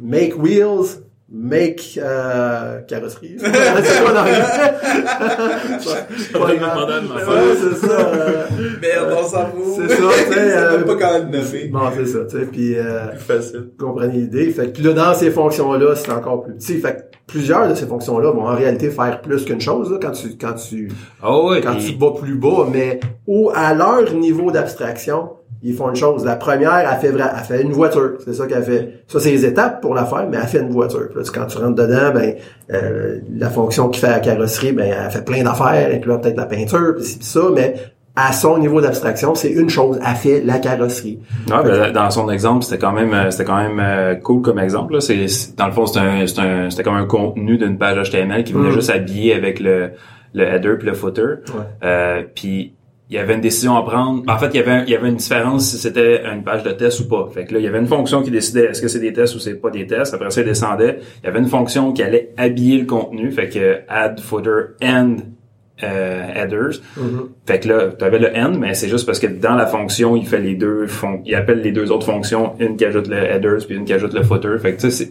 make 0.00 0.40
wheels, 0.40 1.02
make 1.30 2.00
euh, 2.02 2.80
carrosserie. 2.88 3.36
c'est 3.38 4.02
quoi 4.02 4.12
Ouais, 6.34 7.56
c'est 7.60 7.86
ça. 7.86 7.92
euh, 7.92 8.44
Merde, 8.80 9.16
on 9.18 9.28
s'en 9.28 9.46
fout. 9.46 9.62
C'est 9.76 9.88
ça, 9.88 9.96
tu 9.96 10.02
sais, 10.02 10.24
C'est 10.32 10.56
euh, 10.56 10.82
pas 10.84 10.94
quand 10.96 11.12
même 11.12 11.30
nommer. 11.30 11.68
Bon, 11.70 11.80
c'est 11.96 12.06
ça, 12.06 12.18
tu 12.28 12.38
sais. 12.38 12.46
Puis 12.46 12.76
euh, 12.78 13.06
Plus 13.08 13.18
facile. 13.18 13.70
vous 13.78 13.86
comprenez 13.86 14.12
l'idée. 14.14 14.50
Fait 14.50 14.72
que 14.72 14.82
là, 14.82 14.92
dans 14.92 15.14
ces 15.14 15.30
fonctions-là, 15.30 15.94
c'est 15.96 16.10
encore 16.10 16.42
plus 16.44 16.54
petit. 16.54 16.78
Fait 16.78 16.96
que 16.96 17.00
plusieurs 17.26 17.68
de 17.68 17.74
ces 17.74 17.86
fonctions-là 17.86 18.30
vont 18.32 18.46
en 18.46 18.54
réalité 18.56 18.90
faire 18.90 19.20
plus 19.20 19.44
qu'une 19.44 19.60
chose 19.60 19.90
là, 19.92 19.98
quand 20.00 20.12
tu 20.12 20.36
quand 20.40 20.54
tu 20.54 20.90
Oh, 21.24 21.50
ouais. 21.50 21.60
quand 21.60 21.74
puis- 21.74 21.92
tu 21.92 21.98
vas 21.98 22.12
plus 22.12 22.36
bas, 22.36 22.66
mais 22.72 23.00
au 23.26 23.50
à 23.54 23.74
leur 23.74 24.12
niveau 24.14 24.50
d'abstraction, 24.50 25.30
ils 25.62 25.74
font 25.74 25.88
une 25.90 25.96
chose. 25.96 26.24
La 26.24 26.36
première, 26.36 26.78
elle 26.78 26.98
fait, 27.00 27.14
elle 27.16 27.44
fait 27.44 27.62
une 27.62 27.72
voiture. 27.72 28.12
C'est 28.24 28.34
ça 28.34 28.46
qu'elle 28.46 28.62
fait. 28.62 29.02
Ça, 29.08 29.18
c'est 29.20 29.30
les 29.30 29.44
étapes 29.44 29.80
pour 29.80 29.94
la 29.94 30.04
faire, 30.04 30.26
mais 30.30 30.36
elle 30.40 30.46
fait 30.48 30.60
une 30.60 30.70
voiture. 30.70 31.08
Puis 31.10 31.22
là, 31.22 31.30
quand 31.34 31.46
tu 31.46 31.58
rentres 31.58 31.74
dedans, 31.74 32.12
ben 32.14 32.34
euh, 32.72 33.18
la 33.36 33.50
fonction 33.50 33.88
qui 33.88 34.00
fait 34.00 34.10
la 34.10 34.20
carrosserie, 34.20 34.72
ben 34.72 34.92
elle 35.04 35.10
fait 35.10 35.24
plein 35.24 35.42
d'affaires, 35.42 35.90
incluant 35.92 36.18
peut-être 36.18 36.36
la 36.36 36.46
peinture, 36.46 36.94
puis 36.96 37.04
puis 37.04 37.24
ça, 37.26 37.40
mais 37.54 37.74
à 38.20 38.32
son 38.32 38.58
niveau 38.58 38.80
d'abstraction, 38.80 39.34
c'est 39.36 39.50
une 39.50 39.70
chose. 39.70 40.00
Elle 40.04 40.16
fait 40.16 40.40
la 40.44 40.58
carrosserie. 40.58 41.20
Ouais, 41.48 41.62
ben, 41.62 41.92
dans 41.92 42.10
son 42.10 42.28
exemple, 42.30 42.64
c'était 42.64 42.78
quand 42.78 42.92
même, 42.92 43.14
euh, 43.14 43.30
c'était 43.30 43.44
quand 43.44 43.56
même 43.62 43.78
euh, 43.80 44.14
cool 44.16 44.42
comme 44.42 44.58
exemple. 44.58 44.94
Là. 44.94 45.00
C'est, 45.00 45.26
dans 45.56 45.66
le 45.66 45.72
fond, 45.72 45.86
c'était 45.86 46.82
comme 46.82 46.96
un 46.96 47.06
contenu 47.06 47.58
d'une 47.58 47.78
page 47.78 48.10
HTML 48.10 48.42
qui 48.42 48.52
venait 48.54 48.70
Mm. 48.70 48.72
juste 48.72 48.90
habiller 48.90 49.34
avec 49.34 49.60
le, 49.60 49.90
le 50.34 50.44
header 50.44 50.74
puis 50.78 50.88
le 50.88 50.94
footer. 50.94 51.22
Ouais. 51.22 51.64
Euh, 51.84 52.22
puis 52.34 52.74
il 53.10 53.16
y 53.16 53.18
avait 53.18 53.34
une 53.34 53.40
décision 53.40 53.76
à 53.76 53.82
prendre. 53.84 54.22
En 54.28 54.38
fait, 54.38 54.48
il 54.52 54.56
y 54.56 54.60
avait, 54.60 54.82
il 54.84 54.90
y 54.90 54.94
avait 54.94 55.08
une 55.08 55.16
différence 55.16 55.70
si 55.70 55.78
c'était 55.78 56.22
une 56.26 56.42
page 56.42 56.62
de 56.62 56.72
test 56.72 57.00
ou 57.00 57.08
pas. 57.08 57.28
Fait 57.32 57.44
que 57.46 57.54
là, 57.54 57.58
il 57.60 57.64
y 57.64 57.68
avait 57.68 57.78
une 57.78 57.86
fonction 57.86 58.22
qui 58.22 58.30
décidait 58.30 58.66
est-ce 58.66 58.82
que 58.82 58.88
c'est 58.88 59.00
des 59.00 59.12
tests 59.14 59.34
ou 59.34 59.38
c'est 59.38 59.54
pas 59.54 59.70
des 59.70 59.86
tests. 59.86 60.12
Après 60.14 60.30
ça, 60.30 60.42
il 60.42 60.46
descendait. 60.46 60.98
Il 61.22 61.26
y 61.26 61.28
avait 61.28 61.38
une 61.38 61.46
fonction 61.48 61.92
qui 61.92 62.02
allait 62.02 62.32
habiller 62.36 62.78
le 62.78 62.84
contenu. 62.86 63.30
Fait 63.32 63.48
que 63.48 63.78
add 63.88 64.20
footer 64.20 64.74
and 64.82 65.16
euh, 65.82 66.24
headers. 66.34 66.80
Mhm. 66.96 67.28
Fait 67.46 67.60
que 67.60 67.68
là, 67.68 67.88
tu 67.98 68.04
avais 68.04 68.18
le 68.18 68.28
end, 68.36 68.52
mais 68.58 68.74
c'est 68.74 68.88
juste 68.88 69.06
parce 69.06 69.18
que 69.20 69.26
dans 69.28 69.54
la 69.54 69.66
fonction, 69.66 70.16
il 70.16 70.26
fait 70.26 70.40
les 70.40 70.54
deux 70.54 70.86
fon- 70.86 71.22
il 71.24 71.34
appelle 71.34 71.62
les 71.62 71.72
deux 71.72 71.90
autres 71.92 72.04
fonctions, 72.06 72.54
une 72.58 72.76
qui 72.76 72.84
ajoute 72.84 73.06
le 73.06 73.16
headers 73.16 73.64
puis 73.66 73.76
une 73.76 73.84
qui 73.84 73.92
ajoute 73.92 74.12
le 74.12 74.22
footer. 74.22 74.58
Fait 74.60 74.74
que 74.74 74.80
tu 74.80 74.90
sais, 74.90 75.08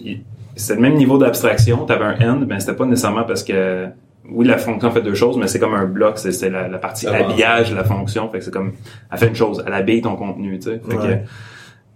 c'est 0.56 0.76
le 0.76 0.82
même 0.82 0.96
niveau 0.96 1.18
d'abstraction. 1.18 1.86
Tu 1.86 1.94
avais 1.94 2.06
un 2.06 2.34
end, 2.34 2.46
mais 2.48 2.60
c'était 2.60 2.74
pas 2.76 2.86
nécessairement 2.86 3.24
parce 3.24 3.44
que 3.44 3.86
oui, 4.32 4.46
la 4.48 4.58
fonction 4.58 4.92
fait 4.92 5.02
deux 5.02 5.14
choses, 5.16 5.38
mais 5.38 5.48
c'est 5.48 5.60
comme 5.60 5.74
un 5.74 5.86
bloc, 5.86 6.18
c'est 6.18 6.32
c'est 6.32 6.50
la, 6.50 6.68
la 6.68 6.78
partie 6.78 7.06
va 7.06 7.16
habillage 7.18 7.72
de 7.72 7.76
la 7.76 7.84
fonction. 7.84 8.30
Fait 8.30 8.40
que 8.40 8.44
c'est 8.46 8.52
comme 8.52 8.74
elle 9.12 9.18
fait 9.18 9.28
une 9.28 9.36
chose, 9.36 9.64
elle 9.66 9.74
habille 9.74 10.02
ton 10.02 10.16
contenu, 10.16 10.60
tu 10.60 10.70
sais. 10.70 10.82
Fait 10.88 10.96
Ouais. 10.98 11.04
que 11.24 11.30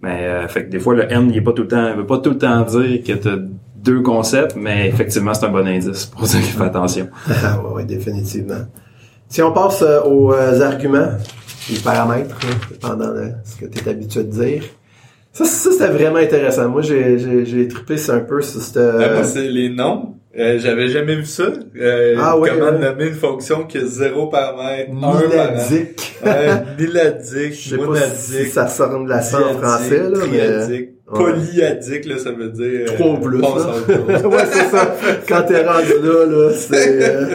mais 0.02 0.26
euh, 0.26 0.48
fait 0.48 0.64
que 0.64 0.70
des 0.70 0.80
fois 0.80 0.94
le 0.94 1.04
end, 1.14 1.28
il 1.30 1.36
est 1.36 1.40
pas 1.42 1.52
tout 1.52 1.62
le 1.62 1.68
temps, 1.68 1.88
il 1.88 1.94
veut 1.96 2.06
pas 2.06 2.18
tout 2.18 2.30
le 2.30 2.38
temps 2.38 2.62
dire 2.62 3.02
que 3.04 3.12
t'as 3.12 3.36
deux 3.76 4.00
concepts, 4.00 4.56
mais 4.56 4.88
effectivement, 4.88 5.34
c'est 5.34 5.46
un 5.46 5.50
bon 5.50 5.66
indice 5.66 6.06
pour 6.06 6.26
ça 6.26 6.38
qu'il 6.38 6.46
fait 6.48 6.64
attention. 6.64 7.08
Ah, 7.28 7.60
ouais, 7.64 7.72
ouais, 7.74 7.84
définitivement. 7.84 8.64
Si 9.28 9.42
on 9.42 9.52
passe 9.52 9.82
euh, 9.82 10.00
aux 10.02 10.32
euh, 10.32 10.60
arguments, 10.60 11.08
les 11.70 11.78
paramètres, 11.78 12.36
hein, 12.44 12.56
dépendant 12.70 13.12
de 13.12 13.30
ce 13.44 13.56
que 13.56 13.66
tu 13.66 13.78
es 13.84 13.88
habitué 13.88 14.24
de 14.24 14.30
dire. 14.30 14.62
Ça, 15.32 15.44
ça 15.44 15.70
c'était 15.70 15.88
vraiment 15.88 16.18
intéressant. 16.18 16.68
Moi, 16.68 16.82
j'ai, 16.82 17.18
j'ai, 17.18 17.46
j'ai 17.46 17.66
trippé 17.68 17.96
un 18.10 18.20
peu 18.20 18.42
sur 18.42 18.60
cette... 18.60 18.74
Ben, 18.76 19.24
c'est 19.24 19.48
les 19.48 19.70
noms. 19.70 20.16
Euh, 20.38 20.58
J'avais 20.58 20.88
jamais 20.88 21.16
vu 21.16 21.26
ça. 21.26 21.44
Euh, 21.78 22.16
Ah, 22.18 22.38
ouais, 22.38 22.50
comment 22.50 22.70
ouais. 22.72 22.78
nommer 22.78 23.08
une 23.08 23.14
fonction 23.14 23.64
qui 23.64 23.78
a 23.78 23.84
zéro 23.84 24.28
paramètre, 24.28 24.90
un 24.90 25.00
paramètre. 25.00 25.28
Niladique. 25.28 26.14
Euh, 26.24 26.56
Je 26.78 27.68
sais 27.68 27.76
pas 27.76 27.82
si 27.82 28.32
monadique, 28.32 28.46
ça 28.52 28.64
ressemble 28.64 29.12
à 29.12 29.20
ça 29.20 29.38
en 29.46 29.58
français, 29.58 29.98
là, 30.08 30.18
mais... 30.30 30.92
polyadique, 31.06 32.06
là, 32.06 32.16
ça 32.18 32.32
veut 32.32 32.48
dire... 32.48 32.86
euh, 32.88 32.94
Trois 32.94 33.10
ou 33.10 33.18
plus, 33.18 33.40
là. 33.42 34.28
ouais, 34.28 34.44
c'est 34.50 34.70
ça. 34.74 34.94
Quand 35.28 35.42
t'es 35.42 35.66
rendu 35.66 35.92
là, 36.02 36.24
là, 36.26 36.50
c'est... 36.54 36.98
euh, 37.02 37.26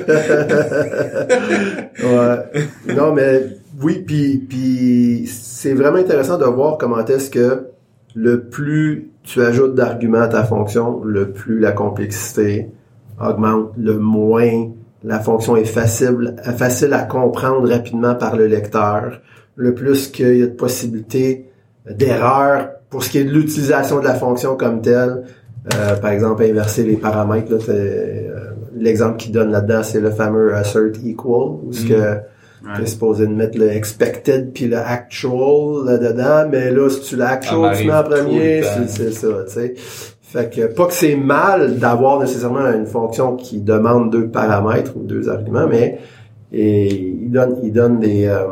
ouais. 2.04 2.96
Non, 2.96 3.14
mais 3.14 3.44
oui, 3.82 4.04
puis 4.06 4.40
puis 4.50 5.28
c'est 5.32 5.74
vraiment 5.74 5.98
intéressant 6.00 6.38
de 6.40 6.46
voir 6.46 6.78
comment 6.80 7.06
est-ce 7.06 7.30
que 7.30 7.68
le 8.16 8.42
plus 8.46 9.12
tu 9.24 9.42
ajoutes 9.44 9.76
d'arguments 9.76 10.22
à 10.22 10.28
ta 10.30 10.44
fonction, 10.44 11.04
le 11.04 11.30
plus 11.32 11.60
la 11.60 11.72
complexité 11.74 12.70
augmente, 13.20 13.72
le 13.78 13.98
moins 13.98 14.70
la 15.04 15.20
fonction 15.20 15.56
est 15.56 15.66
facile, 15.66 16.36
facile 16.58 16.94
à 16.94 17.04
comprendre 17.04 17.70
rapidement 17.70 18.16
par 18.16 18.36
le 18.36 18.48
lecteur, 18.48 19.22
le 19.56 19.74
plus 19.74 20.08
qu'il 20.08 20.38
y 20.38 20.44
a 20.44 20.48
de 20.48 20.52
possibilités 20.52 21.50
d'erreurs 21.90 22.70
pour 22.90 23.04
ce 23.04 23.10
qui 23.10 23.20
est 23.20 23.24
de 23.24 23.32
l'utilisation 23.32 24.00
de 24.00 24.06
la 24.06 24.16
fonction 24.16 24.56
comme 24.56 24.82
telle. 24.82 25.24
Euh, 25.76 25.96
par 25.98 26.12
exemple, 26.12 26.44
inverser 26.44 26.84
les 26.84 26.96
paramètres. 26.96 27.52
Euh, 27.70 28.52
l'exemple 28.76 29.18
qu'il 29.18 29.34
donne 29.34 29.52
là-dedans, 29.52 29.84
c'est 29.84 30.00
le 30.00 30.12
fameux 30.12 30.56
assert 30.56 30.94
equal, 31.04 31.58
où 31.66 31.74
ce 31.74 31.84
mm. 31.84 31.88
que 31.90 32.18
tu 32.76 32.82
es 32.82 32.86
supposé 32.86 33.28
de 33.28 33.34
mettre 33.34 33.58
le 33.58 33.70
expected 33.70 34.52
puis 34.54 34.68
le 34.68 34.78
actual 34.78 35.86
là-dedans, 35.86 36.48
mais 36.50 36.72
là, 36.72 36.90
si 36.90 37.02
tu 37.02 37.16
l'actual, 37.16 37.78
tu 37.78 37.86
mets 37.86 37.94
en 37.94 38.04
premier, 38.04 38.64
c'est 38.88 39.12
ça, 39.12 39.28
tu 39.46 39.54
sais. 39.54 39.74
Fait 40.30 40.54
que, 40.54 40.68
pas 40.68 40.88
que 40.88 40.94
c'est 40.94 41.16
mal 41.16 41.78
d'avoir 41.80 42.20
nécessairement 42.20 42.70
une 42.74 42.86
fonction 42.86 43.38
qui 43.38 43.62
demande 43.62 44.12
deux 44.12 44.28
paramètres 44.28 44.92
ou 44.98 45.04
deux 45.04 45.30
arguments, 45.30 45.68
mais 45.70 46.00
et, 46.52 46.94
il 46.94 47.32
donne, 47.32 47.58
il 47.64 47.72
donne 47.72 48.00
des, 48.02 48.26
euh, 48.26 48.46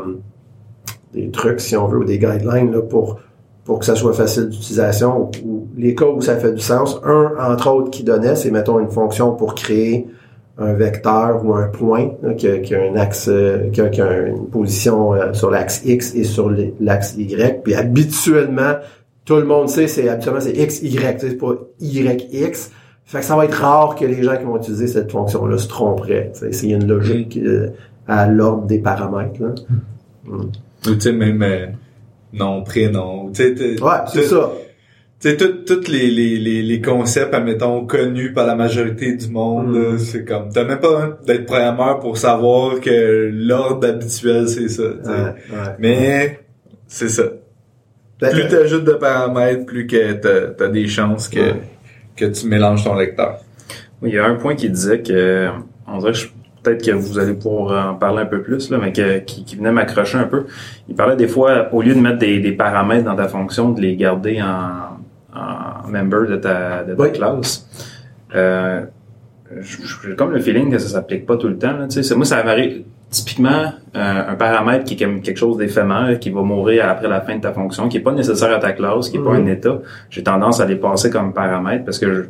des 1.14 1.30
trucs, 1.32 1.60
si 1.60 1.76
on 1.76 1.88
veut, 1.88 2.00
ou 2.00 2.06
des 2.06 2.18
guidelines 2.18 2.72
là, 2.72 2.82
pour 2.82 3.20
pour 3.66 3.80
que 3.80 3.86
ça 3.86 3.96
soit 3.96 4.14
facile 4.14 4.48
d'utilisation, 4.48 5.32
ou 5.44 5.68
les 5.76 5.96
cas 5.96 6.06
où 6.06 6.22
ça 6.22 6.38
fait 6.38 6.54
du 6.54 6.62
sens. 6.62 7.02
Un, 7.04 7.32
entre 7.40 7.72
autres, 7.72 7.90
qui 7.90 8.04
donnait, 8.04 8.36
c'est, 8.36 8.52
mettons, 8.52 8.80
une 8.80 8.92
fonction 8.92 9.32
pour 9.32 9.56
créer 9.56 10.08
un 10.60 10.74
vecteur 10.74 11.44
ou 11.44 11.54
un 11.56 11.68
point 11.68 12.12
qui, 12.38 12.48
a, 12.48 12.80
un 12.80 12.96
axe, 12.96 13.28
euh, 13.28 13.70
qui 13.72 13.82
a, 13.82 14.28
une 14.28 14.48
position 14.50 15.14
euh, 15.14 15.34
sur 15.34 15.50
l'axe 15.50 15.82
X 15.84 16.14
et 16.14 16.24
sur 16.24 16.54
l'axe 16.80 17.16
Y. 17.18 17.64
Puis 17.64 17.74
habituellement, 17.74 18.76
tout 19.26 19.38
le 19.38 19.46
monde 19.46 19.70
sait, 19.70 19.88
c'est 19.88 20.08
habituellement 20.08 20.40
c'est 20.40 20.56
X, 20.56 20.82
Y, 20.84 21.20
c'est 21.20 21.38
pas 21.38 21.56
Y, 21.80 22.28
X. 22.32 22.72
Fait 23.06 23.20
que 23.20 23.26
ça 23.26 23.36
va 23.36 23.46
être 23.46 23.56
rare 23.56 23.96
que 23.96 24.06
les 24.06 24.24
gens 24.24 24.38
qui 24.38 24.44
vont 24.44 24.58
utiliser 24.58 24.88
cette 24.88 25.12
fonction-là 25.12 25.58
se 25.58 25.68
tromperaient. 25.68 26.32
C'est 26.34 26.70
une 26.70 26.88
logique 26.88 27.38
euh, 27.38 27.70
à 28.08 28.28
l'ordre 28.28 28.66
des 28.66 28.80
paramètres. 28.80 29.42
Là. 29.42 29.54
Mm. 30.26 30.42
Ou 30.88 30.96
tu 30.96 31.02
sais, 31.02 31.12
même 31.12 31.76
nom, 32.34 32.64
prénom. 32.64 33.28
Ouais, 33.28 34.00
c'est 34.08 34.24
ça. 34.24 34.52
Tu 35.20 35.30
sais, 35.30 35.38
tous 35.38 35.88
les, 35.88 36.10
les, 36.12 36.62
les, 36.62 36.82
concepts, 36.82 37.34
admettons, 37.34 37.86
connus 37.86 38.34
par 38.34 38.46
la 38.46 38.56
majorité 38.56 39.16
du 39.16 39.30
monde, 39.30 39.76
mm. 39.76 40.00
c'est 40.00 40.26
comme, 40.26 40.50
t'as 40.50 40.66
même 40.66 40.80
pas 40.80 41.18
d'être 41.26 41.46
programmeur 41.46 42.00
pour 42.00 42.18
savoir 42.18 42.80
que 42.80 43.32
l'ordre 43.32 43.88
habituel, 43.88 44.48
c'est 44.48 44.68
ça. 44.68 44.84
Mais, 45.80 46.40
c'est 46.88 47.10
ça. 47.10 47.24
Plus 48.20 48.48
tu 48.48 48.56
ajoutes 48.56 48.86
de 48.86 48.94
paramètres, 48.94 49.66
plus 49.66 49.88
que 49.88 50.14
t'as 50.14 50.66
as 50.66 50.70
des 50.70 50.88
chances 50.88 51.28
que, 51.28 51.54
que 52.16 52.26
tu 52.26 52.48
mélanges 52.48 52.84
ton 52.84 52.96
lecteur. 52.96 53.40
Oui, 54.02 54.10
il 54.12 54.16
y 54.16 54.20
a 54.20 54.26
un 54.26 54.36
point 54.36 54.56
qui 54.56 54.70
disait 54.70 55.02
que, 55.02 55.50
on 55.88 55.98
dirait 56.00 56.14
que 56.14 56.18
je 56.18 56.28
peut-être 56.66 56.86
que 56.86 56.92
vous 56.92 57.20
allez 57.20 57.34
pouvoir 57.34 57.92
en 57.92 57.96
parler 57.96 58.24
un 58.24 58.26
peu 58.26 58.42
plus, 58.42 58.70
là, 58.70 58.80
mais 58.82 58.92
qui, 58.92 59.56
venait 59.56 59.72
m'accrocher 59.72 60.18
un 60.18 60.26
peu. 60.26 60.46
Il 60.90 60.96
parlait 60.96 61.16
des 61.16 61.28
fois, 61.28 61.70
au 61.72 61.82
lieu 61.82 61.94
de 61.94 62.00
mettre 62.00 62.18
des, 62.18 62.52
paramètres 62.52 63.06
dans 63.06 63.16
ta 63.16 63.28
fonction, 63.28 63.72
de 63.72 63.82
les 63.82 63.96
garder 63.96 64.42
en, 64.42 64.98
en 65.38 65.88
member 65.88 66.28
de 66.28 66.38
ta, 66.38 66.84
de 66.84 66.96
ta 66.96 67.10
classe. 67.10 67.68
Euh, 68.34 68.82
j'ai 69.62 70.16
comme 70.16 70.32
le 70.32 70.40
feeling 70.40 70.72
que 70.72 70.80
ça 70.80 70.90
s'applique 70.90 71.26
pas 71.26 71.38
tout 71.38 71.48
le 71.48 71.58
temps. 71.58 71.74
Là, 71.74 71.88
moi, 72.16 72.26
ça 72.26 72.42
varie. 72.42 72.86
Typiquement, 73.16 73.72
euh, 73.96 74.24
un 74.28 74.36
paramètre 74.36 74.84
qui 74.84 74.96
est 74.96 74.98
comme 74.98 75.22
quelque 75.22 75.38
chose 75.38 75.56
d'éphémère, 75.56 76.20
qui 76.20 76.32
va 76.32 76.42
mourir 76.42 76.90
après 76.90 77.08
la 77.08 77.22
fin 77.22 77.38
de 77.38 77.42
ta 77.42 77.54
fonction, 77.54 77.88
qui 77.88 77.96
est 77.96 78.02
pas 78.02 78.12
nécessaire 78.12 78.54
à 78.54 78.60
ta 78.60 78.74
classe, 78.74 79.08
qui 79.08 79.16
est 79.16 79.22
pas 79.22 79.38
mm-hmm. 79.38 79.44
un 79.44 79.48
état, 79.48 79.80
j'ai 80.10 80.22
tendance 80.22 80.60
à 80.60 80.66
les 80.66 80.76
passer 80.76 81.10
comme 81.10 81.32
paramètre 81.32 81.86
parce 81.86 81.98
que 81.98 82.14
je, 82.14 82.22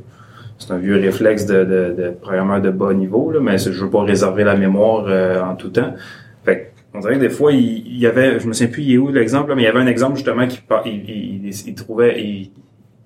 c'est 0.59 0.71
un 0.71 0.77
vieux 0.77 0.97
réflexe 0.97 1.47
de, 1.47 1.63
de, 1.63 1.95
de, 1.97 2.09
programmeur 2.21 2.61
de 2.61 2.69
bas 2.69 2.93
niveau, 2.93 3.31
là, 3.31 3.39
mais 3.41 3.57
je 3.57 3.71
veux 3.71 3.89
pas 3.89 4.03
réserver 4.03 4.43
la 4.43 4.55
mémoire 4.55 5.05
euh, 5.07 5.41
en 5.41 5.55
tout 5.55 5.69
temps. 5.69 5.95
Fait 6.43 6.71
on 6.93 6.99
dirait 6.99 7.15
que 7.15 7.21
des 7.21 7.29
fois, 7.29 7.51
il, 7.51 7.97
y 7.97 8.05
avait, 8.05 8.39
je 8.39 8.47
me 8.47 8.53
souviens 8.53 8.71
plus 8.71 8.83
il 8.83 8.93
est 8.93 8.97
où 8.99 9.11
l'exemple, 9.11 9.55
mais 9.55 9.63
il 9.63 9.65
y 9.65 9.67
avait 9.67 9.81
un 9.81 9.87
exemple 9.87 10.17
justement 10.17 10.45
qui 10.47 10.59
il, 10.85 11.51
il, 11.65 11.73
trouvait, 11.73 12.21
il, 12.21 12.51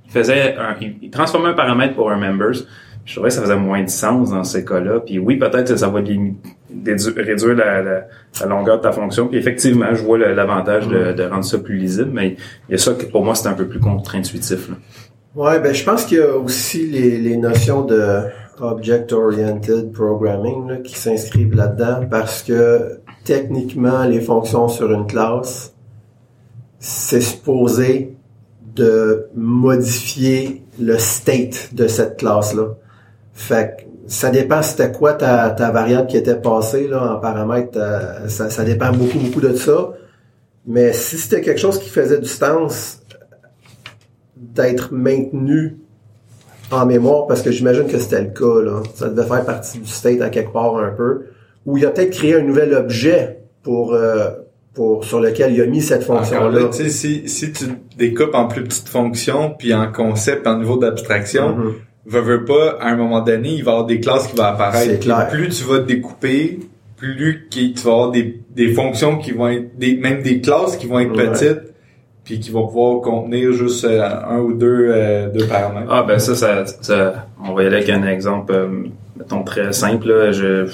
faisait, 0.09 0.57
un, 0.57 0.75
il, 1.01 1.09
transformait 1.09 1.51
un 1.51 1.53
paramètre 1.53 1.95
pour 1.95 2.11
un 2.11 2.17
members. 2.17 2.65
Je 3.05 3.15
trouvais 3.15 3.29
que 3.29 3.35
ça 3.35 3.41
faisait 3.41 3.55
moins 3.55 3.83
de 3.83 3.89
sens 3.89 4.31
dans 4.31 4.43
ces 4.43 4.63
cas-là. 4.63 4.99
Puis 4.99 5.17
oui, 5.17 5.37
peut-être 5.37 5.71
que 5.71 5.75
ça 5.75 5.87
va 5.87 5.99
réduire 5.99 7.55
la, 7.55 7.81
la, 7.81 8.45
longueur 8.47 8.77
de 8.77 8.83
ta 8.83 8.91
fonction. 8.91 9.27
Puis 9.27 9.37
effectivement, 9.37 9.93
je 9.93 10.03
vois 10.03 10.17
l'avantage 10.17 10.87
de, 10.87 11.13
de, 11.13 11.23
rendre 11.23 11.43
ça 11.43 11.57
plus 11.57 11.77
lisible, 11.77 12.11
mais 12.13 12.35
il 12.67 12.73
y 12.73 12.75
a 12.75 12.77
ça 12.77 12.93
que 12.93 13.05
pour 13.05 13.23
moi 13.23 13.33
c'est 13.33 13.47
un 13.47 13.53
peu 13.53 13.67
plus 13.67 13.79
contre-intuitif. 13.79 14.69
Ouais, 15.35 15.59
ben 15.59 15.73
je 15.73 15.83
pense 15.83 16.05
qu'il 16.05 16.17
y 16.17 16.21
a 16.21 16.35
aussi 16.35 16.87
les, 16.87 17.17
les 17.17 17.37
notions 17.37 17.83
de 17.83 18.23
object-oriented 18.61 19.91
programming 19.91 20.81
qui 20.83 20.97
s'inscrivent 20.97 21.55
là-dedans 21.55 22.07
parce 22.09 22.43
que 22.43 22.99
techniquement, 23.23 24.05
les 24.05 24.21
fonctions 24.21 24.67
sur 24.67 24.91
une 24.91 25.05
classe, 25.05 25.73
c'est 26.79 27.21
supposé 27.21 28.17
de 28.75 29.27
modifier 29.35 30.63
le 30.79 30.97
state 30.97 31.73
de 31.73 31.87
cette 31.87 32.17
classe-là. 32.17 32.75
Fait 33.39 33.77
que 33.77 33.83
ça 34.11 34.31
dépend 34.31 34.61
c'était 34.61 34.91
quoi 34.91 35.13
ta, 35.13 35.49
ta 35.51 35.71
variable 35.71 36.07
qui 36.07 36.17
était 36.17 36.35
passée 36.35 36.89
là, 36.89 37.15
en 37.15 37.19
paramètre. 37.19 37.77
Euh, 37.77 38.27
ça, 38.27 38.49
ça 38.49 38.65
dépend 38.65 38.91
beaucoup, 38.91 39.17
beaucoup 39.17 39.39
de 39.39 39.55
ça. 39.55 39.93
Mais 40.67 40.91
si 40.91 41.17
c'était 41.17 41.39
quelque 41.39 41.59
chose 41.59 41.79
qui 41.79 41.89
faisait 41.89 42.19
du 42.19 42.27
sens, 42.27 43.01
d'être 44.35 44.93
maintenu 44.93 45.77
en 46.69 46.85
mémoire 46.85 47.27
parce 47.27 47.41
que 47.41 47.51
j'imagine 47.51 47.87
que 47.87 47.97
c'était 47.97 48.21
le 48.21 48.29
cas 48.29 48.61
là. 48.61 48.83
Ça 48.93 49.07
devait 49.07 49.27
faire 49.27 49.45
partie 49.45 49.79
du 49.79 49.89
state 49.89 50.21
à 50.21 50.29
quelque 50.29 50.51
part 50.51 50.77
un 50.77 50.91
peu. 50.91 51.27
Ou 51.65 51.77
il 51.77 51.85
a 51.85 51.91
peut-être 51.91 52.11
créé 52.11 52.35
un 52.35 52.43
nouvel 52.43 52.73
objet 52.73 53.39
pour 53.63 53.93
euh, 53.93 54.31
pour 54.73 55.05
sur 55.05 55.21
lequel 55.21 55.53
il 55.53 55.61
a 55.61 55.65
mis 55.65 55.81
cette 55.81 56.03
fonction-là. 56.03 56.71
Si, 56.73 57.27
si 57.29 57.51
tu 57.53 57.65
découpes 57.97 58.35
en 58.35 58.47
plus 58.47 58.63
petites 58.63 58.89
fonctions 58.89 59.55
puis 59.57 59.73
en 59.73 59.89
concept, 59.91 60.45
en 60.45 60.59
niveau 60.59 60.77
d'abstraction, 60.77 61.55
mm 61.55 61.73
veux, 62.09 62.45
pas, 62.45 62.77
à 62.79 62.89
un 62.89 62.95
moment 62.95 63.21
donné, 63.21 63.49
il 63.49 63.63
va 63.63 63.71
y 63.71 63.73
avoir 63.73 63.85
des 63.85 63.99
classes 63.99 64.27
qui 64.27 64.35
vont 64.35 64.43
apparaître. 64.43 64.99
Clair. 64.99 65.27
Plus 65.29 65.49
tu 65.49 65.63
vas 65.63 65.79
découper, 65.79 66.59
plus 66.97 67.47
tu 67.49 67.73
vas 67.83 67.91
avoir 67.91 68.11
des, 68.11 68.41
des 68.49 68.73
fonctions 68.73 69.17
qui 69.17 69.31
vont 69.31 69.47
être 69.47 69.77
des 69.77 69.95
même 69.97 70.21
des 70.21 70.41
classes 70.41 70.75
qui 70.77 70.87
vont 70.87 70.99
être 70.99 71.13
petites 71.13 71.69
puis 72.29 72.39
qui 72.39 72.51
vont 72.51 72.67
pouvoir 72.67 73.01
contenir 73.01 73.53
juste 73.53 73.85
euh, 73.85 74.03
un 74.03 74.37
ou 74.37 74.53
deux, 74.53 74.91
euh, 74.91 75.29
deux 75.29 75.47
paramètres. 75.47 75.87
Ah 75.89 76.03
ben 76.03 76.19
ça, 76.19 76.35
ça, 76.35 76.63
ça, 76.65 77.25
on 77.43 77.53
va 77.53 77.63
y 77.63 77.65
aller 77.65 77.77
avec 77.77 77.89
un 77.89 78.05
exemple, 78.05 78.53
euh, 78.53 78.67
mettons 79.17 79.41
très 79.41 79.73
simple. 79.73 80.29
Je, 80.31 80.71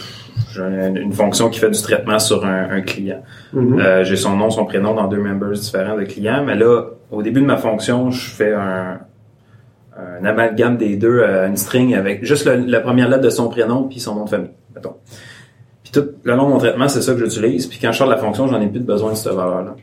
j'ai 0.53 0.61
une 0.61 1.13
fonction 1.13 1.49
qui 1.49 1.59
fait 1.59 1.69
du 1.69 1.81
traitement 1.81 2.19
sur 2.19 2.45
un, 2.45 2.81
client. 2.81 3.23
Mm-hmm. 3.55 4.03
j'ai 4.03 4.17
son 4.17 4.35
nom, 4.35 4.49
son 4.49 4.65
prénom 4.65 4.93
dans 4.95 5.07
deux 5.07 5.21
members 5.21 5.51
différents 5.51 5.95
de 5.95 6.03
clients, 6.03 6.43
mais 6.45 6.55
là, 6.55 6.87
au 7.09 7.21
début 7.21 7.39
de 7.39 7.45
ma 7.45 7.57
fonction, 7.57 8.11
je 8.11 8.29
fais 8.29 8.53
un, 8.53 8.99
un 9.97 10.25
amalgame 10.25 10.77
des 10.77 10.95
deux, 10.97 11.23
une 11.23 11.57
string 11.57 11.95
avec 11.95 12.25
juste 12.25 12.45
la 12.45 12.81
première 12.81 13.09
lettre 13.09 13.23
de 13.23 13.29
son 13.29 13.49
prénom 13.49 13.83
puis 13.83 13.99
son 13.99 14.15
nom 14.15 14.25
de 14.25 14.29
famille, 14.29 14.51
mettons. 14.75 14.95
Puis 15.83 15.91
tout 15.91 16.09
le 16.23 16.35
long 16.35 16.47
de 16.47 16.53
mon 16.53 16.57
traitement, 16.57 16.87
c'est 16.87 17.01
ça 17.01 17.13
que 17.13 17.19
j'utilise. 17.19 17.67
Puis 17.67 17.79
quand 17.79 17.91
je 17.91 17.97
sors 17.97 18.07
de 18.07 18.13
la 18.13 18.17
fonction, 18.17 18.47
j'en 18.47 18.59
ai 18.59 18.67
plus 18.67 18.79
besoin 18.79 19.11
de 19.11 19.17
cette 19.17 19.33
valeur-là. 19.33 19.75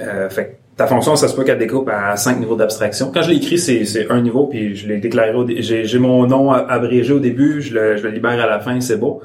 Euh, 0.00 0.28
fait 0.30 0.58
ta 0.76 0.86
fonction, 0.86 1.16
ça 1.16 1.28
se 1.28 1.36
peut 1.36 1.44
qu'elle 1.44 1.58
découpe 1.58 1.88
à 1.88 2.16
cinq 2.16 2.40
niveaux 2.40 2.56
d'abstraction. 2.56 3.10
Quand 3.12 3.22
je 3.22 3.30
l'ai 3.30 3.36
écrit, 3.36 3.58
c'est 3.58 4.10
un 4.10 4.22
niveau, 4.22 4.46
puis 4.46 4.74
je 4.74 4.88
l'ai 4.88 4.98
déclaré. 4.98 5.32
J'ai 5.60 5.98
mon 5.98 6.26
nom 6.26 6.50
abrégé 6.50 7.12
au 7.12 7.20
début, 7.20 7.60
je 7.60 7.74
le, 7.74 7.96
je 7.98 8.04
le 8.04 8.10
libère 8.10 8.40
à 8.40 8.46
la 8.46 8.58
fin, 8.58 8.80
c'est 8.80 8.96
beau. 8.96 9.22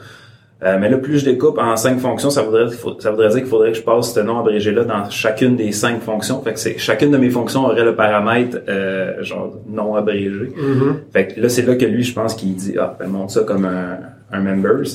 Euh, 0.64 0.78
mais 0.80 0.90
là, 0.90 0.98
plus 0.98 1.20
je 1.20 1.26
découpe 1.26 1.60
en 1.60 1.76
cinq 1.76 2.00
fonctions, 2.00 2.32
ça 2.32 2.42
voudrait, 2.42 2.70
ça 3.00 3.12
voudrait 3.12 3.30
dire 3.30 3.38
qu'il 3.38 3.46
faudrait 3.46 3.72
que 3.74 3.78
je 3.78 3.84
passe 3.84 4.14
ce 4.14 4.20
nom 4.22 4.40
abrégé-là 4.40 4.86
dans 4.86 5.08
chacune 5.10 5.56
des 5.56 5.72
cinq 5.72 6.02
fonctions. 6.02 6.42
Fait 6.42 6.54
que 6.54 6.60
c'est 6.60 6.80
chacune 6.80 7.12
de 7.12 7.18
mes 7.18 7.30
fonctions 7.30 7.66
aurait 7.66 7.84
le 7.84 7.96
paramètre 7.96 8.58
euh, 8.68 9.22
genre 9.24 9.54
non 9.70 9.96
abrégé. 9.96 10.52
Mm-hmm. 10.58 10.94
Fait 11.14 11.28
que 11.28 11.42
là, 11.42 11.50
c'est 11.50 11.62
là 11.62 11.76
que 11.76 11.86
lui, 11.86 12.02
je 12.02 12.14
pense 12.14 12.34
qu'il 12.34 12.56
dit 12.56 12.76
ah, 12.80 12.96
ben 13.00 13.08
montre 13.08 13.34
ça 13.34 13.42
comme 13.44 13.66
un, 13.66 14.00
un 14.32 14.40
members. 14.42 14.88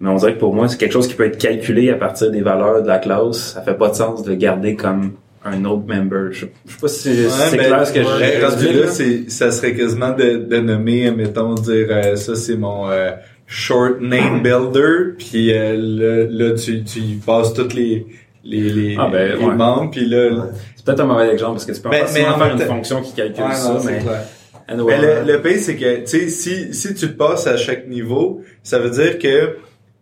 Mais 0.00 0.10
on 0.10 0.16
dirait 0.16 0.34
que 0.34 0.40
pour 0.40 0.54
moi, 0.54 0.66
c'est 0.68 0.76
quelque 0.76 0.92
chose 0.92 1.06
qui 1.06 1.14
peut 1.14 1.26
être 1.26 1.38
calculé 1.38 1.88
à 1.90 1.94
partir 1.94 2.30
des 2.30 2.42
valeurs 2.42 2.82
de 2.82 2.88
la 2.88 2.98
classe. 2.98 3.52
Ça 3.54 3.62
fait 3.62 3.74
pas 3.74 3.90
de 3.90 3.94
sens 3.94 4.24
de 4.24 4.34
garder 4.34 4.74
comme 4.74 5.12
un 5.44 5.64
autre 5.64 5.84
member. 5.86 6.32
Je, 6.32 6.46
je 6.66 6.72
sais 6.72 6.80
pas 6.80 6.88
si 6.88 7.28
c'est 7.28 7.56
clair 7.56 7.86
ce 7.86 7.92
que 7.92 8.00
j'ai 8.02 8.44
rendu 8.44 8.80
là, 8.80 8.86
c'est, 8.88 9.30
ça 9.30 9.50
serait 9.50 9.74
quasiment 9.74 10.10
de, 10.10 10.38
de 10.38 10.56
nommer, 10.58 11.10
mettons, 11.12 11.54
dire 11.54 11.86
euh, 11.90 12.16
ça 12.16 12.34
c'est 12.34 12.56
mon 12.56 12.90
euh, 12.90 13.12
short 13.46 14.00
name 14.00 14.42
builder, 14.42 15.16
puis 15.18 15.52
euh, 15.52 15.76
là, 15.76 16.26
là, 16.28 16.54
tu, 16.54 16.82
tu 16.84 17.00
passes 17.24 17.54
toutes 17.54 17.74
les 17.74 18.06
les, 18.44 18.70
les, 18.70 18.96
ah, 18.98 19.08
ben, 19.10 19.38
les 19.38 19.46
membres, 19.46 19.90
puis 19.90 20.06
là... 20.06 20.48
C'est 20.76 20.84
peut-être 20.84 21.00
un 21.00 21.06
mauvais 21.06 21.30
exemple, 21.32 21.54
parce 21.54 21.64
que 21.64 21.72
tu 21.72 21.80
peux 21.80 21.90
pas 21.90 22.06
faire 22.06 22.52
une 22.52 22.60
fonction 22.60 23.02
qui 23.02 23.12
calcule 23.12 23.52
ça, 23.52 23.80
mais... 23.84 24.00
mais 24.68 25.24
le, 25.24 25.32
le 25.32 25.42
pire, 25.42 25.58
c'est 25.58 25.74
que, 25.74 26.00
tu 26.00 26.06
sais, 26.06 26.28
si, 26.28 26.72
si 26.72 26.94
tu 26.94 27.08
te 27.08 27.16
passes 27.16 27.46
à 27.48 27.56
chaque 27.56 27.88
niveau, 27.88 28.42
ça 28.62 28.78
veut 28.78 28.90
dire 28.90 29.18
que 29.18 29.56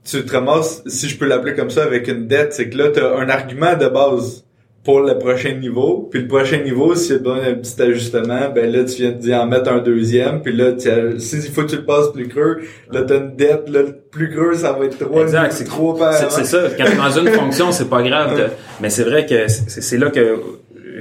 tu 0.05 0.23
te 0.25 0.33
ramasses, 0.33 0.83
si 0.87 1.09
je 1.09 1.17
peux 1.17 1.27
l'appeler 1.27 1.55
comme 1.55 1.71
ça, 1.71 1.85
avec 1.85 2.09
une 2.09 2.27
dette, 2.27 2.53
c'est 2.53 2.69
que 2.69 2.77
là, 2.77 2.91
tu 2.91 3.01
as 3.01 3.17
un 3.17 3.31
argument 3.31 3.75
de 3.75 3.89
base 3.89 4.45
pour 4.85 5.01
le 5.01 5.19
prochain 5.19 5.55
niveau. 5.55 6.09
Puis 6.11 6.21
le 6.23 6.29
prochain 6.29 6.59
niveau, 6.59 6.95
s'il 6.95 7.13
y 7.13 7.17
a 7.17 7.19
besoin 7.19 7.43
d'un 7.43 7.55
petit 7.55 7.81
ajustement, 7.83 8.51
ben 8.55 8.71
là, 8.71 8.85
tu 8.85 9.03
viens 9.03 9.13
d'y 9.13 9.35
en 9.35 9.47
mettre 9.47 9.73
un 9.73 9.79
deuxième. 9.79 10.43
Puis 10.43 10.55
là, 10.55 10.73
tu 10.73 10.89
as- 10.91 11.19
si 11.19 11.37
il 11.37 11.51
faut 11.51 11.63
que 11.63 11.69
tu 11.69 11.77
le 11.77 11.85
passes 11.85 12.09
plus 12.13 12.29
creux, 12.29 12.61
là, 12.93 13.03
t'as 13.03 13.17
une 13.19 13.35
dette, 13.35 13.69
là, 13.71 13.81
plus 14.11 14.31
creux, 14.31 14.55
ça 14.55 14.73
va 14.73 14.85
être 14.85 14.99
trois, 14.99 15.23
Exact, 15.23 15.53
c'est 15.53 15.65
trois 15.65 16.13
C'est 16.13 16.31
c'est 16.31 16.45
ça. 16.45 16.59
Quand 16.77 16.85
t'es 16.85 16.97
dans 16.97 17.11
une 17.19 17.29
fonction, 17.41 17.73
c'est 17.73 17.89
pas 17.89 18.03
grave. 18.03 18.37
de- 18.37 18.47
mais 18.83 18.91
c'est 18.91 19.05
vrai 19.05 19.25
que 19.27 19.49
c'est 19.49 19.97
là 19.99 20.11
que 20.11 20.37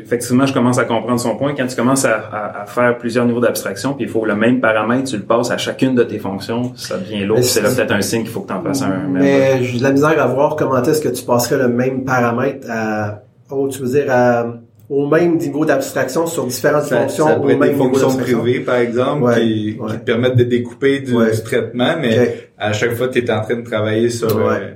effectivement, 0.05 0.45
je 0.45 0.53
commence 0.53 0.79
à 0.79 0.85
comprendre 0.85 1.19
son 1.19 1.35
point. 1.37 1.53
Quand 1.55 1.67
tu 1.67 1.75
commences 1.75 2.03
à, 2.05 2.15
à- 2.15 2.61
à 2.63 2.65
faire 2.65 2.97
plusieurs 2.97 3.25
niveaux 3.25 3.39
d'abstraction, 3.39 3.93
puis 3.93 4.05
il 4.05 4.09
faut 4.09 4.25
le 4.25 4.35
même 4.35 4.59
paramètre, 4.59 5.03
tu 5.09 5.17
le 5.17 5.23
passes 5.23 5.51
à 5.51 5.57
chacune 5.57 5.93
de 5.93 6.03
tes 6.03 6.17
fonctions, 6.19 6.71
ça 6.75 6.97
devient 6.97 7.25
lourd. 7.25 7.43
C'est 7.43 7.61
là 7.61 7.69
peut-être 7.69 7.91
un 7.93 8.01
signe 8.01 8.21
qu'il 8.23 8.31
faut 8.31 8.41
que 8.41 8.47
tu 8.47 8.53
en 8.53 8.63
fasses 8.63 8.81
un. 8.81 8.89
même. 8.89 9.11
Mais 9.11 9.63
j'ai 9.63 9.77
de 9.79 9.83
la 9.83 9.91
misère 9.91 10.19
à 10.21 10.25
voir 10.27 10.55
comment 10.55 10.81
est-ce 10.81 11.01
que 11.01 11.09
tu 11.09 11.23
passerais 11.23 11.57
le 11.57 11.67
même 11.67 12.03
paramètre 12.05 12.67
à, 12.71 13.21
oh, 13.55 13.67
tu 13.69 13.81
veux 13.81 13.89
dire, 13.89 14.05
à, 14.09 14.53
au 14.89 15.07
même 15.07 15.37
niveau 15.37 15.65
d'abstraction 15.65 16.27
sur 16.27 16.45
différentes 16.45 16.83
Ça, 16.83 17.01
fonctions, 17.01 17.27
ça 17.27 17.39
au 17.39 17.45
même 17.45 17.59
des 17.59 17.73
fonctions 17.73 18.15
privées, 18.17 18.59
par 18.59 18.75
exemple, 18.75 19.23
Ouais, 19.23 19.35
qui, 19.35 19.77
ouais. 19.79 19.91
qui 19.91 19.97
te 19.99 20.03
permettent 20.03 20.35
de 20.37 20.43
découper 20.43 20.99
du, 20.99 21.15
Ouais. 21.15 21.31
du 21.31 21.41
traitement, 21.43 21.95
mais 21.99 22.49
à 22.57 22.73
chaque 22.73 22.93
fois, 22.93 23.07
tu 23.07 23.19
es 23.19 23.31
en 23.31 23.41
train 23.41 23.55
de 23.55 23.61
travailler 23.63 24.09
sur... 24.09 24.35
Ouais. 24.35 24.43
euh, 24.61 24.71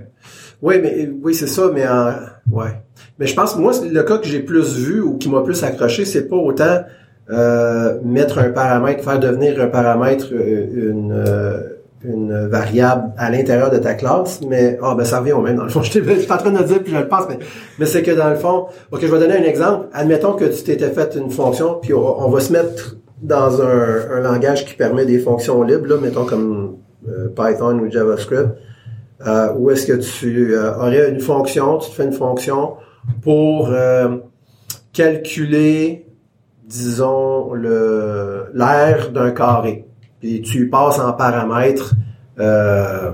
Oui, 0.62 0.76
mais 0.82 1.10
oui, 1.22 1.34
c'est 1.36 1.48
ça, 1.48 1.70
mais 1.74 1.88
en, 1.88 2.14
ouais. 2.52 2.72
Mais 3.20 3.28
je 3.28 3.36
pense 3.36 3.54
que 3.54 3.60
moi, 3.60 3.74
le 3.84 4.04
cas 4.04 4.18
que 4.18 4.28
j'ai 4.28 4.40
plus 4.40 4.78
vu 4.78 5.02
ou 5.02 5.18
qui 5.18 5.30
m'a 5.30 5.42
plus 5.42 5.64
accroché, 5.64 6.06
c'est 6.06 6.28
pas 6.28 6.36
autant 6.36 6.82
euh, 7.30 7.98
mettre 8.06 8.40
un 8.40 8.50
paramètre, 8.50 9.04
faire 9.04 9.20
devenir 9.20 9.62
un 9.62 9.68
paramètre 9.68 10.28
euh, 10.32 10.92
une 10.92 11.12
euh, 11.12 11.60
une 12.08 12.48
variable 12.48 13.12
à 13.18 13.30
l'intérieur 13.30 13.70
de 13.70 13.78
ta 13.78 13.94
classe, 13.94 14.42
mais 14.48 14.80
ah 14.82 14.96
ben 14.96 15.04
ça 15.04 15.20
revient 15.20 15.34
au 15.34 15.42
même 15.42 15.58
dans 15.58 15.64
le 15.64 15.70
fond. 15.70 15.82
Je 15.84 15.92
suis 15.92 16.02
pas 16.02 16.36
en 16.36 16.38
train 16.38 16.52
de 16.52 16.60
le 16.60 16.64
dire 16.64 16.82
puis 16.84 16.94
je 16.94 16.98
le 16.98 17.08
pense, 17.08 17.28
mais 17.30 17.38
mais 17.80 17.86
c'est 17.86 18.02
que 18.02 18.12
dans 18.12 18.30
le 18.30 18.36
fond, 18.36 18.68
ok, 18.92 19.02
je 19.02 19.08
vais 19.08 19.20
donner 19.20 19.38
un 19.38 19.44
exemple. 19.44 19.88
Admettons 19.94 20.34
que 20.34 20.46
tu 20.46 20.64
t'étais 20.64 20.90
fait 20.90 21.16
une 21.16 21.30
fonction, 21.30 21.80
puis 21.82 21.94
on, 21.94 22.30
va 22.30 22.40
se 22.40 22.52
mettre 22.54 22.98
dans 23.22 23.62
un, 23.62 24.12
un 24.16 24.20
langage 24.22 24.66
qui 24.66 24.76
permet 24.76 25.06
des 25.06 25.20
fonctions 25.20 25.62
libres, 25.64 25.88
là, 25.88 25.98
mettons 26.02 26.26
comme 26.26 26.78
euh, 27.08 27.28
Python 27.36 27.80
ou 27.80 27.92
JavaScript 27.92 28.50
euh, 29.26 29.54
où 29.56 29.72
est-ce 29.72 29.88
que 29.88 29.94
tu 29.94 30.54
euh, 30.54 30.76
aurais 30.76 31.10
une 31.10 31.20
fonction, 31.20 31.80
tu 31.80 31.90
te 31.90 31.96
fais 31.96 32.06
une 32.06 32.14
fonction 32.14 32.76
pour 33.24 33.70
euh, 33.72 34.18
calculer, 34.94 36.06
disons, 36.66 37.54
le 37.54 38.46
l'aire 38.54 39.12
d'un 39.12 39.32
carré. 39.32 39.87
Puis 40.20 40.42
tu 40.42 40.70
passes 40.70 41.00
en 41.00 41.14
paramètres, 41.14 41.94
euh, 42.40 43.12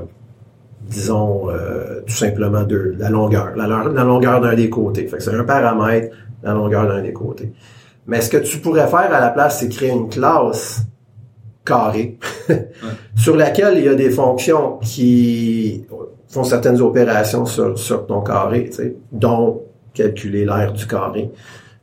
disons, 0.82 1.50
euh, 1.50 2.02
tout 2.06 2.14
simplement 2.14 2.64
de 2.64 2.96
la 2.98 3.10
longueur, 3.10 3.52
la, 3.56 3.68
la 3.68 4.04
longueur 4.04 4.42
d'un 4.42 4.54
des 4.56 4.70
côtés. 4.70 5.08
Fait 5.08 5.18
que 5.18 5.24
c'est 5.24 5.34
un 5.36 5.44
paramètre, 5.44 6.16
la 6.44 6.54
longueur 6.54 6.88
d'un 6.88 7.02
des 7.02 7.14
côtés. 7.14 7.52
Mais 8.08 8.22
ce 8.22 8.30
que 8.30 8.38
tu 8.38 8.58
pourrais 8.60 8.88
faire 8.88 9.14
à 9.14 9.20
la 9.20 9.30
place, 9.30 9.60
c'est 9.60 9.70
créer 9.70 9.92
une 9.92 10.10
classe 10.10 10.82
carré 11.66 12.18
sur 13.16 13.36
laquelle 13.38 13.78
il 13.78 13.86
y 13.86 13.88
a 13.88 13.96
des 13.96 14.10
fonctions 14.10 14.78
qui 14.82 15.86
font 16.28 16.44
certaines 16.44 16.82
opérations 16.82 17.46
sur, 17.46 17.78
sur 17.80 18.06
ton 18.06 18.22
carré, 18.22 18.66
tu 18.66 18.74
sais, 18.74 18.96
dont 19.12 19.62
calculer 19.94 20.44
l'aire 20.46 20.74
du 20.74 20.86
carré. 20.88 21.32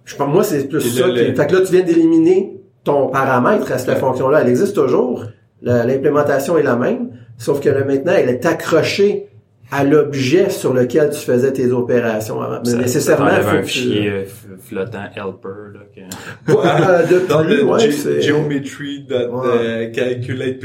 Je 0.05 0.17
pense, 0.17 0.29
moi, 0.33 0.45
c'est 0.45 0.69
plus 0.69 0.81
ça. 0.81 1.07
le- 1.07 1.35
Fait 1.35 1.47
que 1.47 1.55
là, 1.55 1.61
tu 1.65 1.73
viens 1.73 1.83
d'éliminer 1.85 2.60
ton 2.85 3.09
paramètre 3.09 3.71
à 3.73 3.79
cette 3.79 3.89
Ouais. 3.91 3.97
fonction-là. 3.97 4.41
Elle 4.43 4.49
existe 4.49 4.75
toujours. 4.75 5.25
L'implémentation 5.63 6.57
est 6.59 6.63
la 6.63 6.77
même, 6.77 7.11
sauf 7.37 7.61
que 7.61 7.69
là, 7.69 7.85
maintenant, 7.85 8.13
elle 8.17 8.29
est 8.31 8.47
accrochée 8.47 9.27
à 9.73 9.85
l'objet 9.85 10.51
sur 10.51 10.73
lequel 10.75 11.11
tu 11.11 11.21
faisais 11.21 11.53
tes 11.53 11.71
opérations 11.71 12.41
avant. 12.41 12.59
Mais 12.65 12.71
Ça- 12.71 12.77
nécessairement, 12.79 13.29
ça 13.31 13.41
faut 13.43 13.57
un 13.57 13.61
que 13.61 13.67
fichier 13.67 14.09
euh, 14.11 14.25
flottant 14.59 15.05
helper 15.15 15.49
là, 15.75 15.81
que- 15.95 16.51
Euh, 16.51 17.07
de 17.07 17.27
dans 17.29 17.45
plus, 17.45 17.57
le 17.59 17.65
ouais, 17.65 17.91
c'est- 17.93 18.21
geometry 18.21 19.07
Ouais. 19.11 19.93
calculate 19.95 20.59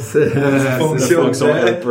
c'est- 0.00 0.28
fonction, 0.78 1.54
helper 1.54 1.88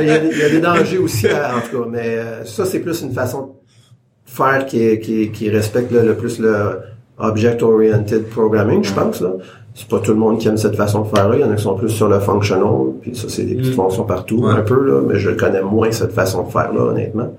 il, 0.00 0.06
y 0.06 0.10
a 0.10 0.18
des, 0.18 0.28
il 0.30 0.38
y 0.38 0.42
a 0.42 0.48
des 0.50 0.60
dangers 0.60 0.98
aussi, 0.98 1.26
en 1.26 1.60
tout 1.68 1.82
cas. 1.82 1.88
Mais 1.90 2.18
euh, 2.18 2.44
ça, 2.44 2.64
c'est 2.64 2.78
plus 2.78 3.02
une 3.02 3.12
façon 3.12 3.42
de 3.46 4.30
faire 4.30 4.64
qui, 4.64 5.00
qui, 5.00 5.32
qui 5.32 5.50
respecte 5.50 5.90
là, 5.90 6.04
le 6.04 6.14
plus 6.14 6.38
le 6.38 6.82
object-oriented 7.18 8.28
programming, 8.30 8.84
je 8.84 8.92
pense. 8.92 9.20
Là. 9.20 9.30
C'est 9.74 9.88
pas 9.88 10.00
tout 10.00 10.12
le 10.12 10.18
monde 10.18 10.38
qui 10.38 10.48
aime 10.48 10.56
cette 10.56 10.74
façon 10.76 11.02
de 11.02 11.08
faire 11.08 11.28
là. 11.28 11.36
Il 11.36 11.40
y 11.40 11.44
en 11.44 11.50
a 11.52 11.54
qui 11.54 11.62
sont 11.62 11.76
plus 11.76 11.88
sur 11.90 12.08
le 12.08 12.18
functional, 12.18 12.92
puis 13.00 13.14
ça, 13.14 13.28
c'est 13.28 13.44
des 13.44 13.54
petites 13.54 13.72
Mm. 13.72 13.76
fonctions 13.76 14.04
partout, 14.04 14.44
Ouais. 14.44 14.52
un 14.52 14.62
peu, 14.62 14.84
là, 14.84 15.02
mais 15.06 15.18
je 15.18 15.30
connais 15.30 15.62
moins 15.62 15.90
cette 15.92 16.12
façon 16.12 16.42
de 16.44 16.50
faire 16.50 16.72
là, 16.72 16.80
honnêtement. 16.80 17.32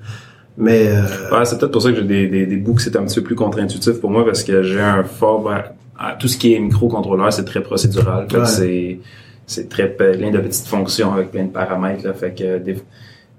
Mais 0.58 0.88
euh, 0.90 1.38
Ouais, 1.38 1.46
c'est 1.46 1.58
peut-être 1.58 1.72
pour 1.72 1.82
ça 1.82 1.90
que 1.92 1.98
j'ai 1.98 2.04
des, 2.04 2.28
des, 2.28 2.46
des 2.46 2.58
bouts 2.58 2.74
que 2.76 2.82
c'est 2.82 2.96
un 2.96 3.04
petit 3.04 3.16
peu 3.20 3.24
plus 3.28 3.36
contre-intuitif 3.36 4.00
pour 4.00 4.10
moi 4.10 4.26
parce 4.26 4.44
que 4.44 4.62
j'ai 4.64 4.80
un 4.82 5.04
fort 5.04 5.42
ben, 5.44 5.64
tout 6.20 6.28
ce 6.28 6.38
qui 6.38 6.54
est 6.54 6.60
microcontrôleur 6.60 7.32
c'est 7.32 7.46
très 7.46 7.62
procédural 7.62 8.28
Ouais. 8.34 8.46
c'est 8.46 9.00
c'est 9.46 9.68
très 9.70 9.88
plein 9.90 10.32
de 10.32 10.38
petites 10.40 10.68
fonctions 10.68 11.14
avec 11.14 11.32
plein 11.32 11.44
de 11.46 11.50
paramètres 11.50 12.06
là 12.06 12.14
fait 12.14 12.32
que 12.32 12.58
des- 12.58 12.76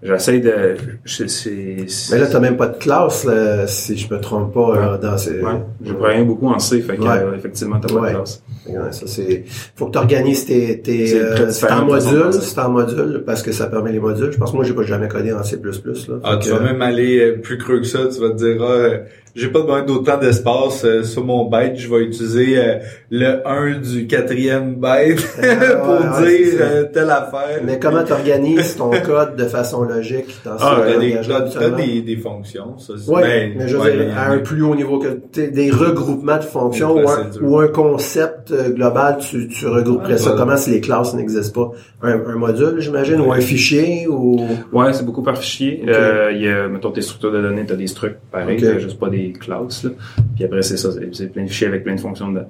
j'essaie 0.03 0.41
de 0.41 0.77
je- 1.05 1.27
c'est 1.27 1.89
c'est- 1.89 2.15
mais 2.15 2.21
là, 2.21 2.27
t'as 2.27 2.41
même 2.41 2.57
pas 2.57 2.69
de 2.69 2.77
classe, 2.79 3.25
là, 3.25 3.67
si 3.67 3.97
je 3.97 4.13
me 4.13 4.21
trompe 4.21 4.53
pas, 4.55 4.75
là, 4.77 4.99
dans 4.99 5.17
ces. 5.19 5.41
ouais, 5.41 5.63
je 5.85 5.93
travaille 5.93 6.25
beaucoup 6.25 6.49
en 6.49 6.59
C 6.59 6.81
fait 6.81 6.97
que 6.97 7.03
Ouais. 7.03 7.09
euh, 7.11 7.35
effectivement 7.37 7.79
t'as 7.81 7.89
pas 7.93 8.01
Ouais. 8.01 8.11
de 8.11 8.15
classe 8.17 8.43
Ouais, 8.69 8.77
ça 8.93 9.07
c'est. 9.07 9.45
Faut 9.77 9.87
que 9.87 9.93
tu 9.93 9.99
organises 9.99 10.45
tes, 10.47 10.81
tes 10.81 11.07
C'est 11.07 11.21
euh, 11.21 11.51
c'est 11.51 11.71
en 11.73 11.85
module, 11.87 12.33
c'est 12.33 12.59
en 12.61 12.71
module 12.71 13.23
parce 13.27 13.43
que 13.43 13.53
ça 13.53 13.67
permet 13.67 13.91
les 13.93 14.01
modules. 14.01 14.31
Je 14.33 14.39
pense 14.39 14.51
que 14.53 14.57
moi 14.57 14.65
j'ai 14.65 14.75
pas 14.75 14.83
jamais 14.83 15.09
codé 15.09 15.33
en 15.33 15.43
C++ 15.43 15.57
là. 15.57 16.15
Ah, 16.23 16.37
tu 16.41 16.49
que- 16.51 16.55
vas 16.55 16.61
même 16.61 16.83
aller 16.83 17.19
euh, 17.21 17.39
plus 17.41 17.59
creux 17.59 17.79
que 17.81 17.87
ça. 17.87 18.01
Tu 18.13 18.21
vas 18.21 18.31
te 18.31 18.37
dire, 18.37 18.57
ah, 18.61 18.65
euh, 18.71 18.99
j'ai 19.35 19.49
pas 19.49 19.61
besoin 19.61 19.83
d'autant 19.83 20.19
d'espace 20.19 20.85
euh, 20.85 21.03
sur 21.03 21.25
mon 21.25 21.49
byte. 21.49 21.77
Je 21.77 21.89
vais 21.89 22.03
utiliser 22.05 22.59
euh, 22.59 22.75
le 23.11 23.47
1 23.47 23.79
du 23.81 24.07
quatrième 24.07 24.75
byte 24.77 25.27
Ah, 25.43 25.57
pour 25.85 26.21
ouais, 26.21 26.23
ouais, 26.25 26.39
dire 26.39 26.59
euh, 26.61 26.85
telle 26.93 27.11
affaire. 27.11 27.61
Mais 27.65 27.79
comment 27.79 28.03
tu 28.05 28.13
organises 28.13 28.77
ton 28.77 28.91
code 29.05 29.37
de 29.37 29.45
façon 29.45 29.83
logique 29.85 30.35
dans 30.45 30.53
Ah, 30.59 30.83
ce 30.87 30.93
t'as 30.93 30.99
des, 30.99 31.17
t'as- 31.53 31.71
des, 31.71 32.03
des 32.03 32.17
fonctions. 32.17 32.79
Ça, 32.79 32.95
c'est- 32.99 33.11
Ouais, 33.11 33.23
ben, 33.23 33.53
mais 33.59 33.69
je 33.69 33.77
veux 33.77 33.83
ouais, 33.83 33.97
dire, 34.07 34.19
à 34.19 34.31
un 34.31 34.39
plus 34.39 34.63
haut 34.63 34.75
niveau 34.75 34.99
que 34.99 35.09
t'sais, 35.09 35.49
des 35.49 35.71
regroupements 35.71 36.37
de 36.39 36.43
fonctions 36.43 36.95
ou 36.95 37.09
un, 37.09 37.31
ou 37.43 37.59
un 37.59 37.69
concept 37.69 38.51
euh, 38.51 38.71
global, 38.71 39.19
tu, 39.21 39.49
tu 39.49 39.67
regrouperais 39.67 40.13
Ouais, 40.13 40.19
ça. 40.19 40.35
Comment 40.37 40.57
si 40.57 40.71
les 40.71 40.81
classes 40.81 41.15
n'existent 41.15 41.71
pas? 42.03 42.09
Un, 42.09 42.21
un 42.27 42.37
module, 42.37 42.77
j'imagine, 42.81 43.21
ou 43.21 43.33
un 43.33 43.41
fichier, 43.41 44.07
ou... 44.09 44.41
ouais 44.73 44.93
c'est 44.93 45.05
beaucoup 45.05 45.23
par 45.23 45.37
fichier 45.37 45.83
euh, 45.89 46.31
il 46.35 46.43
y 46.43 46.49
a 46.49 46.67
mettons 46.69 46.91
tes 46.91 47.03
structures 47.03 47.31
de 47.33 47.43
données 47.43 47.65
t'as 47.67 47.75
des 47.75 47.87
structs 47.87 48.17
pareil 48.33 48.57
Ok. 48.57 48.63
t'as 48.65 48.79
juste 48.79 48.99
pas 48.99 49.09
des 49.11 49.20
classes 49.29 49.85
là 49.85 49.91
puis 50.35 50.45
après 50.45 50.63
c'est 50.63 50.77
ça 50.77 50.89
c'est 51.13 51.33
plein 51.33 51.45
de 51.45 51.49
fichiers 51.49 51.67
avec 51.69 51.85
plein 51.85 51.95
de 51.95 52.01
fonctions 52.01 52.29
dedans. 52.33 52.49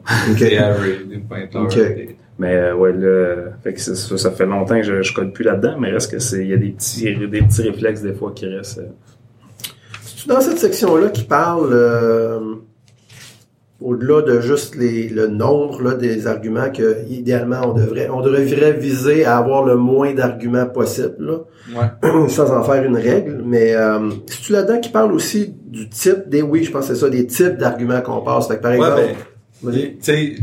Ok. 1.64 1.74
des- 1.74 2.16
Mais 2.38 2.54
euh, 2.56 2.74
ouais, 2.74 2.92
là, 2.94 3.50
fait 3.62 3.74
que 3.74 3.80
c'est 3.80 3.94
ça, 3.94 4.16
ça 4.16 4.30
fait 4.30 4.46
longtemps 4.46 4.76
que 4.76 4.82
je, 4.82 5.02
je 5.02 5.12
code 5.12 5.32
plus 5.34 5.44
là-dedans, 5.44 5.76
mais 5.78 5.90
reste 5.90 6.10
que 6.10 6.18
c'est, 6.18 6.42
il 6.42 6.48
y 6.50 6.54
a 6.54 6.56
des 6.56 6.70
petits, 6.70 7.14
des 7.14 7.42
petits 7.42 7.62
réflexes 7.68 8.00
des 8.00 8.14
fois 8.14 8.32
qui 8.34 8.46
restent. 8.46 8.78
euh. 8.78 8.86
C'est 10.02 10.26
dans 10.28 10.40
cette 10.40 10.58
section-là 10.58 11.10
qui 11.10 11.24
parle 11.24 11.68
euh, 11.72 12.40
au-delà 13.80 14.22
de 14.22 14.40
juste 14.40 14.76
les, 14.76 15.08
le 15.08 15.26
nombre 15.28 15.82
là, 15.82 15.94
des 15.94 16.26
arguments 16.26 16.70
que 16.70 16.98
idéalement 17.08 17.60
on 17.64 17.72
devrait 17.72 18.08
on 18.10 18.20
devrait 18.20 18.72
viser 18.72 19.24
à 19.24 19.38
avoir 19.38 19.64
le 19.64 19.76
moins 19.76 20.12
d'arguments 20.14 20.66
possible 20.66 21.16
là, 21.18 21.38
Ouais. 21.74 22.08
sans 22.28 22.50
en 22.52 22.62
faire 22.64 22.82
une 22.84 22.96
règle. 22.96 23.42
Mais 23.44 23.74
euh, 23.74 24.10
c'est-tu 24.26 24.52
là-dedans 24.52 24.80
qui 24.80 24.88
parle 24.90 25.12
aussi 25.12 25.54
du 25.66 25.88
type 25.88 26.28
des 26.28 26.42
oui, 26.42 26.64
je 26.64 26.70
pense 26.72 26.88
que 26.88 26.94
c'est 26.94 27.00
ça, 27.00 27.08
des 27.08 27.26
types 27.26 27.56
d'arguments 27.58 28.00
qu'on 28.00 28.20
passe. 28.22 28.48
Fait 28.48 28.56
que, 28.56 28.62
par 28.62 28.72
Ouais, 28.72 28.78
exemple, 28.78 29.02
ben, 29.62 29.70
vas-y. 29.72 29.82
Tu 29.92 29.96
sais, 30.00 30.34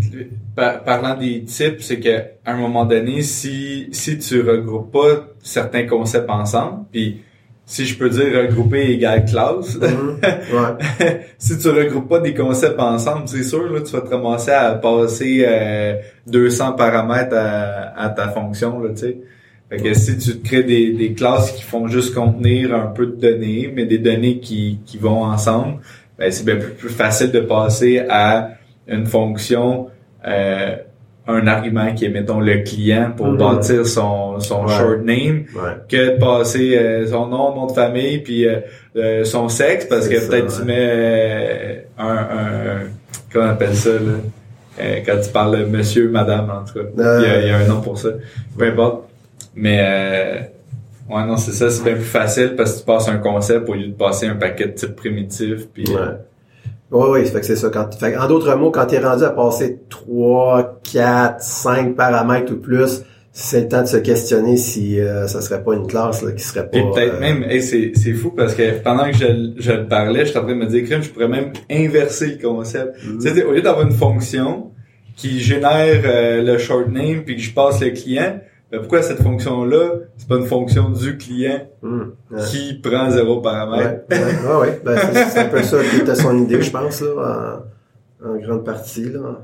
par- 0.55 0.83
parlant 0.83 1.17
des 1.19 1.43
types, 1.43 1.81
c'est 1.81 1.99
que 1.99 2.17
à 2.45 2.53
un 2.53 2.57
moment 2.57 2.85
donné, 2.85 3.21
si 3.23 3.87
si 3.91 4.17
tu 4.19 4.41
regroupes 4.41 4.91
pas 4.91 5.27
certains 5.43 5.85
concepts 5.85 6.29
ensemble, 6.29 6.85
puis 6.91 7.21
si 7.69 7.85
je 7.85 7.97
peux 7.97 8.09
dire 8.09 8.27
regrouper 8.47 8.91
égale 8.91 9.25
classe, 9.25 9.75
Mhm. 9.75 10.19
Ouais. 10.23 11.19
si 11.37 11.57
tu 11.59 11.67
regroupes 11.69 12.07
pas 12.07 12.19
des 12.21 12.33
concepts 12.33 12.79
ensemble, 12.79 13.27
c'est 13.27 13.43
sûr 13.43 13.69
là, 13.71 13.81
tu 13.81 13.91
vas 13.91 14.01
te 14.01 14.09
ramasser 14.09 14.51
à 14.51 14.71
passer 14.75 15.43
euh, 15.45 15.95
200 16.27 16.71
paramètres 16.73 17.35
à, 17.35 17.93
à 18.01 18.09
ta 18.09 18.29
fonction 18.29 18.79
là, 18.79 18.89
tu 18.91 18.99
sais. 19.01 19.17
Fait 19.69 19.77
que 19.83 19.93
si 19.93 20.17
tu 20.17 20.37
te 20.39 20.47
crées 20.47 20.63
des, 20.63 20.93
des 20.93 21.11
classes 21.13 21.51
qui 21.51 21.61
font 21.61 21.87
juste 21.89 22.15
contenir 22.15 22.73
un 22.73 22.87
peu 22.87 23.05
de 23.05 23.15
données, 23.17 23.69
mais 23.75 23.85
des 23.85 23.97
données 23.97 24.39
qui, 24.39 24.79
qui 24.85 24.97
vont 24.97 25.23
ensemble, 25.25 25.79
ben 26.17 26.31
c'est 26.31 26.45
bien 26.45 26.55
plus, 26.55 26.71
plus 26.71 26.89
facile 26.89 27.31
de 27.31 27.41
passer 27.41 27.99
à 28.09 28.51
une 28.87 29.05
fonction, 29.05 29.87
euh, 30.25 30.77
un 31.27 31.45
argument 31.47 31.93
qui 31.93 32.05
est, 32.05 32.09
mettons, 32.09 32.39
le 32.39 32.63
client 32.63 33.11
pour 33.15 33.27
Mhm. 33.27 33.37
bâtir 33.37 33.85
son, 33.85 34.39
son 34.39 34.65
Ouais. 34.65 34.73
short 34.77 34.99
name, 35.03 35.45
Ouais. 35.55 35.73
que 35.89 36.15
de 36.15 36.19
passer 36.19 36.77
euh, 36.77 37.05
son 37.07 37.27
nom, 37.27 37.53
nom 37.55 37.65
de 37.67 37.73
famille, 37.73 38.19
puis 38.19 38.47
euh, 38.47 38.59
euh, 38.95 39.23
son 39.25 39.49
sexe, 39.49 39.85
parce 39.85 40.07
que 40.07 40.27
peut-être 40.27 40.57
tu 40.59 40.63
mets 40.65 40.75
euh, 40.79 41.75
un, 41.99 42.07
un, 42.15 42.79
comment 43.31 43.45
on 43.45 43.49
appelle 43.49 43.75
ça, 43.75 43.89
là? 43.91 43.97
Euh, 44.79 44.99
quand 45.05 45.17
tu 45.23 45.29
parles 45.31 45.59
de 45.59 45.65
monsieur, 45.65 46.07
madame, 46.09 46.49
en 46.51 46.63
tout 46.63 46.75
cas. 46.79 46.85
Il, 46.95 47.01
y 47.03 47.29
a, 47.31 47.41
il 47.41 47.47
y 47.47 47.51
a 47.51 47.57
un 47.57 47.67
nom 47.67 47.81
pour 47.81 47.97
ça. 47.97 48.09
Peu 48.57 48.65
importe. 48.67 49.03
Mais 49.55 49.79
euh, 49.81 50.39
Ouais, 51.09 51.25
non, 51.25 51.37
c'est 51.37 51.51
ça, 51.53 51.69
c'est 51.69 51.83
bien 51.85 51.93
plus 51.93 52.03
facile 52.03 52.53
parce 52.57 52.73
que 52.73 52.79
tu 52.79 52.85
passes 52.85 53.07
un 53.07 53.17
concept 53.17 53.69
au 53.69 53.73
lieu 53.75 53.87
de 53.87 53.93
passer 53.93 54.27
un 54.27 54.35
paquet 54.35 54.65
de 54.65 54.71
types 54.71 54.95
primitifs. 54.97 55.65
Puis, 55.73 55.85
Ouais. 55.87 56.01
Oui, 56.91 57.07
oui, 57.11 57.25
fait 57.25 57.39
que 57.39 57.45
c'est 57.45 57.55
ça. 57.55 57.69
Quand, 57.69 57.93
fait 57.93 58.13
que 58.13 58.17
en 58.17 58.27
d'autres 58.27 58.55
mots, 58.55 58.71
quand 58.71 58.85
tu 58.85 58.95
es 58.95 58.99
rendu 58.99 59.23
à 59.23 59.31
passer 59.31 59.79
3, 59.89 60.79
4, 60.91 61.41
5 61.41 61.95
paramètres 61.95 62.53
ou 62.53 62.57
plus, 62.57 63.03
c'est 63.39 63.61
le 63.61 63.67
temps 63.67 63.83
de 63.83 63.87
se 63.87 63.97
questionner 63.97 64.57
si 64.57 64.99
euh, 64.99 65.27
ça 65.27 65.41
serait 65.41 65.63
pas 65.63 65.75
une 65.75 65.85
classe 65.85 66.23
là, 66.23 66.31
qui 66.31 66.43
serait 66.43 66.63
pas... 66.63 66.69
Puis 66.71 66.81
peut-être 66.93 67.15
euh, 67.15 67.19
même, 67.19 67.43
hey, 67.43 67.61
c'est, 67.61 67.91
c'est 67.93 68.13
fou 68.13 68.31
parce 68.31 68.55
que 68.55 68.81
pendant 68.81 69.11
que 69.11 69.17
je, 69.17 69.53
je 69.57 69.71
le 69.73 69.87
parlais, 69.87 70.21
je 70.21 70.31
suis 70.31 70.39
en 70.39 70.43
train 70.43 70.55
de 70.55 70.59
me 70.59 70.65
dire, 70.65 70.85
crime, 70.85 71.03
je 71.03 71.09
pourrais 71.09 71.27
même 71.27 71.51
inverser 71.69 72.37
le 72.37 72.47
concept. 72.47 72.95
Mhm. 73.05 73.19
Tu 73.19 73.29
sais, 73.29 73.43
au 73.43 73.51
lieu 73.51 73.61
d'avoir 73.61 73.85
une 73.85 73.93
fonction 73.93 74.71
qui 75.15 75.39
génère 75.39 76.01
euh, 76.05 76.41
le 76.41 76.57
short 76.57 76.87
name 76.87 77.23
puis 77.25 77.35
que 77.35 77.41
je 77.41 77.51
passe 77.53 77.81
le 77.81 77.89
client, 77.89 78.39
ben 78.71 78.79
pourquoi 78.79 79.01
cette 79.01 79.21
fonction-là, 79.21 79.91
c'est 80.17 80.27
pas 80.27 80.35
une 80.35 80.45
fonction 80.45 80.89
du 80.89 81.17
client 81.17 81.67
ouais. 81.81 82.43
qui 82.47 82.73
prend 82.83 83.09
zéro 83.09 83.41
paramètre? 83.41 84.03
Ouais, 84.09 84.17
ouais, 84.17 84.59
ouais. 84.59 84.81
Ben, 84.83 84.97
c'est, 85.13 85.39
un 85.39 85.45
peu 85.45 85.63
ça 85.63 85.77
qui 85.83 85.97
était 85.97 86.15
son 86.15 86.37
idée, 86.43 86.61
je 86.61 86.71
pense, 86.71 87.01
là, 87.01 87.63
en, 88.23 88.29
en 88.29 88.37
grande 88.37 88.65
partie. 88.65 89.09
Là. 89.09 89.41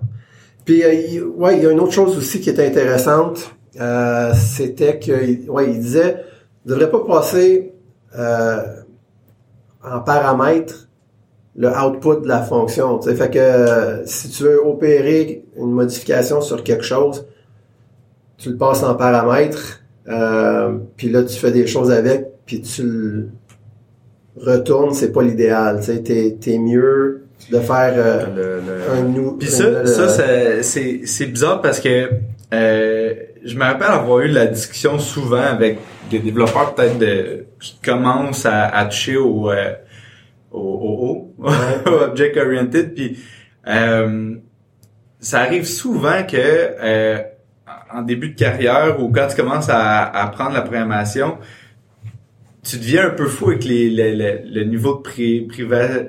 Puis, 0.65 0.83
euh, 0.83 0.93
il, 0.93 1.23
ouais, 1.23 1.57
il 1.57 1.63
y 1.63 1.67
a 1.67 1.71
une 1.71 1.79
autre 1.79 1.93
chose 1.93 2.17
aussi 2.17 2.41
qui 2.41 2.49
était 2.49 2.65
intéressante, 2.67 3.55
euh, 3.79 4.33
c'était 4.33 4.99
que, 4.99 5.49
ouais, 5.49 5.71
il 5.71 5.79
disait, 5.79 6.23
ne 6.65 6.71
devrait 6.71 6.91
pas 6.91 7.03
passer 7.05 7.73
euh, 8.17 8.61
en 9.83 9.99
paramètre 9.99 10.89
le 11.55 11.69
output 11.69 12.21
de 12.21 12.27
la 12.27 12.41
fonction. 12.41 13.01
Fait 13.01 13.29
que 13.29 13.39
euh, 13.39 14.05
si 14.05 14.29
tu 14.29 14.43
veux 14.43 14.65
opérer 14.65 15.45
une 15.57 15.71
modification 15.71 16.41
sur 16.41 16.63
quelque 16.63 16.83
chose, 16.83 17.25
tu 18.37 18.49
le 18.49 18.57
passes 18.57 18.83
en 18.83 18.95
paramètre, 18.95 19.81
euh, 20.07 20.77
puis 20.97 21.09
là 21.09 21.23
tu 21.23 21.37
fais 21.37 21.51
des 21.51 21.67
choses 21.67 21.91
avec, 21.91 22.25
puis 22.45 22.61
tu 22.61 22.83
le 22.83 23.29
retournes, 24.37 24.93
c'est 24.93 25.11
pas 25.11 25.21
l'idéal. 25.23 25.77
Tu 25.79 25.85
sais, 25.85 26.01
t'es, 26.01 26.37
t'es 26.39 26.57
mieux 26.57 27.25
de 27.51 27.59
faire 27.59 27.93
euh, 27.95 28.25
Le- 28.35 28.61
le- 28.65 28.91
un 28.99 29.03
nou- 29.03 29.37
Puis 29.37 29.49
ça, 29.49 29.85
ça, 29.85 30.07
c'est- 30.61 31.05
c'est 31.05 31.25
bizarre 31.27 31.61
parce 31.61 31.79
que 31.79 32.09
euh, 32.53 33.13
je 33.43 33.55
me 33.55 33.63
rappelle 33.63 33.87
avoir 33.91 34.19
eu 34.19 34.27
la 34.29 34.47
discussion 34.47 34.97
souvent 34.99 35.41
avec 35.41 35.77
des 36.09 36.19
développeurs 36.19 36.73
peut-être 36.75 36.97
de 36.99 37.45
qui 37.59 37.77
commencent 37.83 38.45
à, 38.45 38.63
à 38.67 38.85
toucher 38.85 39.17
au 39.17 39.49
euh, 39.51 39.73
au, 40.51 40.59
au, 40.59 41.43
au, 41.43 41.49
au 41.91 42.03
object 42.03 42.37
oriented 42.37 42.93
puis 42.93 43.17
euh, 43.67 44.35
ça 45.19 45.39
arrive 45.39 45.65
souvent 45.65 46.23
que 46.29 46.37
euh, 46.37 47.17
en 47.93 48.01
début 48.01 48.29
de 48.29 48.35
carrière 48.37 49.01
ou 49.01 49.09
quand 49.11 49.27
tu 49.29 49.35
commences 49.35 49.69
à, 49.69 50.03
à 50.03 50.25
apprendre 50.25 50.53
la 50.53 50.61
programmation 50.61 51.37
tu 52.63 52.77
deviens 52.77 53.07
un 53.07 53.09
peu 53.09 53.25
fou 53.27 53.49
avec 53.49 53.65
les, 53.65 53.89
les- 53.89 54.15
les- 54.15 54.41
le 54.45 54.63
niveau 54.63 54.95
de 54.95 55.01
pri, 55.01 55.41
priva, 55.41 55.85
pri- 55.87 56.07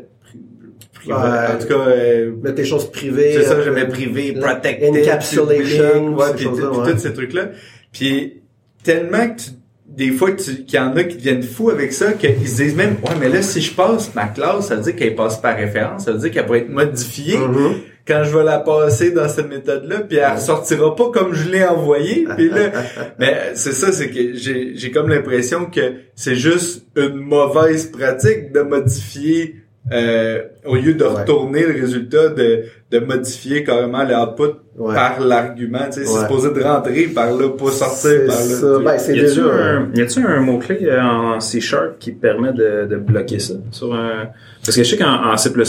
priva- 0.92 1.48
Ouais. 1.48 1.54
en 1.54 1.58
tout 1.58 1.66
cas 1.66 1.74
euh, 1.88 2.32
mettre 2.42 2.54
des 2.54 2.64
choses 2.64 2.90
privées. 2.92 3.32
c'est 3.34 3.42
ça, 3.42 3.54
euh, 3.54 3.64
j'aimais 3.64 3.88
privé, 3.88 4.32
la- 4.32 4.54
protected, 4.54 4.94
encapsulation, 5.02 6.14
ouais, 6.14 6.26
ces 6.28 6.34
puis, 6.34 6.46
puis 6.46 6.92
tous 6.92 6.98
ces 6.98 7.12
trucs-là. 7.12 7.48
Puis 7.92 8.42
tellement 8.84 9.28
que 9.30 9.40
tu, 9.40 9.50
des 9.96 10.10
fois 10.10 10.32
tu- 10.32 10.64
qu'il 10.64 10.74
y 10.78 10.82
en 10.82 10.96
a 10.96 11.04
qui 11.04 11.16
deviennent 11.16 11.42
fous 11.42 11.70
avec 11.70 11.92
ça, 11.92 12.12
qu'ils 12.12 12.48
se 12.48 12.62
disent 12.62 12.74
même, 12.76 12.96
ouais, 13.04 13.14
mais 13.20 13.28
là, 13.28 13.42
si 13.42 13.60
je 13.60 13.72
passe 13.72 14.14
ma 14.14 14.26
classe, 14.26 14.68
ça 14.68 14.76
veut 14.76 14.82
dire 14.82 14.96
qu'elle 14.96 15.14
passe 15.14 15.40
par 15.40 15.56
référence, 15.56 16.04
ça 16.04 16.12
veut 16.12 16.18
dire 16.18 16.30
qu'elle 16.30 16.46
pourrait 16.46 16.60
être 16.60 16.68
modifiée 16.70 17.38
Mhm. 17.38 17.74
quand 18.06 18.22
je 18.24 18.36
vais 18.36 18.44
la 18.44 18.58
passer 18.58 19.12
dans 19.12 19.28
cette 19.28 19.48
méthode-là, 19.48 20.00
puis 20.00 20.18
elle 20.18 20.32
ressortira 20.32 20.94
pas 20.96 21.10
comme 21.10 21.32
je 21.34 21.48
l'ai 21.48 21.64
envoyée. 21.64 22.26
Puis 22.36 22.50
là, 22.50 22.70
mais 23.18 23.34
c'est 23.54 23.72
ça, 23.72 23.92
c'est 23.92 24.08
que 24.10 24.34
j'ai 24.34 24.72
j'ai 24.74 24.90
comme 24.90 25.08
l'impression 25.08 25.66
que 25.66 25.92
c'est 26.14 26.34
juste 26.34 26.84
une 26.96 27.14
mauvaise 27.16 27.86
pratique 27.90 28.52
de 28.52 28.60
modifier 28.60 29.56
euh, 29.92 30.42
au 30.64 30.76
lieu 30.76 30.94
de 30.94 31.04
Ouais. 31.04 31.10
retourner 31.10 31.62
le 31.66 31.74
résultat 31.80 32.28
de 32.30 32.64
de 33.00 33.04
modifier 33.04 33.64
carrément 33.64 34.04
l'output 34.04 34.58
Ouais. 34.76 34.92
par 34.92 35.20
l'argument. 35.20 35.84
Tu 35.86 36.00
sais, 36.00 36.04
c'est 36.04 36.18
supposé 36.22 36.50
de 36.50 36.60
rentrer 36.60 37.04
par 37.04 37.30
là, 37.32 37.48
pas 37.50 37.70
sortir 37.70 38.26
par 38.26 38.34
là. 38.34 38.42
ça. 38.42 38.66
Ben, 38.84 38.98
c'est 38.98 39.14
y 39.16 39.20
a-tu 39.20 39.26
déjà... 39.28 39.42
un, 39.44 39.88
y 39.94 40.02
a-tu 40.02 40.26
un 40.26 40.40
mot-clé 40.40 40.78
euh, 40.82 41.00
en 41.00 41.38
C 41.38 41.60
Sharp 41.60 42.00
qui 42.00 42.10
permet 42.10 42.52
de, 42.52 42.84
de 42.90 42.96
bloquer 42.96 43.38
ça? 43.38 43.54
Sur 43.70 43.94
un... 43.94 44.30
Parce 44.64 44.76
que 44.76 44.82
je 44.82 44.88
sais 44.90 44.96
qu'en 44.96 45.32
en 45.32 45.36
C++, 45.36 45.52
tu, 45.52 45.60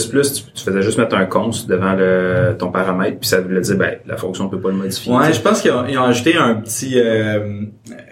tu 0.54 0.64
faisais 0.64 0.82
juste 0.82 0.98
mettre 0.98 1.14
un 1.14 1.26
const 1.26 1.68
devant 1.68 1.92
le, 1.94 2.56
ton 2.58 2.72
paramètre, 2.72 3.20
puis 3.20 3.28
ça 3.28 3.40
voulait 3.40 3.60
dire, 3.60 3.76
ben, 3.76 3.94
la 4.06 4.16
fonction 4.16 4.48
peut 4.48 4.58
pas 4.58 4.70
le 4.70 4.74
modifier. 4.74 5.12
Ouais, 5.12 5.32
je 5.32 5.40
pense 5.40 5.60
qu'ils 5.62 5.70
ont, 5.70 5.86
ils 5.86 5.96
ont 5.98 6.04
ajouté 6.04 6.34
un 6.36 6.54
petit, 6.56 6.94
euh, 7.00 7.60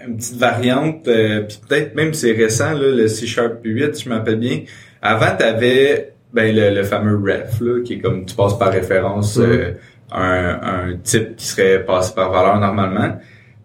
une 0.07 0.17
petite 0.17 0.37
variante, 0.39 1.09
euh, 1.09 1.41
puis 1.41 1.59
peut-être 1.69 1.97
même 1.97 2.15
c'est 2.15 2.31
récent 2.31 2.73
là, 2.73 2.89
le 2.93 3.09
C 3.09 3.27
Sharp 3.27 3.55
8, 3.65 4.01
je 4.05 4.09
m'appelle 4.09 4.37
bien. 4.39 4.61
Avant, 5.03 5.35
t'avais 5.37 6.14
ben 6.35 6.55
le, 6.55 6.75
le 6.75 6.83
fameux 6.83 7.17
ref 7.17 7.61
là, 7.61 7.81
qui 7.83 7.95
est 7.95 7.99
comme 8.01 8.27
tu 8.27 8.35
passes 8.35 8.59
par 8.59 8.73
référence 8.73 9.39
euh, 9.39 9.73
un, 10.13 10.61
un 10.63 10.97
type 11.03 11.37
qui 11.37 11.47
serait 11.47 11.85
passé 11.85 12.13
par 12.15 12.31
valeur 12.31 12.59
normalement. 12.61 13.19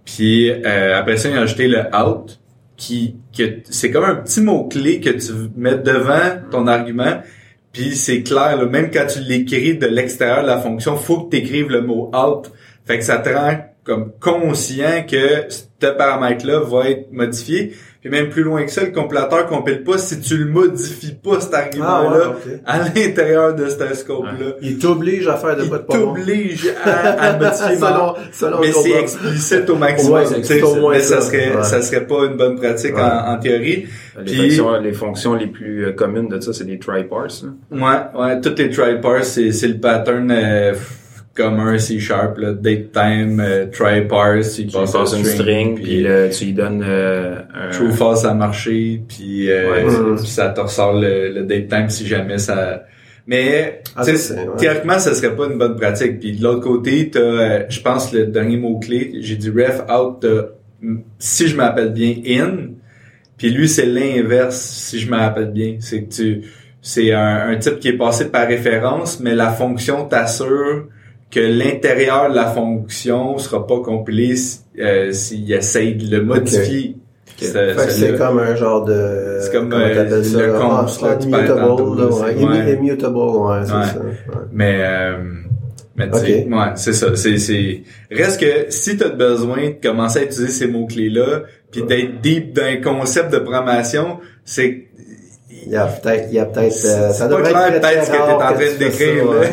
Puis 0.05 0.51
euh, 0.51 0.97
après 0.97 1.17
ça, 1.17 1.29
ils 1.29 1.37
ont 1.37 1.41
ajouté 1.41 1.67
le 1.67 1.83
out 1.95 2.39
qui 2.77 3.17
que 3.37 3.59
c'est 3.69 3.91
comme 3.91 4.05
un 4.05 4.15
petit 4.15 4.41
mot 4.41 4.67
clé 4.67 5.01
que 5.01 5.09
tu 5.09 5.31
mets 5.57 5.77
devant 5.77 6.41
ton 6.51 6.67
argument. 6.67 7.21
Puis 7.73 7.95
c'est 7.95 8.23
clair, 8.23 8.57
là, 8.57 8.65
même 8.65 8.89
quand 8.91 9.05
tu 9.07 9.19
l'écris 9.19 9.77
de 9.77 9.85
l'extérieur 9.85 10.43
de 10.43 10.47
la 10.47 10.59
fonction, 10.59 10.95
faut 10.95 11.23
que 11.23 11.35
tu 11.35 11.43
écrives 11.43 11.69
le 11.69 11.81
mot 11.81 12.09
out. 12.15 12.51
Fait 12.85 12.97
que 12.97 13.03
ça 13.03 13.17
te 13.17 13.29
rend 13.29 13.57
comme 13.83 14.11
conscient 14.19 15.05
que 15.07 15.47
ce 15.49 15.87
paramètre-là 15.87 16.59
va 16.59 16.89
être 16.89 17.11
modifié. 17.11 17.73
Puis 18.01 18.09
même 18.09 18.29
plus 18.29 18.43
loin 18.43 18.63
que 18.63 18.71
ça, 18.71 18.85
le 18.85 18.91
compilateur 18.91 19.45
compile 19.47 19.83
pas 19.83 19.97
si 19.97 20.21
tu 20.21 20.37
le 20.37 20.45
modifies 20.45 21.15
pas 21.21 21.41
cet 21.41 21.53
Ah, 21.53 21.57
argument-là 21.63 22.29
ouais, 22.29 22.61
à 22.65 22.77
l'intérieur 22.79 23.53
de 23.55 23.67
ce 23.67 23.93
scope-là. 23.93 24.53
Il 24.61 24.77
t'oblige 24.77 25.27
à 25.27 25.35
faire 25.35 25.57
de 25.57 25.63
Il 25.63 25.69
quoi 25.69 25.79
de 25.79 25.83
pas 25.83 25.97
bon. 25.97 26.13
t'oblige 26.15 26.65
à, 26.85 27.09
à 27.09 27.33
modifier. 27.37 27.75
selon, 27.75 28.13
selon 28.31 28.61
mais 28.61 28.71
c'est 28.71 28.91
explicite 28.91 29.69
au 29.69 29.75
maximum. 29.75 30.13
Ouais, 30.23 30.61
au 30.63 30.75
moins 30.75 30.93
mais 30.93 31.01
ça. 31.01 31.19
ça 31.19 31.27
serait, 31.27 31.55
Ouais. 31.57 31.63
ça 31.63 31.81
serait 31.81 32.07
pas 32.07 32.25
une 32.25 32.37
bonne 32.37 32.57
pratique 32.57 32.95
Ouais. 32.95 33.01
en, 33.01 33.33
en 33.33 33.37
théorie. 33.37 33.87
Les, 34.17 34.23
Puis- 34.23 34.37
fonctions, 34.57 34.79
les 34.79 34.93
fonctions 34.93 35.33
les 35.33 35.47
plus 35.47 35.85
euh, 35.87 35.91
communes 35.91 36.29
de 36.29 36.39
ça, 36.39 36.53
c'est 36.53 36.65
des 36.65 36.79
try 36.79 37.03
parse. 37.03 37.43
là. 37.43 37.77
Ouais, 38.15 38.21
ouais, 38.21 38.39
toutes 38.41 38.59
les 38.59 38.69
try 38.69 39.01
parse, 39.01 39.27
c'est, 39.29 39.51
c'est 39.51 39.67
le 39.67 39.77
pattern 39.77 40.31
euh, 40.31 40.73
commun 41.43 41.77
C 41.77 41.99
sharp, 41.99 42.37
là, 42.37 42.53
date 42.53 42.91
time, 42.91 43.39
euh, 43.39 43.65
try 43.71 44.07
parse, 44.07 44.59
il 44.59 44.67
Tu 44.67 44.73
passes 44.77 45.13
une 45.17 45.23
string, 45.25 45.75
puis 45.81 46.01
là, 46.03 46.27
tu 46.29 46.45
lui 46.45 46.53
donnes 46.53 46.83
euh, 46.85 47.35
un... 47.53 47.69
true 47.69 47.91
false 47.91 48.25
à 48.25 48.33
marcher, 48.33 49.01
puis, 49.07 49.49
euh, 49.49 49.71
Ouais, 49.85 50.15
puis 50.17 50.27
ça 50.27 50.49
te 50.49 50.59
ressort 50.59 50.93
le, 50.99 51.29
le 51.33 51.43
date 51.43 51.67
time 51.69 51.89
si 51.89 52.05
jamais 52.07 52.37
ça. 52.37 52.83
Mais 53.27 53.81
Ah, 53.95 54.03
tu 54.03 54.11
sais, 54.11 54.17
ça, 54.17 54.33
c'est- 54.35 54.39
ouais. 54.41 54.55
théoriquement, 54.57 54.97
ça 54.99 55.13
serait 55.13 55.35
pas 55.35 55.45
une 55.45 55.57
bonne 55.59 55.75
pratique. 55.75 56.19
Puis 56.19 56.31
de 56.37 56.43
l'autre 56.43 56.61
côté, 56.61 57.09
t'as, 57.11 57.19
euh, 57.19 57.63
je 57.69 57.79
pense, 57.81 58.11
le 58.11 58.25
dernier 58.25 58.57
mot 58.57 58.79
clé, 58.79 59.11
j'ai 59.21 59.35
dit 59.35 59.49
ref 59.51 59.81
out. 59.89 60.17
t'as, 60.21 60.47
mm, 60.81 60.97
si 61.19 61.47
je 61.47 61.55
m'appelle 61.55 61.89
bien 61.93 62.15
in, 62.25 62.69
puis 63.37 63.51
lui 63.51 63.69
c'est 63.69 63.85
l'inverse. 63.85 64.59
Si 64.59 64.99
je 64.99 65.09
m'appelle 65.09 65.51
bien, 65.51 65.75
c'est 65.79 66.03
que 66.03 66.13
tu, 66.13 66.41
c'est 66.81 67.11
un, 67.11 67.49
un 67.49 67.55
type 67.57 67.77
qui 67.79 67.89
est 67.89 67.97
passé 67.97 68.29
par 68.31 68.47
référence, 68.47 69.19
mais 69.19 69.35
la 69.35 69.49
fonction 69.51 70.05
t'assure 70.05 70.87
que 71.31 71.39
l'intérieur 71.39 72.29
de 72.29 72.35
la 72.35 72.45
fonction 72.47 73.37
sera 73.37 73.65
pas 73.67 73.79
compilé 73.81 74.35
euh, 74.79 75.11
s'il 75.11 75.51
essaye 75.51 75.95
de 75.95 76.15
le 76.17 76.23
modifier. 76.23 76.95
Que 77.39 77.45
c'est 77.89 78.17
comme 78.17 78.39
un 78.39 78.55
genre 78.55 78.83
de... 78.83 79.37
C'est 79.39 79.51
comme, 79.53 79.71
euh, 79.71 80.23
ça, 80.23 80.37
le 80.39 80.51
là? 80.51 80.59
const, 80.59 80.99
Ah, 81.05 81.15
tu 81.15 81.27
Immutable, 81.27 81.59
là, 81.61 82.03
là, 82.03 82.05
ouais. 82.07 82.73
Immutable, 82.73 83.15
ouais, 83.17 83.59
c'est 83.65 83.71
Ouais. 83.73 83.83
ça. 83.85 83.99
ouais. 83.99 84.35
Mais, 84.51 84.77
euh, 84.81 85.17
mais 85.95 86.09
tu 86.09 86.17
sais, 86.19 86.45
Ok. 86.49 86.53
ouais, 86.53 86.65
c'est 86.75 86.93
ça. 86.93 87.15
C'est, 87.15 87.37
c'est, 87.37 87.83
reste 88.11 88.41
que 88.41 88.65
si 88.69 88.97
tu 88.97 89.03
as 89.05 89.09
besoin 89.09 89.69
de 89.69 89.75
commencer 89.81 90.19
à 90.19 90.23
utiliser 90.23 90.51
ces 90.51 90.67
mots-clés-là, 90.67 91.43
puis 91.71 91.83
d'être 91.83 92.19
deep 92.19 92.53
dans 92.53 92.63
un 92.63 92.77
concept 92.77 93.31
de 93.31 93.37
programmation, 93.39 94.17
c'est, 94.43 94.87
Il 95.65 95.71
y 95.71 95.75
a 95.77 95.85
peut-être, 95.85 96.25
il 96.29 96.35
y 96.35 96.39
a 96.39 96.45
peut-être, 96.45 96.73
euh, 96.73 97.09
C'est 97.11 97.13
ça 97.13 97.27
pas 97.29 97.35
devrait 97.37 97.51
clair, 97.51 97.79
peut-être, 97.79 98.03
ce 98.05 98.11
que 98.11 98.15
t'es 98.17 98.21
en 98.21 98.37
rare 98.37 98.53
train 98.53 98.65
de 98.65 98.69
tu 98.71 98.77
décrire, 98.79 99.23
ça, 99.43 99.47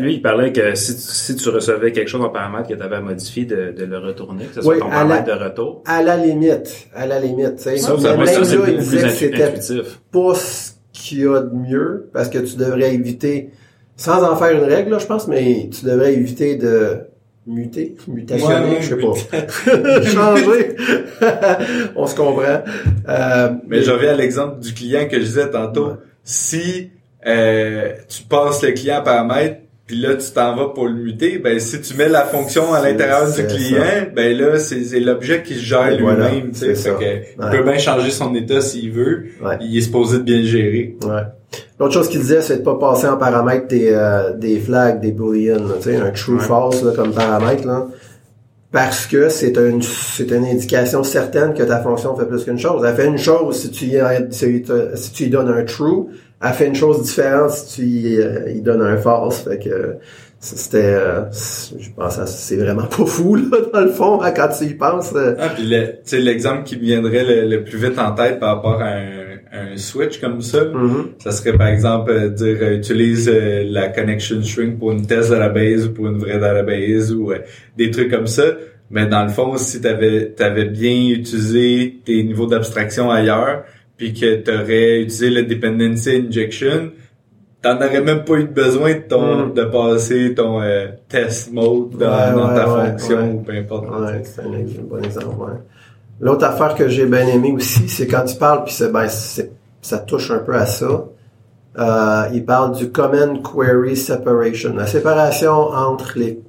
lui, 0.00 0.14
il 0.14 0.22
parlait 0.22 0.52
que 0.52 0.74
si, 0.74 0.94
tu- 0.94 1.00
si 1.02 1.36
tu 1.36 1.48
recevais 1.48 1.92
quelque 1.92 2.08
chose 2.08 2.24
en 2.24 2.30
paramètre 2.30 2.68
que 2.68 2.74
tu 2.74 2.82
avais 2.82 2.96
à 2.96 3.00
modifier, 3.00 3.44
de, 3.44 3.72
de 3.76 3.84
le 3.84 3.98
retourner, 3.98 4.44
que 4.46 4.54
ce 4.56 4.62
soit 4.62 4.74
Oui, 4.74 4.80
ton 4.80 4.86
à 4.86 4.90
paramètre 4.90 5.28
la- 5.28 5.38
de 5.38 5.44
retour. 5.44 5.82
à 5.86 6.02
la 6.02 6.16
limite, 6.16 6.88
à 6.94 7.06
la 7.06 7.18
limite, 7.20 7.56
tu 7.56 7.62
sais. 7.64 7.76
Ça, 7.78 7.94
Mais 7.96 8.02
ça, 8.02 8.08
ça, 8.10 8.16
même 8.16 8.26
c'est 8.26 8.34
là, 8.40 8.44
il 8.50 8.56
beaucoup 8.56 8.78
disait 8.78 8.98
plus 8.98 9.02
que 9.06 9.08
c'était 9.10 9.44
intuitif. 9.44 10.00
pas 10.12 10.34
ce 10.34 10.70
qu'il 10.92 11.20
y 11.20 11.26
a 11.26 11.40
de 11.40 11.54
mieux, 11.54 12.10
parce 12.12 12.28
que 12.28 12.38
tu 12.38 12.56
devrais 12.56 12.94
éviter, 12.94 13.50
sans 13.96 14.22
en 14.22 14.36
faire 14.36 14.50
une 14.50 14.68
règle, 14.68 14.90
là, 14.90 14.98
je 14.98 15.06
pense, 15.06 15.26
mais 15.28 15.68
tu 15.72 15.84
devrais 15.84 16.14
éviter 16.14 16.56
de 16.56 16.98
muter, 17.46 17.96
mutationner, 18.08 18.76
Ouais, 18.76 18.82
je 18.82 18.88
sais 18.88 18.96
pas. 18.96 20.02
Changer. 20.02 20.76
On 21.96 22.06
se 22.06 22.14
comprend. 22.14 22.62
Euh, 23.08 23.48
mais 23.66 23.82
je 23.82 23.90
reviens 23.90 24.10
à 24.12 24.16
l'exemple 24.16 24.60
du 24.60 24.74
client 24.74 25.08
que 25.08 25.16
je 25.18 25.24
disais 25.24 25.50
tantôt. 25.50 25.86
Ouais. 25.88 25.94
Si, 26.24 26.90
euh, 27.26 27.92
tu 28.08 28.22
passes 28.22 28.62
le 28.62 28.72
client 28.72 28.98
à 28.98 29.00
paramètre, 29.02 29.56
puis 29.86 29.96
là 30.00 30.14
tu 30.16 30.30
t'en 30.32 30.54
vas 30.54 30.66
pour 30.68 30.86
le 30.86 30.94
muter, 30.94 31.38
ben 31.38 31.58
si 31.58 31.80
tu 31.80 31.94
mets 31.94 32.08
la 32.08 32.24
fonction 32.24 32.72
à 32.74 32.82
l'intérieur 32.82 33.30
du 33.32 33.46
client, 33.46 34.06
ben 34.14 34.36
là 34.36 34.58
c'est 34.58 35.00
l'objet 35.00 35.42
qui 35.42 35.54
se 35.54 35.60
gère 35.64 35.98
voilà, 36.00 36.28
lui-même, 36.30 36.52
tu 36.52 36.58
sais, 36.58 36.74
Fait 36.74 37.26
il 37.40 37.50
peut 37.50 37.62
bien 37.62 37.78
changer 37.78 38.10
son 38.10 38.34
état 38.34 38.60
s'il 38.60 38.92
veut, 38.92 39.24
Ouais. 39.42 39.56
il 39.60 39.76
est 39.76 39.80
supposé 39.80 40.18
de 40.18 40.22
bien 40.24 40.38
le 40.38 40.44
gérer. 40.46 40.96
Ouais. 41.04 41.22
L'autre 41.80 41.94
chose 41.94 42.08
qu'il 42.08 42.20
disait, 42.20 42.42
c'est 42.42 42.58
de 42.58 42.62
pas 42.62 42.74
passer 42.76 43.06
en 43.06 43.16
paramètre 43.16 43.68
des, 43.68 43.88
euh, 43.92 44.34
des 44.34 44.58
flags, 44.60 45.00
des 45.00 45.12
booleans, 45.12 45.76
tu 45.78 45.84
sais, 45.84 45.96
un 45.96 46.10
true 46.10 46.38
false 46.38 46.82
là, 46.82 46.92
comme 46.94 47.12
paramètre, 47.14 47.66
là. 47.66 47.86
Parce 48.70 49.06
que 49.06 49.30
c'est 49.30 49.56
une, 49.56 49.80
c'est 49.80 50.30
une 50.30 50.44
indication 50.44 51.02
certaine 51.02 51.54
que 51.54 51.62
ta 51.62 51.80
fonction 51.80 52.14
fait 52.14 52.26
plus 52.26 52.44
qu'une 52.44 52.58
chose. 52.58 52.84
Elle 52.86 52.94
fait 52.94 53.06
une 53.06 53.16
chose 53.16 53.62
si 53.62 53.70
tu 53.70 53.86
y, 53.86 53.98
si 54.30 54.62
tu 54.62 54.72
si 54.94 55.12
tu 55.12 55.24
y 55.24 55.30
donnes 55.30 55.48
un 55.48 55.64
true. 55.64 56.04
Elle 56.44 56.52
fait 56.52 56.66
une 56.68 56.74
chose 56.74 57.02
différente 57.02 57.50
si 57.50 57.76
tu 57.80 57.86
y, 57.86 58.20
euh, 58.20 58.50
y 58.50 58.60
donnes 58.60 58.82
un 58.82 58.96
false. 58.96 59.40
Fait 59.42 59.58
que 59.58 59.96
c'était, 60.40 60.94
euh, 60.94 61.22
je 61.32 61.90
pense, 61.96 62.24
c'est 62.26 62.56
vraiment 62.56 62.84
pas 62.86 63.04
fou 63.06 63.34
là 63.34 63.58
dans 63.72 63.80
le 63.80 63.90
fond 63.90 64.20
hein, 64.22 64.30
quand 64.30 64.48
tu 64.56 64.66
y 64.66 64.74
penses. 64.74 65.12
euh. 65.16 65.34
Ah, 65.38 65.48
puis 65.54 65.64
le- 65.66 65.86
tu 65.86 65.98
sais, 66.04 66.18
l'exemple 66.20 66.62
qui 66.62 66.76
me 66.76 66.82
viendrait 66.82 67.24
le, 67.24 67.48
le 67.48 67.64
plus 67.64 67.78
vite 67.78 67.98
en 67.98 68.12
tête 68.12 68.38
par 68.38 68.54
rapport 68.54 68.80
à 68.80 68.86
un, 68.90 69.72
un 69.72 69.76
switch 69.76 70.20
comme 70.20 70.40
ça, 70.40 70.64
Mhm. 70.66 71.08
ça 71.18 71.32
serait 71.32 71.54
par 71.58 71.66
exemple 71.66 72.12
euh, 72.12 72.28
dire 72.28 72.58
euh, 72.60 72.76
utilise 72.76 73.28
euh, 73.28 73.64
la 73.68 73.88
connection 73.88 74.40
string 74.42 74.78
pour 74.78 74.92
une 74.92 75.06
test 75.06 75.30
database 75.30 75.86
ou 75.86 75.92
pour 75.92 76.06
une 76.06 76.18
vraie 76.18 76.38
database 76.38 77.12
ou 77.12 77.32
des 77.76 77.90
trucs 77.90 78.10
comme 78.12 78.28
ça. 78.28 78.44
Mais 78.90 79.06
dans 79.06 79.24
le 79.24 79.28
fond, 79.30 79.56
si 79.58 79.80
t'avais 79.80 80.34
avais 80.40 80.64
bien 80.66 81.08
utilisé 81.10 81.98
tes 82.06 82.22
niveaux 82.22 82.46
d'abstraction 82.46 83.10
ailleurs, 83.10 83.64
puis 83.98 84.14
que 84.14 84.36
t'aurais 84.36 85.00
utilisé 85.00 85.28
le 85.28 85.42
dependency 85.42 86.24
injection, 86.28 86.92
t'en 87.60 87.76
aurais 87.76 88.00
même 88.00 88.24
pas 88.24 88.34
eu 88.36 88.44
besoin 88.46 88.94
de 88.94 89.00
ton 89.00 89.46
Mm. 89.48 89.54
de 89.54 89.64
passer 89.64 90.34
ton 90.34 90.62
euh, 90.62 90.86
test 91.08 91.52
mode 91.52 91.90
dans, 91.90 92.06
Ouais, 92.08 92.32
dans 92.32 92.54
ta 92.54 92.72
ouais, 92.72 92.90
fonction 92.92 93.32
ou 93.32 93.40
peu 93.42 93.52
importe. 93.52 93.90
Ouais, 93.90 94.22
c'est 94.24 94.40
un, 94.42 94.82
bon 94.88 95.02
exemple. 95.04 95.26
ouais. 95.40 95.58
L'autre 96.20 96.44
affaire 96.46 96.74
que 96.74 96.88
j'ai 96.88 97.06
bien 97.06 97.26
aimé 97.26 97.52
aussi, 97.54 97.88
c'est 97.88 98.06
quand 98.06 98.24
il 98.32 98.38
parle, 98.38 98.64
puis 98.64 98.72
c'est 98.72 98.90
ben 98.90 99.06
c'est- 99.08 99.52
ça 99.82 99.98
touche 99.98 100.30
un 100.30 100.38
peu 100.38 100.54
à 100.54 100.66
ça. 100.66 101.04
Euh, 101.78 102.22
il 102.32 102.44
parle 102.44 102.74
du 102.76 102.90
command 102.90 103.40
query 103.42 103.96
separation, 103.96 104.74
la 104.74 104.86
séparation 104.86 105.52
entre 105.52 106.18
les 106.18 106.40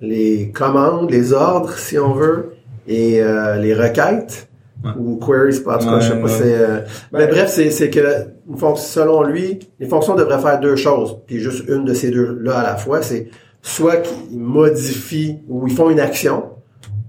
les 0.00 0.52
commandes, 0.52 1.10
les 1.10 1.32
ordres, 1.32 1.72
si 1.76 1.98
on 1.98 2.12
veut, 2.12 2.50
et 2.86 3.20
euh, 3.20 3.56
les 3.56 3.74
requêtes 3.74 4.47
Ouais. 4.84 4.90
ou 4.96 5.16
queries, 5.16 5.58
en 5.66 5.78
tout 5.78 5.86
cas, 5.86 5.94
Ouais, 5.96 6.00
je 6.00 6.08
sais 6.08 6.16
pas. 6.16 6.22
ouais. 6.24 6.28
C'est, 6.28 6.54
euh, 6.54 6.80
mais 7.12 7.26
bref, 7.26 7.50
c'est 7.50 7.70
c'est 7.70 7.90
que 7.90 8.00
une 8.48 8.56
fonction, 8.56 8.84
selon 9.02 9.22
lui, 9.24 9.58
les 9.80 9.86
fonctions 9.88 10.14
devraient 10.14 10.38
faire 10.38 10.60
deux 10.60 10.76
choses, 10.76 11.16
puis 11.26 11.40
juste 11.40 11.64
une 11.68 11.84
de 11.84 11.94
ces 11.94 12.10
deux 12.12 12.38
là 12.42 12.58
à 12.60 12.62
la 12.62 12.76
fois, 12.76 13.02
c'est 13.02 13.28
soit 13.60 13.96
qu'ils 13.96 14.38
modifient 14.38 15.38
ou 15.48 15.66
ils 15.66 15.74
font 15.74 15.90
une 15.90 15.98
action, 15.98 16.44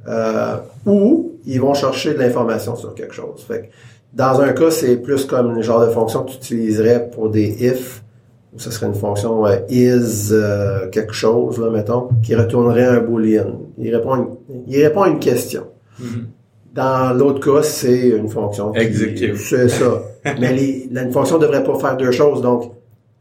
euh, 0.08 0.56
ou 0.88 1.34
ils 1.46 1.62
vont 1.62 1.76
chercher 1.76 2.14
de 2.16 2.20
l'information 2.20 2.76
sur 2.76 2.96
quelque 2.96 3.14
chose. 3.14 3.44
Fait 3.48 3.62
que 3.62 3.66
dans 4.14 4.42
un 4.42 4.50
cas, 4.54 4.72
c'est 4.72 4.98
plus 4.98 5.26
comme 5.26 5.54
le 5.56 5.62
genre 5.62 5.86
de 5.86 5.92
fonction 5.92 6.24
que 6.24 6.32
tu 6.32 6.38
utiliserais 6.38 7.10
pour 7.14 7.30
des 7.30 7.50
if, 7.68 8.04
ou 8.52 8.58
ce 8.60 8.72
serait 8.72 8.88
une 8.88 8.96
fonction 8.96 9.46
euh, 9.46 9.58
is 9.70 10.30
euh, 10.32 10.88
quelque 10.90 11.14
chose, 11.14 11.60
là, 11.60 11.70
mettons, 11.70 12.10
qui 12.24 12.34
retournerait 12.34 12.86
un 12.86 13.00
boolean. 13.00 13.62
Il 13.78 13.96
répond 13.96 14.14
à 14.14 14.18
une, 14.18 14.28
il 14.68 14.84
répond 14.84 15.04
à 15.04 15.10
une 15.10 15.20
question. 15.20 15.68
Mhm. 16.00 16.26
Dans 16.74 17.14
l'autre 17.18 17.40
cas, 17.40 17.64
c'est 17.64 18.10
une 18.10 18.30
fonction. 18.30 18.72
qui- 18.72 18.80
Execute. 18.80 19.36
C'est 19.38 19.70
ça. 19.70 20.02
Mais 20.40 20.54
les, 20.54 20.88
la- 20.92 21.04
une 21.04 21.12
fonction 21.12 21.38
devrait 21.38 21.64
pas 21.64 21.78
faire 21.80 21.98
deux 21.98 22.12
choses. 22.12 22.42
Donc, 22.42 22.72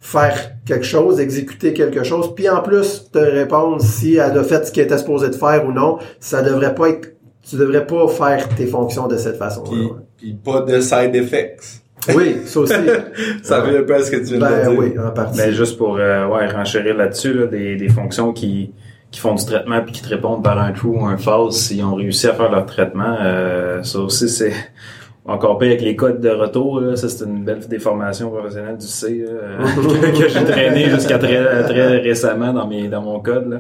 faire 0.01 0.53
quelque 0.65 0.85
chose, 0.85 1.19
exécuter 1.19 1.73
quelque 1.73 2.05
chose, 2.05 2.33
puis 2.37 2.49
en 2.49 2.61
plus 2.63 3.11
te 3.13 3.19
répondre 3.19 3.81
si 3.81 4.17
elle 4.17 4.39
a 4.39 4.45
fait 4.45 4.65
ce 4.67 4.73
qu'elle 4.73 4.85
était 4.85 4.99
supposée 4.99 5.29
de 5.29 5.35
faire 5.35 5.67
ou 5.67 5.73
non. 5.73 5.99
Ça 6.21 6.43
devrait 6.43 6.75
pas 6.75 6.91
être. 6.91 7.13
Tu 7.49 7.57
devrais 7.57 7.87
pas 7.87 8.07
faire 8.09 8.49
tes 8.51 8.67
fonctions 8.67 9.09
de 9.09 9.17
cette 9.17 9.37
façon. 9.37 9.63
Puis, 9.65 9.89
puis 10.19 10.35
pas 10.35 10.61
de 10.61 10.81
side 10.81 11.15
effects. 11.15 11.63
Oui, 12.15 12.37
ça 12.45 12.61
aussi. 12.61 12.75
Ça 13.43 13.61
revient 13.61 13.79
un 13.79 13.83
peu 13.83 13.95
à 13.95 14.03
ce 14.03 14.11
que 14.11 14.17
tu 14.19 14.37
viens 14.37 14.39
de 14.39 14.41
ben 14.45 14.71
dire. 14.71 14.79
oui, 14.79 14.95
en 14.99 15.11
partie. 15.11 15.37
Ben, 15.39 15.51
juste 15.53 15.77
pour 15.79 15.97
euh, 15.99 16.27
ouais, 16.29 16.47
renchérir 16.47 16.97
là-dessus, 16.97 17.33
là, 17.35 17.47
des, 17.47 17.75
des 17.77 17.89
fonctions 17.89 18.33
qui, 18.33 18.73
qui 19.11 19.21
font 19.21 19.35
du 19.35 19.45
traitement 19.45 19.81
puis 19.83 19.93
qui 19.93 20.03
te 20.03 20.09
répondent 20.09 20.45
par 20.45 20.59
un 20.59 20.73
true 20.73 20.91
ou 20.91 21.07
un 21.07 21.17
false 21.17 21.57
s'ils 21.57 21.83
ont 21.83 21.95
réussi 21.95 22.27
à 22.27 22.35
faire 22.35 22.51
leur 22.51 22.67
traitement. 22.67 23.17
Euh, 23.21 23.83
ça 23.83 24.01
aussi, 24.01 24.29
c'est 24.29 24.53
encore 25.29 25.59
pire 25.59 25.69
avec 25.69 25.83
les 25.83 25.95
codes 25.95 26.21
de 26.21 26.31
retour. 26.31 26.81
Là. 26.81 26.97
Ça, 26.97 27.09
c'est 27.09 27.25
une 27.25 27.45
belle 27.45 27.61
déformation 27.69 28.31
professionnelle 28.31 28.77
du 28.79 28.87
C 28.87 29.25
là, 29.27 29.65
que 30.19 30.29
j'ai 30.29 30.45
traîné 30.45 30.87
jusqu'à 30.91 31.19
très, 31.19 31.63
très 31.65 31.99
récemment 31.99 32.53
dans, 32.53 32.67
mes, 32.67 32.89
dans 32.89 33.03
mon 33.03 33.21
code. 33.21 33.49
Là. 33.51 33.59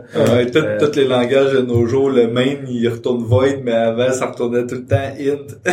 Tout- 0.53 0.59
Euh, 0.59 0.79
tous 0.81 0.97
les 0.97 1.07
langages 1.07 1.53
de 1.53 1.61
nos 1.61 1.87
jours, 1.87 2.11
le 2.11 2.27
main, 2.29 2.57
il 2.69 2.89
retourne 2.89 3.23
void, 3.23 3.61
mais 3.63 3.73
avant, 3.73 4.11
ça 4.13 4.27
retournait 4.27 4.67
tout 4.67 4.77
le 4.77 4.85
temps 4.85 4.97
int. 4.97 5.71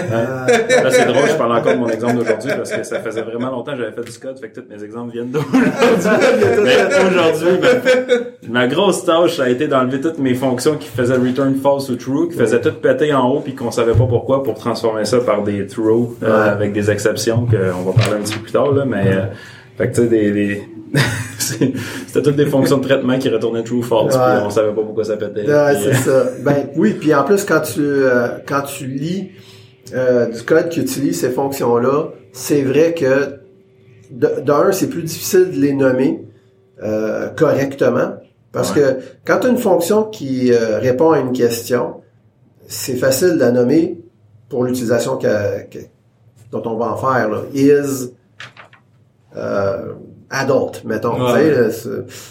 Là, 0.83 0.89
c'est 0.91 1.05
drôle, 1.05 1.27
je 1.29 1.35
parle 1.35 1.53
encore 1.57 1.73
de 1.73 1.77
mon 1.79 1.89
exemple 1.89 2.15
d'aujourd'hui 2.17 2.51
parce 2.55 2.71
que 2.71 2.83
ça 2.83 2.99
faisait 2.99 3.21
vraiment 3.21 3.49
longtemps 3.51 3.71
que 3.71 3.77
j'avais 3.79 3.91
fait 3.93 4.03
du 4.11 4.17
code, 4.19 4.37
fait 4.39 4.49
que 4.49 4.59
tous 4.59 4.65
mes 4.69 4.83
exemples 4.83 5.11
viennent 5.13 5.31
d'aujourd'hui. 5.31 5.59
Mais 6.63 6.77
aujourd'hui, 7.07 7.57
ben, 7.61 8.51
ma 8.51 8.67
grosse 8.67 9.05
tâche, 9.05 9.37
ça 9.37 9.43
a 9.43 9.49
été 9.49 9.67
d'enlever 9.67 10.01
toutes 10.01 10.19
mes 10.19 10.33
fonctions 10.33 10.75
qui 10.75 10.87
faisaient 10.89 11.15
return 11.15 11.55
false 11.55 11.89
ou 11.89 11.95
true, 11.95 12.27
qui 12.29 12.37
faisaient 12.37 12.61
tout 12.61 12.73
péter 12.73 13.13
en 13.13 13.29
haut 13.29 13.39
puis 13.39 13.55
qu'on 13.55 13.71
savait 13.71 13.93
pas 13.93 14.05
pourquoi 14.07 14.43
pour 14.43 14.55
transformer 14.55 15.05
ça 15.05 15.19
par 15.19 15.43
des 15.43 15.65
true 15.67 15.84
euh, 15.91 16.25
Ouais. 16.25 16.49
avec 16.49 16.73
des 16.73 16.89
exceptions 16.91 17.45
qu'on 17.45 17.83
va 17.83 17.93
parler 17.93 18.17
un 18.19 18.21
petit 18.23 18.35
peu 18.35 18.41
plus 18.43 18.51
tard, 18.51 18.71
là, 18.71 18.85
mais, 18.85 19.07
euh, 19.07 19.25
fait 19.77 19.89
que 19.89 19.95
tu 19.95 20.01
sais, 20.01 20.07
des, 20.07 20.31
des... 20.31 20.63
c'était 21.37 22.21
toutes 22.21 22.35
des 22.37 22.45
fonctions 22.45 22.77
de 22.77 22.83
traitement 22.83 23.17
qui 23.19 23.29
retournaient 23.29 23.63
true 23.63 23.83
false 23.83 24.15
Ouais. 24.15 24.21
puis 24.37 24.43
on 24.45 24.49
savait 24.49 24.73
pas 24.73 24.81
pourquoi 24.81 25.03
ça 25.03 25.17
pétait. 25.17 25.41
Ouais, 25.41 25.73
c'est 25.81 25.89
euh, 26.09 26.23
ça. 26.25 26.29
Ben 26.43 26.67
oui, 26.75 26.95
puis 26.99 27.13
en 27.13 27.23
plus 27.23 27.43
quand 27.43 27.59
tu 27.61 27.81
euh, 27.81 28.27
quand 28.47 28.61
tu 28.61 28.85
lis 28.87 29.31
euh, 29.93 30.27
du 30.27 30.41
code 30.43 30.69
qui 30.69 30.79
utilise 30.79 31.19
ces 31.19 31.29
fonctions-là, 31.31 32.09
c'est 32.31 32.61
vrai 32.61 32.93
que 32.93 33.39
d'un, 34.11 34.71
c'est 34.71 34.89
plus 34.89 35.03
difficile 35.03 35.51
de 35.51 35.59
les 35.59 35.73
nommer 35.73 36.21
euh, 36.81 37.27
correctement. 37.29 38.13
Parce 38.53 38.71
que 38.71 38.97
quand 39.25 39.39
tu 39.39 39.47
as 39.47 39.49
une 39.49 39.57
fonction 39.57 40.03
qui 40.05 40.53
euh, 40.53 40.79
répond 40.79 41.11
à 41.11 41.19
une 41.19 41.33
question, 41.33 41.95
c'est 42.67 42.95
facile 42.95 43.33
de 43.35 43.39
la 43.39 43.51
nommer 43.51 43.99
pour 44.49 44.63
l'utilisation 44.63 45.17
que- 45.17 45.63
que- 45.69 45.85
dont 46.51 46.61
on 46.65 46.75
va 46.77 46.91
en 46.93 46.97
faire. 46.97 47.29
Là. 47.29 47.41
Is 47.53 48.11
euh, 49.35 49.93
adult, 50.29 50.83
mettons. 50.85 51.33
Ouais. 51.33 51.51
là, 51.51 51.69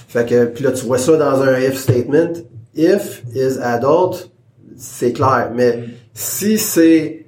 fait 0.08 0.26
que 0.28 0.44
puis 0.46 0.64
là 0.64 0.72
tu 0.72 0.84
vois 0.86 0.98
ça 0.98 1.16
dans 1.16 1.42
un 1.42 1.58
if 1.58 1.76
statement. 1.78 2.32
If 2.74 3.22
is 3.34 3.58
adult, 3.62 4.30
c'est 4.76 5.12
clair. 5.12 5.50
Mais 5.54 5.84
si 6.12 6.58
c'est 6.58 7.26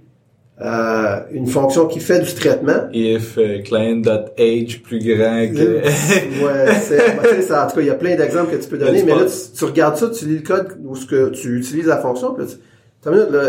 euh, 0.60 1.20
une 1.32 1.46
fonction 1.46 1.86
qui 1.86 2.00
fait 2.00 2.20
du 2.20 2.32
traitement, 2.34 2.88
If 2.92 3.36
euh, 3.36 3.60
client.age 3.62 4.82
plus 4.82 4.98
grand 5.00 5.46
que... 5.54 5.82
ouais, 5.84 6.74
c'est, 6.80 6.96
ben, 7.22 7.42
ça, 7.42 7.66
en 7.66 7.68
tout 7.68 7.76
cas, 7.76 7.80
il 7.82 7.86
y 7.88 7.90
a 7.90 7.94
plein 7.94 8.16
d'exemples 8.16 8.56
que 8.56 8.62
tu 8.62 8.68
peux 8.68 8.78
donner, 8.84 9.02
mais 9.02 9.14
là, 9.14 9.26
tu, 9.26 9.56
tu 9.58 9.64
regardes 9.66 9.96
ça, 9.98 10.08
tu 10.08 10.24
lis 10.24 10.36
le 10.38 10.42
code 10.42 10.68
ou 10.82 10.96
ce 10.96 11.04
que 11.04 11.28
tu 11.28 11.58
utilises 11.58 11.86
la 11.86 11.98
fonction, 11.98 12.32
puis 12.32 12.44
là, 12.46 12.50
tu, 12.50 12.56
Attends 13.02 13.12
une 13.14 13.18
minute, 13.18 13.32
là, 13.34 13.48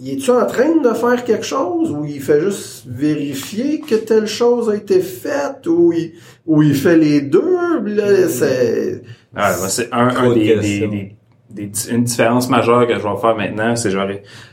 il 0.00 0.12
est-tu 0.12 0.30
en 0.30 0.46
train 0.46 0.76
de 0.82 0.92
faire 0.94 1.24
quelque 1.24 1.44
chose 1.44 1.90
ou 1.90 2.04
il 2.04 2.20
fait 2.20 2.40
juste 2.40 2.86
vérifier 2.88 3.80
que 3.80 3.96
telle 3.96 4.26
chose 4.26 4.70
a 4.70 4.76
été 4.76 5.00
faite 5.00 5.66
ou 5.66 5.92
il, 5.92 6.12
ou 6.46 6.62
il 6.62 6.74
fait 6.74 6.96
les 6.96 7.20
deux, 7.20 7.56
c'est, 8.28 9.02
Ah, 9.34 9.52
ben, 9.60 9.68
c'est 9.68 9.88
un, 9.92 10.08
un 10.08 10.28
de 10.30 10.34
des, 10.34 10.56
des, 10.56 11.16
des, 11.50 11.70
une 11.90 12.04
différence 12.04 12.48
majeure 12.48 12.86
que 12.86 12.94
je 12.94 12.98
vais 13.00 13.16
faire 13.20 13.36
maintenant, 13.36 13.74
c'est 13.76 13.90
genre, 13.90 14.06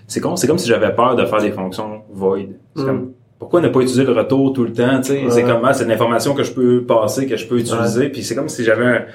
c'est 0.07 0.19
comme, 0.19 0.37
c'est 0.37 0.47
comme 0.47 0.57
si 0.57 0.67
j'avais 0.67 0.93
peur 0.95 1.15
de 1.15 1.25
faire 1.25 1.41
des 1.41 1.51
fonctions 1.51 2.01
void. 2.11 2.37
C'est 2.75 2.81
Mm. 2.83 2.85
comme, 2.85 3.11
pourquoi 3.37 3.61
ne 3.61 3.67
pas 3.67 3.81
utiliser 3.81 4.05
le 4.05 4.13
retour 4.13 4.53
tout 4.53 4.63
le 4.63 4.71
temps, 4.73 4.99
tu 5.01 5.09
sais? 5.11 5.23
C'est 5.29 5.43
comme, 5.43 5.61
ah, 5.65 5.73
c'est 5.73 5.83
une 5.83 5.91
information 5.91 6.33
que 6.33 6.43
je 6.43 6.51
peux 6.51 6.83
passer, 6.85 7.27
que 7.27 7.35
je 7.35 7.45
peux 7.45 7.59
utiliser, 7.59 8.09
puis 8.09 8.23
c'est 8.23 8.33
comme 8.35 8.49
si 8.49 8.63
j'avais 8.63 8.85
un- 8.85 9.05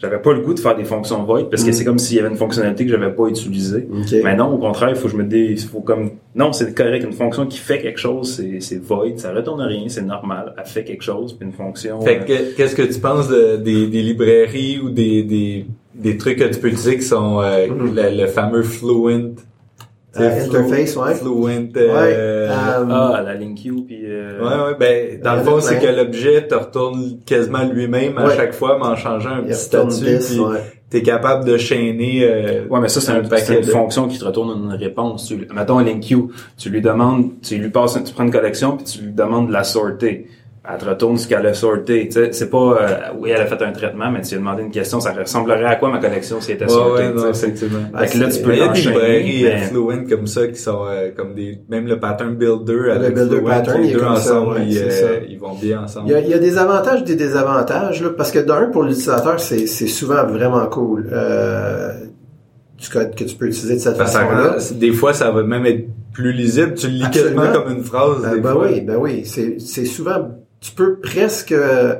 j'avais 0.00 0.18
pas 0.18 0.32
le 0.32 0.40
goût 0.40 0.54
de 0.54 0.60
faire 0.60 0.74
des 0.76 0.84
fonctions 0.84 1.22
void 1.24 1.44
parce 1.50 1.62
que 1.62 1.70
Mm. 1.70 1.72
c'est 1.72 1.84
comme 1.84 1.98
s'il 1.98 2.16
y 2.16 2.20
avait 2.20 2.30
une 2.30 2.36
fonctionnalité 2.36 2.84
que 2.86 2.90
j'avais 2.90 3.12
pas 3.12 3.26
utilisée. 3.26 3.86
Mais 4.24 4.34
non, 4.34 4.54
au 4.54 4.58
contraire, 4.58 4.90
il 4.90 4.96
faut 4.96 5.06
que 5.08 5.12
je 5.12 5.16
me 5.16 5.24
dé, 5.24 5.48
il 5.50 5.58
faut 5.60 5.80
comme, 5.80 6.12
non, 6.34 6.52
c'est 6.52 6.74
correct, 6.74 7.04
une 7.04 7.12
fonction 7.12 7.46
qui 7.46 7.58
fait 7.58 7.80
quelque 7.80 7.98
chose, 8.00 8.34
c'est, 8.36 8.60
c'est 8.60 8.78
void, 8.82 9.16
ça 9.16 9.32
retourne 9.32 9.60
rien, 9.60 9.84
c'est 9.88 10.02
normal, 10.02 10.54
elle 10.58 10.64
fait 10.64 10.84
quelque 10.84 11.02
chose, 11.02 11.34
puis 11.34 11.46
une 11.46 11.52
fonction. 11.52 12.00
Fait 12.00 12.20
euh, 12.20 12.24
que, 12.24 12.56
qu'est-ce 12.56 12.74
que 12.74 12.82
tu 12.82 12.98
penses 12.98 13.28
de- 13.28 13.56
des, 13.56 13.86
des 13.88 14.02
librairies 14.02 14.78
ou 14.82 14.88
des, 14.90 15.22
des, 15.22 15.66
des 15.94 16.16
trucs 16.16 16.38
que 16.38 16.44
tu 16.44 16.58
peux 16.60 16.68
utiliser 16.68 16.96
qui 16.96 17.02
sont 17.04 17.40
euh, 17.42 17.66
Mhm. 17.68 17.94
le, 17.94 18.22
le 18.22 18.26
fameux 18.26 18.62
Fluent? 18.62 19.34
Euh, 20.18 20.44
interface, 20.44 20.96
ouais. 20.96 21.14
Fluent. 21.14 21.72
euh, 21.76 21.86
Ouais, 21.94 22.14
euh, 22.16 22.48
ah, 22.50 23.22
la 23.24 23.34
link 23.34 23.62
queue, 23.62 23.76
puis 23.86 24.00
euh, 24.06 24.40
Ouais, 24.40 24.70
ouais, 24.72 24.76
ben, 24.78 25.20
dans 25.22 25.36
le 25.36 25.42
fond, 25.42 25.60
c'est 25.60 25.78
que 25.78 25.86
l'objet 25.86 26.48
te 26.48 26.54
retourne 26.56 27.18
quasiment 27.24 27.62
lui-même 27.64 28.18
à 28.18 28.26
Ouais. 28.26 28.36
chaque 28.36 28.52
fois, 28.52 28.76
mais 28.80 28.86
en 28.88 28.96
changeant 28.96 29.30
un 29.30 29.40
il 29.42 29.46
petit 29.52 29.54
statut, 29.60 30.18
puis 30.28 30.40
ouais. 30.40 30.58
t'es 30.90 31.02
capable 31.02 31.44
de 31.44 31.56
chaîner, 31.56 32.22
euh, 32.24 32.66
Ouais, 32.68 32.80
mais 32.80 32.88
ça, 32.88 33.00
c'est 33.00 33.12
un 33.12 33.20
un, 33.20 33.28
paquet 33.28 33.44
c'est 33.44 33.54
une 33.60 33.66
de- 33.66 33.70
fonction 33.70 34.08
qui 34.08 34.18
te 34.18 34.24
retourne 34.24 34.50
une 34.64 34.72
réponse. 34.72 35.26
Tu, 35.28 35.46
mettons 35.54 35.78
un 35.78 35.84
link 35.84 36.02
queue, 36.08 36.26
tu 36.58 36.70
lui 36.70 36.80
demandes, 36.80 37.30
tu 37.40 37.56
lui 37.58 37.70
passes, 37.70 37.96
tu 38.04 38.12
prends 38.12 38.24
une 38.24 38.32
collection 38.32 38.76
puis 38.76 38.84
tu 38.86 39.02
lui 39.02 39.12
demandes 39.12 39.46
de 39.46 39.52
la 39.52 39.62
sorter. 39.62 40.26
Elle 40.62 40.78
te 40.78 40.84
retourne 40.84 41.16
ce 41.16 41.26
qu'elle 41.26 41.46
a 41.46 41.54
sorté. 41.54 42.06
Tu 42.08 42.12
sais, 42.12 42.32
c'est 42.32 42.50
pas, 42.50 42.58
euh, 42.58 42.96
oui, 43.18 43.30
elle 43.30 43.40
a 43.40 43.46
fait 43.46 43.62
un 43.62 43.72
traitement, 43.72 44.10
mais 44.10 44.20
tu 44.20 44.28
lui 44.30 44.34
as 44.34 44.38
demandé 44.40 44.62
une 44.62 44.70
question, 44.70 45.00
ça 45.00 45.12
ressemblerait 45.12 45.64
à 45.64 45.76
quoi 45.76 45.90
ma 45.90 45.98
collection 45.98 46.38
si 46.42 46.50
elle 46.50 46.56
était 46.56 46.66
Ouais, 46.66 46.70
sortée. 46.70 47.02
ouais, 47.04 47.10
tu 47.12 47.16
non, 47.16 47.30
effectivement. 47.30 47.78
Fait 47.98 48.06
que 48.08 48.18
là, 48.22 48.28
tu 48.28 48.42
peux 48.42 48.52
il 48.52 48.58
y 48.58 48.62
a 48.62 48.68
des 48.68 48.80
librairies 48.82 49.42
mais- 49.44 49.58
Fluent 49.62 50.06
comme 50.08 50.26
ça 50.26 50.46
qui 50.48 50.60
sont 50.60 50.84
euh, 50.86 51.10
comme 51.16 51.34
des 51.34 51.60
même 51.70 51.86
le 51.86 51.98
pattern 51.98 52.34
builder 52.34 52.90
avec 52.90 53.14
builder 53.14 53.36
Fluent, 53.36 53.44
pattern, 53.48 53.80
les 53.80 53.92
deux 53.92 53.98
comme 54.00 54.16
ça, 54.16 54.34
ensemble 54.40 54.52
ouais, 54.58 54.66
ils, 54.68 54.78
euh, 54.78 54.90
ça. 54.90 55.06
ils 55.28 55.38
vont 55.38 55.54
bien 55.54 55.82
ensemble. 55.84 56.08
Il 56.08 56.12
y, 56.12 56.14
a, 56.14 56.20
il 56.20 56.28
y 56.28 56.34
a 56.34 56.38
des 56.38 56.58
avantages 56.58 57.04
des 57.04 57.16
désavantages, 57.16 58.02
là, 58.02 58.10
parce 58.14 58.30
que 58.30 58.40
d'un, 58.40 58.66
pour 58.66 58.82
l'utilisateur, 58.82 59.40
c'est, 59.40 59.66
c'est 59.66 59.86
souvent 59.88 60.26
vraiment 60.26 60.66
cool. 60.66 61.08
Euh, 61.12 61.92
du 62.78 62.88
code 62.88 63.14
que 63.14 63.24
tu 63.24 63.34
peux 63.36 63.46
utiliser 63.46 63.74
de 63.74 63.78
cette 63.80 63.96
façon-là. 63.96 64.56
des 64.72 64.92
fois 64.92 65.12
ça 65.12 65.30
va 65.30 65.42
même 65.42 65.66
être 65.66 65.86
plus 66.14 66.32
lisible, 66.32 66.74
tu 66.74 66.86
le 66.86 66.94
lis 66.94 67.04
Absolument. 67.04 67.42
quasiment 67.42 67.62
comme 67.64 67.72
une 67.76 67.84
phrase. 67.84 68.24
Euh, 68.24 68.34
des 68.34 68.40
ben 68.40 68.52
fois. 68.52 68.66
oui, 68.70 68.80
ben 68.80 68.96
oui. 68.96 69.22
C'est, 69.26 69.56
c'est 69.60 69.84
souvent, 69.84 70.30
tu 70.60 70.72
peux 70.72 70.98
presque 70.98 71.52
euh, 71.52 71.96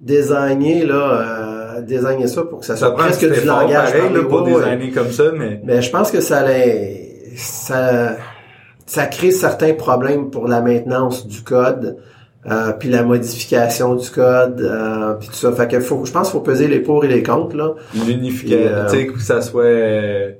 designer 0.00 0.84
là, 0.84 1.74
euh, 1.76 1.80
designer 1.82 2.28
ça 2.28 2.42
pour 2.42 2.60
que 2.60 2.66
ça 2.66 2.76
Ça 2.76 2.86
soit 2.86 2.96
presque 2.96 3.28
du 3.28 3.46
langage 3.46 3.92
pareil 3.92 4.12
là, 4.12 4.24
pour 4.24 4.44
designer 4.44 4.92
comme 4.92 5.10
ça, 5.10 5.24
mais 5.36 5.60
Mais 5.64 5.82
je 5.82 5.90
pense 5.90 6.10
que 6.10 6.20
ça, 6.20 6.44
ça, 7.36 8.16
ça 8.86 9.06
crée 9.06 9.30
certains 9.30 9.74
problèmes 9.74 10.30
pour 10.30 10.48
la 10.48 10.60
maintenance 10.60 11.26
du 11.26 11.42
code, 11.42 11.98
euh, 12.46 12.72
puis 12.72 12.88
la 12.88 13.02
modification 13.02 13.94
du 13.96 14.08
code, 14.10 14.60
euh, 14.60 15.14
puis 15.14 15.28
tout 15.28 15.34
ça. 15.34 15.52
Fait 15.52 15.68
que 15.68 15.80
faut, 15.80 16.04
je 16.04 16.12
pense 16.12 16.28
qu'il 16.28 16.38
faut 16.38 16.44
peser 16.44 16.68
les 16.68 16.80
pour 16.80 17.04
et 17.04 17.08
les 17.08 17.22
contre 17.22 17.56
là. 17.56 17.74
l'unification, 18.06 18.68
euh, 18.72 18.84
tu 18.88 18.96
sais 18.96 19.06
que 19.06 19.20
ça 19.20 19.42
soit 19.42 20.38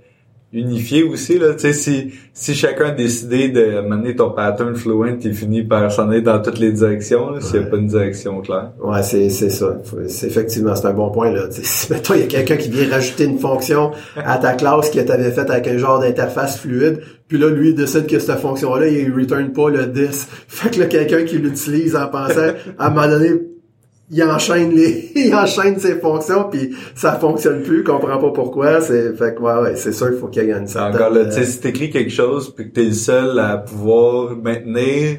unifié 0.52 1.02
aussi 1.02 1.38
là, 1.38 1.52
tu 1.52 1.60
sais 1.60 1.72
si 1.74 2.12
si 2.32 2.54
chacun 2.54 2.86
a 2.86 2.90
décidé 2.90 3.48
de 3.48 3.80
mener 3.82 4.16
ton 4.16 4.30
pattern 4.30 4.74
fluent, 4.74 5.18
il 5.22 5.34
finit 5.34 5.62
par 5.62 5.92
s'en 5.92 6.08
aller 6.08 6.22
dans 6.22 6.40
toutes 6.40 6.58
les 6.58 6.72
directions 6.72 7.30
là, 7.30 7.40
s'il 7.40 7.60
n'y 7.60 7.66
a 7.66 7.68
pas 7.68 7.76
une 7.76 7.86
direction 7.86 8.40
claire. 8.40 8.70
Ouais, 8.82 9.02
c'est 9.02 9.28
c'est 9.28 9.50
ça. 9.50 9.76
C'est 10.06 10.26
effectivement 10.26 10.74
c'est 10.74 10.86
un 10.86 10.94
bon 10.94 11.10
point 11.10 11.30
là. 11.30 11.48
Tu 11.48 11.56
sais, 11.56 11.62
si 11.64 11.92
mettons 11.92 12.14
il 12.14 12.20
y 12.20 12.24
a 12.24 12.26
quelqu'un 12.26 12.56
qui 12.56 12.70
vient 12.70 12.88
rajouter 12.88 13.24
une 13.24 13.38
fonction 13.38 13.90
à 14.16 14.38
ta 14.38 14.54
classe 14.54 14.88
que 14.90 15.00
tu 15.00 15.12
avais 15.12 15.30
faite 15.32 15.50
avec 15.50 15.68
un 15.68 15.76
genre 15.76 16.00
d'interface 16.00 16.58
fluide, 16.60 17.00
puis 17.28 17.36
là 17.36 17.50
lui 17.50 17.70
il 17.70 17.74
décide 17.74 18.06
que 18.06 18.18
cette 18.18 18.38
fonction 18.38 18.74
là 18.74 18.88
il 18.88 19.12
return 19.12 19.52
pas 19.52 19.68
le 19.68 19.86
10. 19.86 20.28
Fait 20.48 20.70
que 20.70 20.80
là 20.80 20.86
quelqu'un 20.86 21.24
qui 21.24 21.36
l'utilise 21.36 21.94
en 21.94 22.06
pensant 22.06 22.52
à 22.78 22.86
un 22.86 22.90
moment 22.90 23.06
donné 23.06 23.32
il 24.10 24.22
enchaîne 24.22 24.74
les 24.74 25.12
il 25.16 25.34
enchaîne 25.34 25.78
ses 25.78 25.96
fonctions 25.96 26.44
puis 26.50 26.74
ça 26.94 27.18
fonctionne 27.18 27.62
plus, 27.62 27.84
comprend 27.84 28.18
pas 28.18 28.30
pourquoi, 28.30 28.80
c'est 28.80 29.14
fait 29.16 29.34
que 29.34 29.40
ouais, 29.40 29.62
ouais 29.62 29.76
c'est 29.76 29.92
sûr 29.92 30.10
qu'il 30.10 30.18
faut 30.18 30.28
qu'il 30.28 30.44
y 30.44 30.50
ait 30.50 30.52
une 30.52 30.66
certaine 30.66 30.94
Encore 30.94 31.10
là, 31.10 31.26
tu 31.26 31.32
sais, 31.32 31.40
euh, 31.40 31.44
si 31.44 31.60
t'écris 31.60 31.90
quelque 31.90 32.12
chose 32.12 32.54
puis 32.54 32.68
que 32.68 32.74
t'es 32.74 32.84
le 32.84 32.92
seul 32.92 33.38
à 33.38 33.58
pouvoir 33.58 34.36
maintenir, 34.36 35.18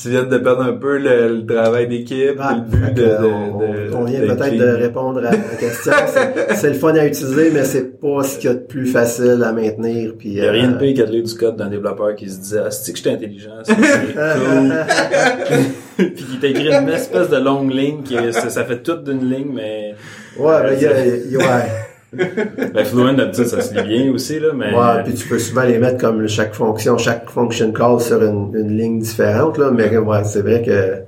tu 0.00 0.08
viens 0.08 0.24
de 0.24 0.38
perdre 0.38 0.62
un 0.62 0.72
peu 0.72 0.96
le, 0.98 1.36
le 1.36 1.46
travail 1.46 1.86
d'équipe, 1.86 2.36
Ah, 2.40 2.56
le 2.56 2.62
but 2.76 2.94
de, 2.94 3.16
on, 3.24 3.58
de, 3.58 3.66
de- 3.90 3.94
on 3.94 4.04
vient 4.04 4.20
peut-être 4.20 4.56
de 4.56 4.82
répondre 4.82 5.18
à 5.18 5.32
la 5.32 5.36
question. 5.58 5.92
C'est- 6.06 6.54
C'est 6.54 6.68
le 6.68 6.74
fun 6.74 6.94
à 6.94 7.06
utiliser, 7.06 7.50
mais 7.52 7.64
c'est 7.64 8.00
pas 8.00 8.22
ce 8.22 8.38
qu'il 8.38 8.48
y 8.48 8.52
a 8.52 8.54
de 8.54 8.60
plus 8.60 8.86
facile 8.86 9.42
à 9.44 9.52
maintenir. 9.52 10.12
Puis, 10.18 10.30
Il 10.30 10.34
y 10.36 10.46
a 10.46 10.50
rien 10.50 10.68
de 10.68 10.74
euh, 10.74 10.78
pire 10.78 11.04
qu'à 11.04 11.10
lire 11.10 11.22
du 11.24 11.34
code 11.34 11.56
d'un 11.56 11.68
développeur 11.68 12.14
qui 12.14 12.30
se 12.30 12.38
disait, 12.40 12.60
ah, 12.64 12.70
c'est 12.70 12.92
que 12.92 12.98
j'étais 12.98 13.10
intelligent, 13.10 13.50
c'est 13.64 13.74
cool. 13.76 13.84
Puis 15.96 16.14
qui 16.14 16.38
t'écrit 16.40 16.72
une 16.72 16.88
espèce 16.88 17.28
de 17.28 17.36
longue 17.36 17.70
ligne 17.72 18.02
qui 18.02 18.14
est- 18.16 18.32
ça, 18.32 18.48
ça 18.48 18.64
fait 18.64 18.82
toute 18.82 19.04
d'une 19.04 19.28
ligne, 19.30 19.50
mais, 19.52 19.94
Ouais, 20.38 20.54
mais 20.64 20.76
il 20.76 20.82
y 20.82 20.86
a, 20.86 21.06
il 21.06 21.32
y 21.32 21.36
a- 21.36 21.38
ouais. 21.38 21.64
Ben, 22.12 22.84
Fluent, 22.84 23.14
d'habitude, 23.14 23.46
ça 23.46 23.60
se 23.60 23.74
lit 23.74 23.82
bien 23.82 24.12
aussi, 24.12 24.38
là, 24.38 24.48
mais, 24.54 24.74
Ouais, 24.74 25.02
puis 25.04 25.14
tu 25.14 25.26
peux 25.28 25.38
souvent 25.38 25.62
les 25.62 25.78
mettre 25.78 25.98
comme 25.98 26.26
chaque 26.28 26.54
fonction, 26.54 26.98
chaque 26.98 27.30
function 27.30 27.72
call 27.72 28.00
sur 28.00 28.22
une, 28.22 28.54
une 28.54 28.76
ligne 28.76 28.98
différente, 29.00 29.58
là, 29.58 29.70
mais 29.70 29.96
ouais, 29.96 30.24
c'est 30.24 30.42
vrai 30.42 30.62
que 30.62 31.02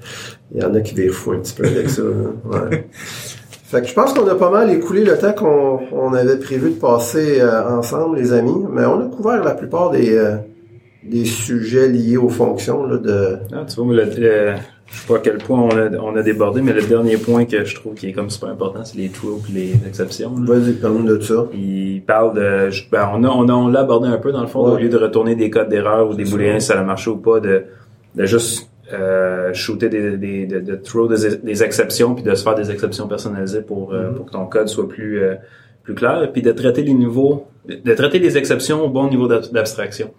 il 0.55 0.63
y 0.63 0.65
en 0.65 0.75
a 0.75 0.81
qui 0.81 1.09
fous 1.09 1.33
un 1.33 1.39
petit 1.41 1.55
peu 1.55 1.67
avec 1.67 1.91
ça. 1.91 2.03
là. 2.03 2.69
Ouais. 2.71 2.89
Fait 3.67 3.81
que 3.83 3.89
je 3.89 3.95
pense 3.95 4.13
qu'on 4.13 4.29
a 4.29 4.35
pas 4.37 4.51
mal 4.51 4.71
écoulé 4.71 5.03
le 5.05 5.19
temps 5.19 5.33
qu'on 5.33 5.81
on 5.91 6.13
avait 6.13 6.37
prévu 6.39 6.71
de 6.71 6.75
passer 6.77 7.41
euh, 7.41 7.69
ensemble, 7.69 8.19
les 8.19 8.33
amis, 8.33 8.65
mais 8.71 8.85
on 8.85 9.01
a 9.01 9.09
couvert 9.09 9.43
la 9.43 9.51
plupart 9.55 9.91
des, 9.91 10.15
euh, 10.17 10.37
des 11.03 11.25
sujets 11.25 11.89
liés 11.89 12.17
aux 12.17 12.29
fonctions 12.29 12.87
là, 12.87 12.99
de. 12.99 13.39
Ah, 13.53 13.65
tu 13.69 13.81
vois, 13.83 13.93
le, 13.95 14.05
le- 14.17 14.55
je 14.95 15.01
sais 15.01 15.07
pas 15.09 15.17
à 15.17 15.19
quel 15.19 15.39
point 15.39 15.61
on 15.61 15.71
a, 15.71 15.91
on 15.99 16.15
a 16.17 16.23
débordé, 16.23 16.63
mais 16.63 16.73
le 16.73 16.83
dernier 16.83 17.17
point 17.17 17.45
que 17.45 17.65
je 17.65 17.75
trouve 17.75 17.95
qui 17.95 18.09
est 18.09 18.13
comme 18.13 18.31
super 18.31 18.49
important, 18.51 18.85
c'est 18.85 18.97
les 18.99 19.09
true 19.09 19.35
et 19.51 19.53
les 19.53 19.73
exceptions. 19.87 20.31
Vas-y, 20.31 20.73
parle-nous 20.75 21.17
de 21.17 21.21
ça. 21.21 21.47
Il 21.53 22.03
parle 22.07 22.35
de, 22.35 22.71
je- 22.71 22.85
ben, 22.91 23.11
on 23.15 23.25
a, 23.25 23.29
on 23.29 23.49
a, 23.49 23.53
on 23.53 23.69
l'a 23.69 23.81
abordé 23.81 24.09
un 24.09 24.19
peu 24.19 24.33
dans 24.33 24.41
le 24.41 24.47
fond, 24.47 24.65
Ouais. 24.67 24.73
au 24.73 24.79
lieu 24.79 24.89
de 24.89 24.97
retourner 24.97 25.35
des 25.35 25.51
codes 25.51 25.69
d'erreur 25.69 26.09
ou 26.11 26.15
des 26.15 26.25
booléens 26.25 26.61
si 26.61 26.69
ça 26.69 26.79
a 26.79 26.83
marché 26.83 27.11
ou 27.11 27.17
pas, 27.17 27.41
de, 27.41 27.65
de 28.15 28.27
juste 28.27 28.71
euh, 28.93 29.53
shooter 29.55 29.89
des, 29.89 30.17
des, 30.17 30.47
de, 30.47 30.61
de 30.61 30.77
throw 30.77 31.09
des, 31.09 31.37
des 31.43 31.63
exceptions 31.63 32.15
puis 32.15 32.23
de 32.23 32.35
se 32.35 32.43
faire 32.45 32.55
des 32.55 32.71
exceptions 32.71 33.09
personnalisées 33.09 33.63
pour, 33.63 33.93
euh, 33.95 34.11
Mhm. 34.11 34.15
pour 34.17 34.27
que 34.27 34.31
ton 34.31 34.47
code 34.47 34.69
soit 34.69 34.89
plus, 34.89 35.23
euh, 35.23 35.35
plus 35.83 35.95
clair 35.95 36.29
puis 36.33 36.43
de 36.43 36.53
traiter 36.53 36.83
les 36.83 36.93
niveaux, 36.95 37.47
de 37.69 37.95
traiter 37.95 38.19
les 38.19 38.37
exceptions 38.39 38.85
au 38.85 38.89
bon 38.89 39.09
niveau 39.09 39.27
d'ab- 39.27 39.51
d'abstraction. 39.53 40.11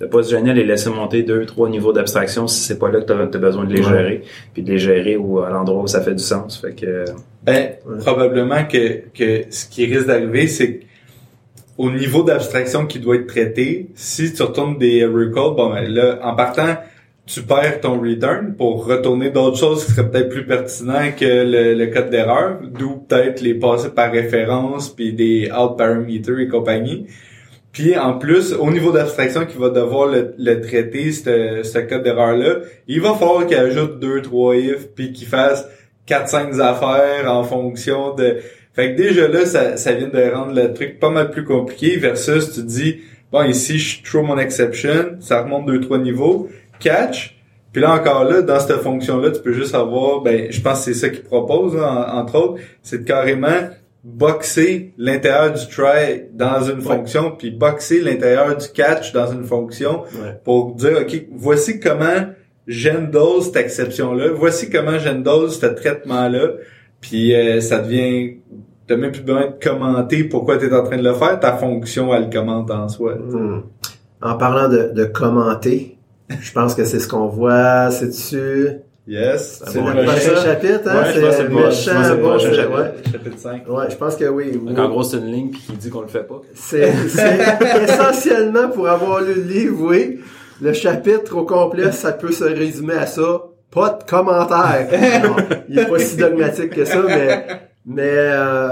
De 0.00 0.06
pas 0.06 0.22
se 0.24 0.30
gêner 0.30 0.50
à 0.50 0.54
les 0.54 0.64
laisser 0.64 0.90
monter 0.90 1.22
deux, 1.22 1.46
trois 1.46 1.68
niveaux 1.68 1.92
d'abstraction 1.92 2.48
si 2.48 2.60
c'est 2.60 2.78
pas 2.80 2.90
là 2.90 3.00
que 3.00 3.06
tu 3.06 3.12
as, 3.12 3.38
besoin 3.38 3.64
de 3.64 3.72
les 3.72 3.80
Ouais. 3.80 3.88
gérer, 3.88 4.22
puis 4.52 4.62
de 4.62 4.70
les 4.72 4.78
gérer 4.78 5.16
ou 5.16 5.38
à 5.40 5.50
l'endroit 5.50 5.82
où 5.82 5.86
ça 5.86 6.00
fait 6.00 6.14
du 6.14 6.22
sens. 6.22 6.58
Fait 6.60 6.74
que 6.74 7.04
Ben, 7.44 7.74
Ouais. 7.86 7.98
probablement 8.00 8.64
que, 8.64 9.02
que 9.16 9.44
ce 9.50 9.66
qui 9.68 9.86
risque 9.86 10.06
d'arriver, 10.08 10.48
c'est 10.48 10.78
que 10.78 10.84
au 11.78 11.90
niveau 11.90 12.22
d'abstraction 12.22 12.86
qui 12.86 12.98
doit 13.00 13.16
être 13.16 13.26
traité, 13.26 13.88
si 13.94 14.32
tu 14.32 14.42
retournes 14.42 14.78
des 14.78 15.04
recalls, 15.04 15.54
bon 15.56 15.70
ben 15.70 15.88
là, 15.88 16.18
en 16.22 16.34
partant, 16.34 16.76
tu 17.26 17.42
perds 17.42 17.80
ton 17.80 18.00
return 18.00 18.54
pour 18.56 18.86
retourner 18.86 19.30
d'autres 19.30 19.56
choses 19.58 19.84
qui 19.84 19.92
seraient 19.92 20.10
peut-être 20.10 20.28
plus 20.28 20.44
pertinents 20.46 21.10
que 21.18 21.24
le, 21.24 21.74
le 21.74 21.86
code 21.86 22.10
d'erreur, 22.10 22.58
d'où 22.78 22.96
peut-être 23.08 23.40
les 23.40 23.54
passer 23.54 23.88
par 23.90 24.10
référence, 24.12 24.88
puis 24.90 25.12
des 25.12 25.50
out 25.50 25.76
parameters 25.78 26.38
et 26.40 26.48
compagnie. 26.48 27.06
Puis 27.74 27.98
en 27.98 28.14
plus, 28.18 28.54
au 28.54 28.70
niveau 28.70 28.92
d'abstraction 28.92 29.44
qui 29.44 29.58
va 29.58 29.68
devoir 29.68 30.06
le, 30.06 30.34
le 30.38 30.60
traiter, 30.62 31.10
ce 31.12 31.78
code 31.80 32.02
d'erreur-là, 32.04 32.60
il 32.88 33.00
va 33.02 33.12
falloir 33.14 33.46
qu'il 33.46 33.56
ajoute 33.58 33.98
deux, 34.00 34.22
trois 34.22 34.56
if, 34.56 34.88
puis 34.94 35.12
qu'il 35.12 35.26
fasse 35.26 35.66
4-5 36.08 36.60
affaires 36.60 37.30
en 37.30 37.42
fonction 37.44 38.14
de... 38.14 38.36
Fait 38.74 38.92
que 38.92 38.96
déjà 38.96 39.28
là, 39.28 39.44
ça, 39.44 39.76
ça 39.76 39.92
vient 39.92 40.08
de 40.08 40.34
rendre 40.34 40.54
le 40.54 40.72
truc 40.72 40.98
pas 41.00 41.10
mal 41.10 41.30
plus 41.30 41.44
compliqué 41.44 41.96
versus 41.96 42.52
tu 42.52 42.62
dis, 42.62 43.00
bon, 43.32 43.42
ici, 43.42 43.78
je 43.78 44.02
throw 44.02 44.22
mon 44.22 44.38
exception, 44.38 45.16
ça 45.20 45.42
remonte 45.42 45.68
2-3 45.68 46.00
niveaux, 46.02 46.48
catch, 46.80 47.36
puis 47.72 47.82
là 47.82 47.92
encore 47.94 48.24
là, 48.24 48.42
dans 48.42 48.60
cette 48.60 48.78
fonction-là, 48.82 49.30
tu 49.32 49.40
peux 49.42 49.52
juste 49.52 49.74
avoir, 49.74 50.20
ben, 50.20 50.46
je 50.50 50.60
pense 50.60 50.78
que 50.78 50.84
c'est 50.92 50.94
ça 50.94 51.08
qu'il 51.08 51.22
propose, 51.24 51.76
hein, 51.76 52.06
en- 52.12 52.18
entre 52.18 52.36
autres, 52.38 52.60
c'est 52.82 52.98
de 52.98 53.04
carrément 53.04 53.68
boxer 54.04 54.92
l'intérieur 54.98 55.52
du 55.54 55.66
try 55.66 56.24
dans 56.32 56.62
une 56.62 56.82
fonction, 56.82 57.32
puis 57.36 57.50
boxer 57.50 58.00
l'intérieur 58.02 58.54
du 58.56 58.68
catch 58.68 59.12
dans 59.12 59.32
une 59.32 59.44
fonction 59.44 60.02
Ouais. 60.02 60.38
pour 60.44 60.74
dire, 60.74 60.98
OK, 61.00 61.26
voici 61.34 61.80
comment 61.80 62.26
j'endose 62.66 63.46
cette 63.46 63.56
exception-là, 63.56 64.28
voici 64.34 64.68
comment 64.70 64.98
j'endose 64.98 65.58
ce 65.58 65.66
traitement-là, 65.66 66.48
puis 67.00 67.34
euh, 67.34 67.60
ça 67.60 67.78
devient... 67.80 68.36
T'as 68.86 68.96
même 68.96 69.12
plus 69.12 69.22
besoin 69.22 69.46
de 69.46 69.54
commenter 69.66 70.24
pourquoi 70.24 70.58
tu 70.58 70.66
es 70.66 70.74
en 70.74 70.84
train 70.84 70.98
de 70.98 71.02
le 71.02 71.14
faire, 71.14 71.40
ta 71.40 71.56
fonction, 71.56 72.14
elle 72.14 72.28
commente 72.28 72.70
en 72.70 72.86
soi. 72.90 73.14
Hmm. 73.14 73.62
En 74.20 74.36
parlant 74.36 74.68
de, 74.68 74.90
de 74.94 75.04
commenter, 75.06 75.96
je 76.28 76.52
pense 76.52 76.74
que 76.74 76.84
c'est 76.84 76.98
ce 76.98 77.08
qu'on 77.08 77.26
voit, 77.28 77.90
c'est 77.90 78.08
dessus. 78.08 78.68
Yes. 79.06 79.62
C'est 79.66 79.78
bon, 79.80 79.88
le 79.88 80.04
prochain 80.04 80.36
chapitre, 80.42 80.88
hein? 80.88 81.02
Ouais, 81.02 81.12
c'est 81.12 81.48
méchant, 81.48 81.50
bon, 81.50 81.60
prochain 82.30 82.48
c'est- 82.50 82.54
chapitre. 82.56 82.78
ouais. 82.80 83.12
Chapitre 83.12 83.38
5. 83.38 83.68
Ouais, 83.68 83.84
je 83.90 83.96
pense 83.96 84.16
que 84.16 84.24
oui. 84.24 84.52
donc, 84.52 84.78
en 84.78 84.88
gros, 84.88 85.02
c'est 85.02 85.18
une 85.18 85.26
ligne 85.30 85.50
puis 85.50 85.60
qui 85.60 85.72
dit 85.72 85.90
qu'on 85.90 86.00
le 86.00 86.06
fait 86.08 86.26
pas. 86.26 86.40
C'est 86.54 86.90
essentiellement 87.84 88.68
pour 88.68 88.88
avoir 88.88 89.20
lu 89.20 89.34
le 89.34 89.42
livre, 89.42 89.78
oui. 89.90 90.20
Le 90.62 90.72
chapitre 90.72 91.36
au 91.36 91.44
complet, 91.44 91.92
ça 91.92 92.12
peut 92.12 92.32
se 92.32 92.44
résumer 92.44 92.94
à 92.94 93.06
ça. 93.06 93.42
Pas 93.70 93.98
de 94.00 94.08
commentaires. 94.08 94.86
Non, 95.24 95.36
il 95.68 95.78
est 95.80 95.86
pas 95.86 95.98
si 95.98 96.16
dogmatique 96.16 96.70
que 96.70 96.84
ça, 96.84 97.02
mais 97.06 97.44
mais 97.84 98.02
euh, 98.08 98.68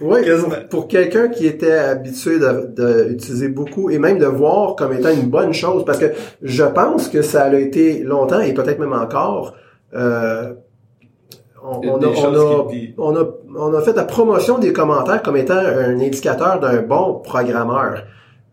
oui, 0.00 0.20
pour, 0.40 0.68
pour 0.70 0.88
quelqu'un 0.88 1.26
qui 1.28 1.46
était 1.46 1.72
habitué 1.72 2.38
de, 2.38 2.68
de 2.74 3.10
utiliser 3.10 3.48
beaucoup 3.48 3.90
et 3.90 3.98
même 3.98 4.18
de 4.18 4.26
voir 4.26 4.76
comme 4.76 4.92
étant 4.92 5.10
une 5.10 5.28
bonne 5.28 5.52
chose, 5.52 5.84
parce 5.84 5.98
que 5.98 6.06
je 6.42 6.62
pense 6.62 7.08
que 7.08 7.22
ça 7.22 7.42
a 7.42 7.54
été 7.56 8.04
longtemps 8.04 8.40
et 8.40 8.54
peut-être 8.54 8.78
même 8.78 8.92
encore. 8.92 9.54
Euh, 9.94 10.52
on, 11.62 11.96
a, 11.96 11.98
des 11.98 12.06
on 12.06 12.14
choses 12.14 12.66
a- 12.68 12.70
qui 12.70 12.78
dit- 12.88 12.94
on 12.98 13.16
a, 13.16 13.24
on 13.58 13.74
a 13.74 13.80
fait 13.82 13.94
la 13.94 14.04
promotion 14.04 14.58
des 14.58 14.72
commentaires 14.72 15.22
comme 15.22 15.36
étant 15.36 15.54
un 15.56 15.98
indicateur 15.98 16.60
d'un 16.60 16.82
bon 16.82 17.14
programmeur. 17.20 18.04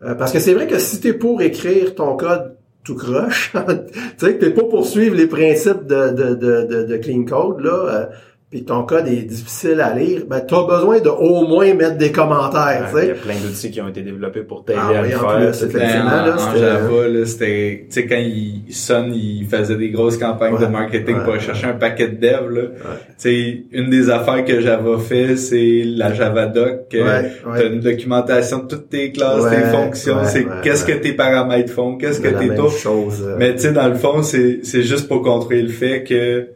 Euh, 0.02 0.14
parce 0.14 0.32
que 0.32 0.38
c'est 0.40 0.54
vrai 0.54 0.66
que 0.66 0.78
si 0.78 1.00
t'es 1.00 1.12
pour 1.12 1.40
écrire 1.42 1.94
ton 1.94 2.16
code 2.16 2.56
tout 2.82 2.96
croche, 2.96 3.52
tu 4.18 4.26
sais, 4.26 4.36
que 4.36 4.44
t'es 4.44 4.50
pas 4.50 4.64
pour 4.64 4.84
suivre 4.86 5.14
les 5.16 5.26
principes 5.26 5.86
de, 5.86 6.10
de, 6.10 6.34
de, 6.34 6.62
de, 6.64 6.82
de 6.84 6.96
clean 6.98 7.24
code, 7.24 7.60
là, 7.60 7.70
euh, 7.72 8.06
puis 8.54 8.64
ton 8.64 8.84
code 8.84 9.08
est 9.08 9.22
difficile 9.24 9.80
à 9.80 9.92
lire, 9.92 10.22
ben 10.30 10.40
tu 10.46 10.54
as 10.54 10.62
besoin 10.62 11.00
de 11.00 11.08
au 11.08 11.44
moins 11.44 11.74
mettre 11.74 11.96
des 11.98 12.12
commentaires, 12.12 12.88
Il 13.02 13.08
y 13.08 13.10
a 13.10 13.14
plein 13.14 13.34
d'outils 13.34 13.72
qui 13.72 13.80
ont 13.80 13.88
été 13.88 14.02
développés 14.02 14.42
pour 14.42 14.64
t'aider 14.64 14.78
Ah 14.80 14.98
à 15.00 15.02
oui, 15.02 15.08
le 15.10 15.16
en 15.16 15.20
faire. 15.28 15.36
plus, 15.38 15.62
effectivement. 15.64 16.04
Ben, 16.10 16.26
là, 16.26 16.32
en, 16.32 16.34
en 16.36 16.38
c'était- 16.38 16.58
Java, 16.60 17.08
là, 17.08 17.26
c'était, 17.26 17.86
tu 17.88 17.94
sais, 17.94 18.06
quand 18.06 18.16
il, 18.20 18.62
Sun, 18.70 19.12
il 19.12 19.46
faisait 19.50 19.74
des 19.74 19.90
grosses 19.90 20.18
campagnes 20.18 20.56
de 20.58 20.66
marketing 20.66 21.16
ouais, 21.16 21.24
pour 21.24 21.32
aller 21.32 21.42
chercher 21.42 21.66
un 21.66 21.72
paquet 21.72 22.06
de 22.08 22.16
dev, 22.20 22.48
là. 22.50 22.60
Ouais. 22.60 22.68
Tu 23.08 23.14
sais, 23.16 23.62
une 23.72 23.90
des 23.90 24.08
affaires 24.08 24.44
que 24.44 24.60
Java 24.60 24.98
fait, 24.98 25.36
c'est 25.36 25.82
la 25.84 26.12
Java 26.14 26.46
Doc. 26.46 26.88
T'as 26.90 27.66
une 27.66 27.80
documentation 27.80 28.58
de 28.60 28.66
toutes 28.68 28.88
tes 28.88 29.10
classes, 29.10 29.42
Ouais, 29.42 29.50
tes 29.62 29.68
fonctions, 29.68 30.16
ouais, 30.18 30.24
c'est 30.26 30.44
ouais, 30.44 30.50
qu'est-ce 30.62 30.86
ouais. 30.86 30.92
que 30.98 31.02
tes 31.02 31.12
paramètres 31.14 31.72
font, 31.72 31.96
qu'est-ce 31.96 32.20
que 32.20 32.28
tes 32.28 32.54
taux. 32.54 32.68
chose. 32.68 33.24
euh, 33.26 33.34
Mais 33.38 33.54
tu 33.54 33.62
sais, 33.62 33.72
dans 33.72 33.88
le 33.88 33.94
fond, 33.96 34.22
c'est, 34.22 34.60
c'est 34.62 34.82
juste 34.82 35.08
pour 35.08 35.22
contrôler 35.22 35.62
le 35.62 35.68
fait 35.70 36.04
que 36.04 36.48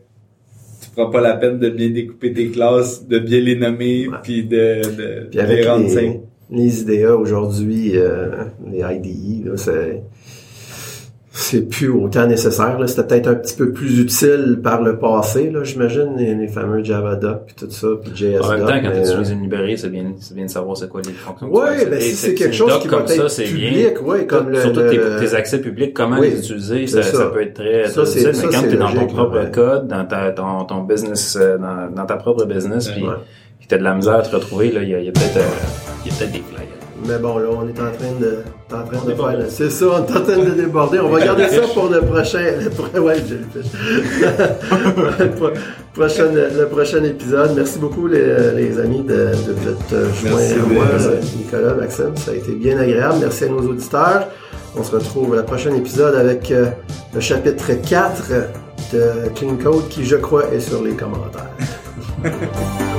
pas 1.07 1.20
la 1.20 1.34
peine 1.34 1.59
de 1.59 1.68
bien 1.70 1.90
découper 1.90 2.32
tes 2.32 2.49
classes, 2.49 3.07
de 3.07 3.18
bien 3.18 3.40
les 3.40 3.57
nommer, 3.57 4.09
puis 4.22 4.44
de, 4.44 4.82
les 5.32 5.68
rendre 5.68 5.84
les, 5.84 5.88
simples. 5.88 6.20
les 6.51 6.80
IDEA 6.82 7.16
aujourd'hui, 7.16 7.92
euh, 7.94 8.44
les 8.70 8.80
IDE, 8.80 9.46
là, 9.46 9.57
c'est 9.57 10.03
c'est 11.31 11.68
plus 11.68 11.89
autant 11.91 12.26
nécessaire. 12.26 12.79
C'était 12.87 13.05
peut-être 13.05 13.26
un 13.29 13.35
petit 13.35 13.55
peu 13.55 13.70
plus 13.70 14.01
utile 14.01 14.59
par 14.62 14.83
le 14.83 14.99
passé, 14.99 15.51
là, 15.51 15.62
j'imagine, 15.62 16.14
les, 16.16 16.35
les 16.35 16.49
fameux 16.49 16.83
JavaDoc 16.83 17.43
puis 17.47 17.55
tout 17.55 17.70
ça, 17.70 17.87
puis 18.03 18.11
JSDoc. 18.14 18.45
En 18.45 18.49
même 18.51 18.61
temps, 18.61 18.66
quand 18.83 18.89
mais, 18.89 19.03
tu 19.03 19.09
euh, 19.09 19.12
utilises 19.12 19.31
une 19.31 19.43
librairie, 19.43 19.79
c'est 19.79 19.91
bien, 19.91 20.12
c'est 20.18 20.35
bien 20.35 20.47
de 20.47 20.51
savoir 20.51 20.76
c'est 20.76 20.89
quoi 20.89 21.01
les 21.07 21.12
fonctions. 21.12 21.49
vas 21.51 21.85
ben 21.85 22.01
si 22.01 22.14
c'est 22.16 22.35
quelque 22.35 22.55
chose 22.55 22.79
qui 22.81 22.89
va 22.89 22.97
comme 22.99 23.07
ça, 23.07 23.14
être 23.14 23.29
c'est 23.31 23.45
public, 23.45 23.95
bien. 23.95 24.03
ouais, 24.05 24.26
comme 24.26 24.49
le, 24.49 24.61
Surtout 24.62 24.81
le- 24.81 25.18
tes, 25.20 25.35
accès 25.35 25.61
publics, 25.61 25.93
comment 25.95 26.18
Oui, 26.18 26.31
les 26.31 26.39
utiliser, 26.39 26.87
ça, 26.87 27.03
ça. 27.03 27.16
ça 27.18 27.26
peut 27.26 27.43
être 27.43 27.55
très, 27.55 27.89
Ça, 27.89 28.03
utile. 28.03 28.35
ça, 28.35 28.47
Mais 28.47 28.53
quand 28.55 28.62
tu 28.62 28.74
es 28.74 28.76
dans 28.79 28.93
ton 28.93 29.07
propre 29.07 29.39
ouais. 29.39 29.51
code, 29.51 29.87
dans 29.87 30.05
ta, 30.07 30.31
ton, 30.31 30.64
ton 30.64 30.83
business, 30.83 31.37
euh, 31.41 31.59
dans, 31.59 31.95
dans 31.95 32.07
ta 32.07 32.16
propre 32.16 32.47
business, 32.47 32.89
puis 32.89 33.03
Ouais. 33.05 33.14
tu 33.68 33.74
as 33.74 33.79
de 33.79 33.85
la 33.85 33.95
misère 33.95 34.14
à 34.14 34.22
te 34.22 34.35
retrouver, 34.35 34.72
là, 34.72 34.83
il 34.83 34.89
y 34.89 34.95
a, 34.95 34.99
il 35.01 35.05
y 35.05 35.09
a 35.09 35.12
peut-être 35.12 35.37
euh, 35.37 36.05
il 36.07 36.11
y 36.11 36.14
a 36.14 36.18
peut-être 36.18 36.33
des 36.33 36.39
flags. 36.39 36.68
Mais 37.07 37.18
bon, 37.18 37.38
là, 37.38 37.49
on 37.51 37.62
est 37.68 37.78
en 37.80 37.92
train 37.92 38.12
de, 38.20 38.38
en 38.74 38.84
train 38.84 39.05
de 39.05 39.11
déborder. 39.11 39.36
faire, 39.36 39.46
c'est 39.51 39.70
ça, 39.70 39.86
on 39.86 39.99
est 40.05 40.16
en 40.18 40.22
train 40.22 40.36
de 40.38 40.51
déborder. 40.51 40.99
On 40.99 41.09
va 41.09 41.20
garder 41.24 41.46
ça 41.49 41.61
pour 41.72 41.88
le 41.88 42.01
prochain, 42.01 42.40
le, 42.40 43.01
ouais, 43.01 43.14
le 43.20 43.26
jellyfish. 43.26 43.72
le, 45.20 45.30
pro- 45.36 45.51
prochain, 45.94 46.24
le 46.32 46.66
prochain 46.66 47.05
épisode. 47.05 47.53
Merci 47.55 47.78
beaucoup, 47.78 48.09
les, 48.09 48.53
les 48.57 48.78
amis, 48.80 49.03
de, 49.03 49.14
de 49.14 49.53
vous 49.53 49.68
être 49.70 50.14
joints 50.22 50.40
à 50.40 50.66
moi, 50.74 50.84
Nicolas, 51.36 51.74
Maxime. 51.74 52.16
Ça 52.16 52.32
a 52.32 52.34
été 52.34 52.53
bien 52.53 52.78
agréable. 52.78 53.16
Merci 53.20 53.44
à 53.44 53.49
nos 53.49 53.61
auditeurs. 53.61 54.26
On 54.76 54.82
se 54.82 54.90
retrouve 54.94 55.34
à 55.34 55.36
la 55.36 55.42
prochain 55.44 55.74
épisode 55.74 56.14
avec 56.14 56.51
euh, 56.51 56.66
le 57.14 57.20
chapitre 57.20 57.70
4 57.88 58.22
de 58.92 59.28
Clean 59.34 59.57
Code 59.62 59.88
qui, 59.88 60.05
je 60.05 60.16
crois, 60.16 60.53
est 60.53 60.61
sur 60.61 60.82
les 60.82 60.92
commentaires. 60.94 61.51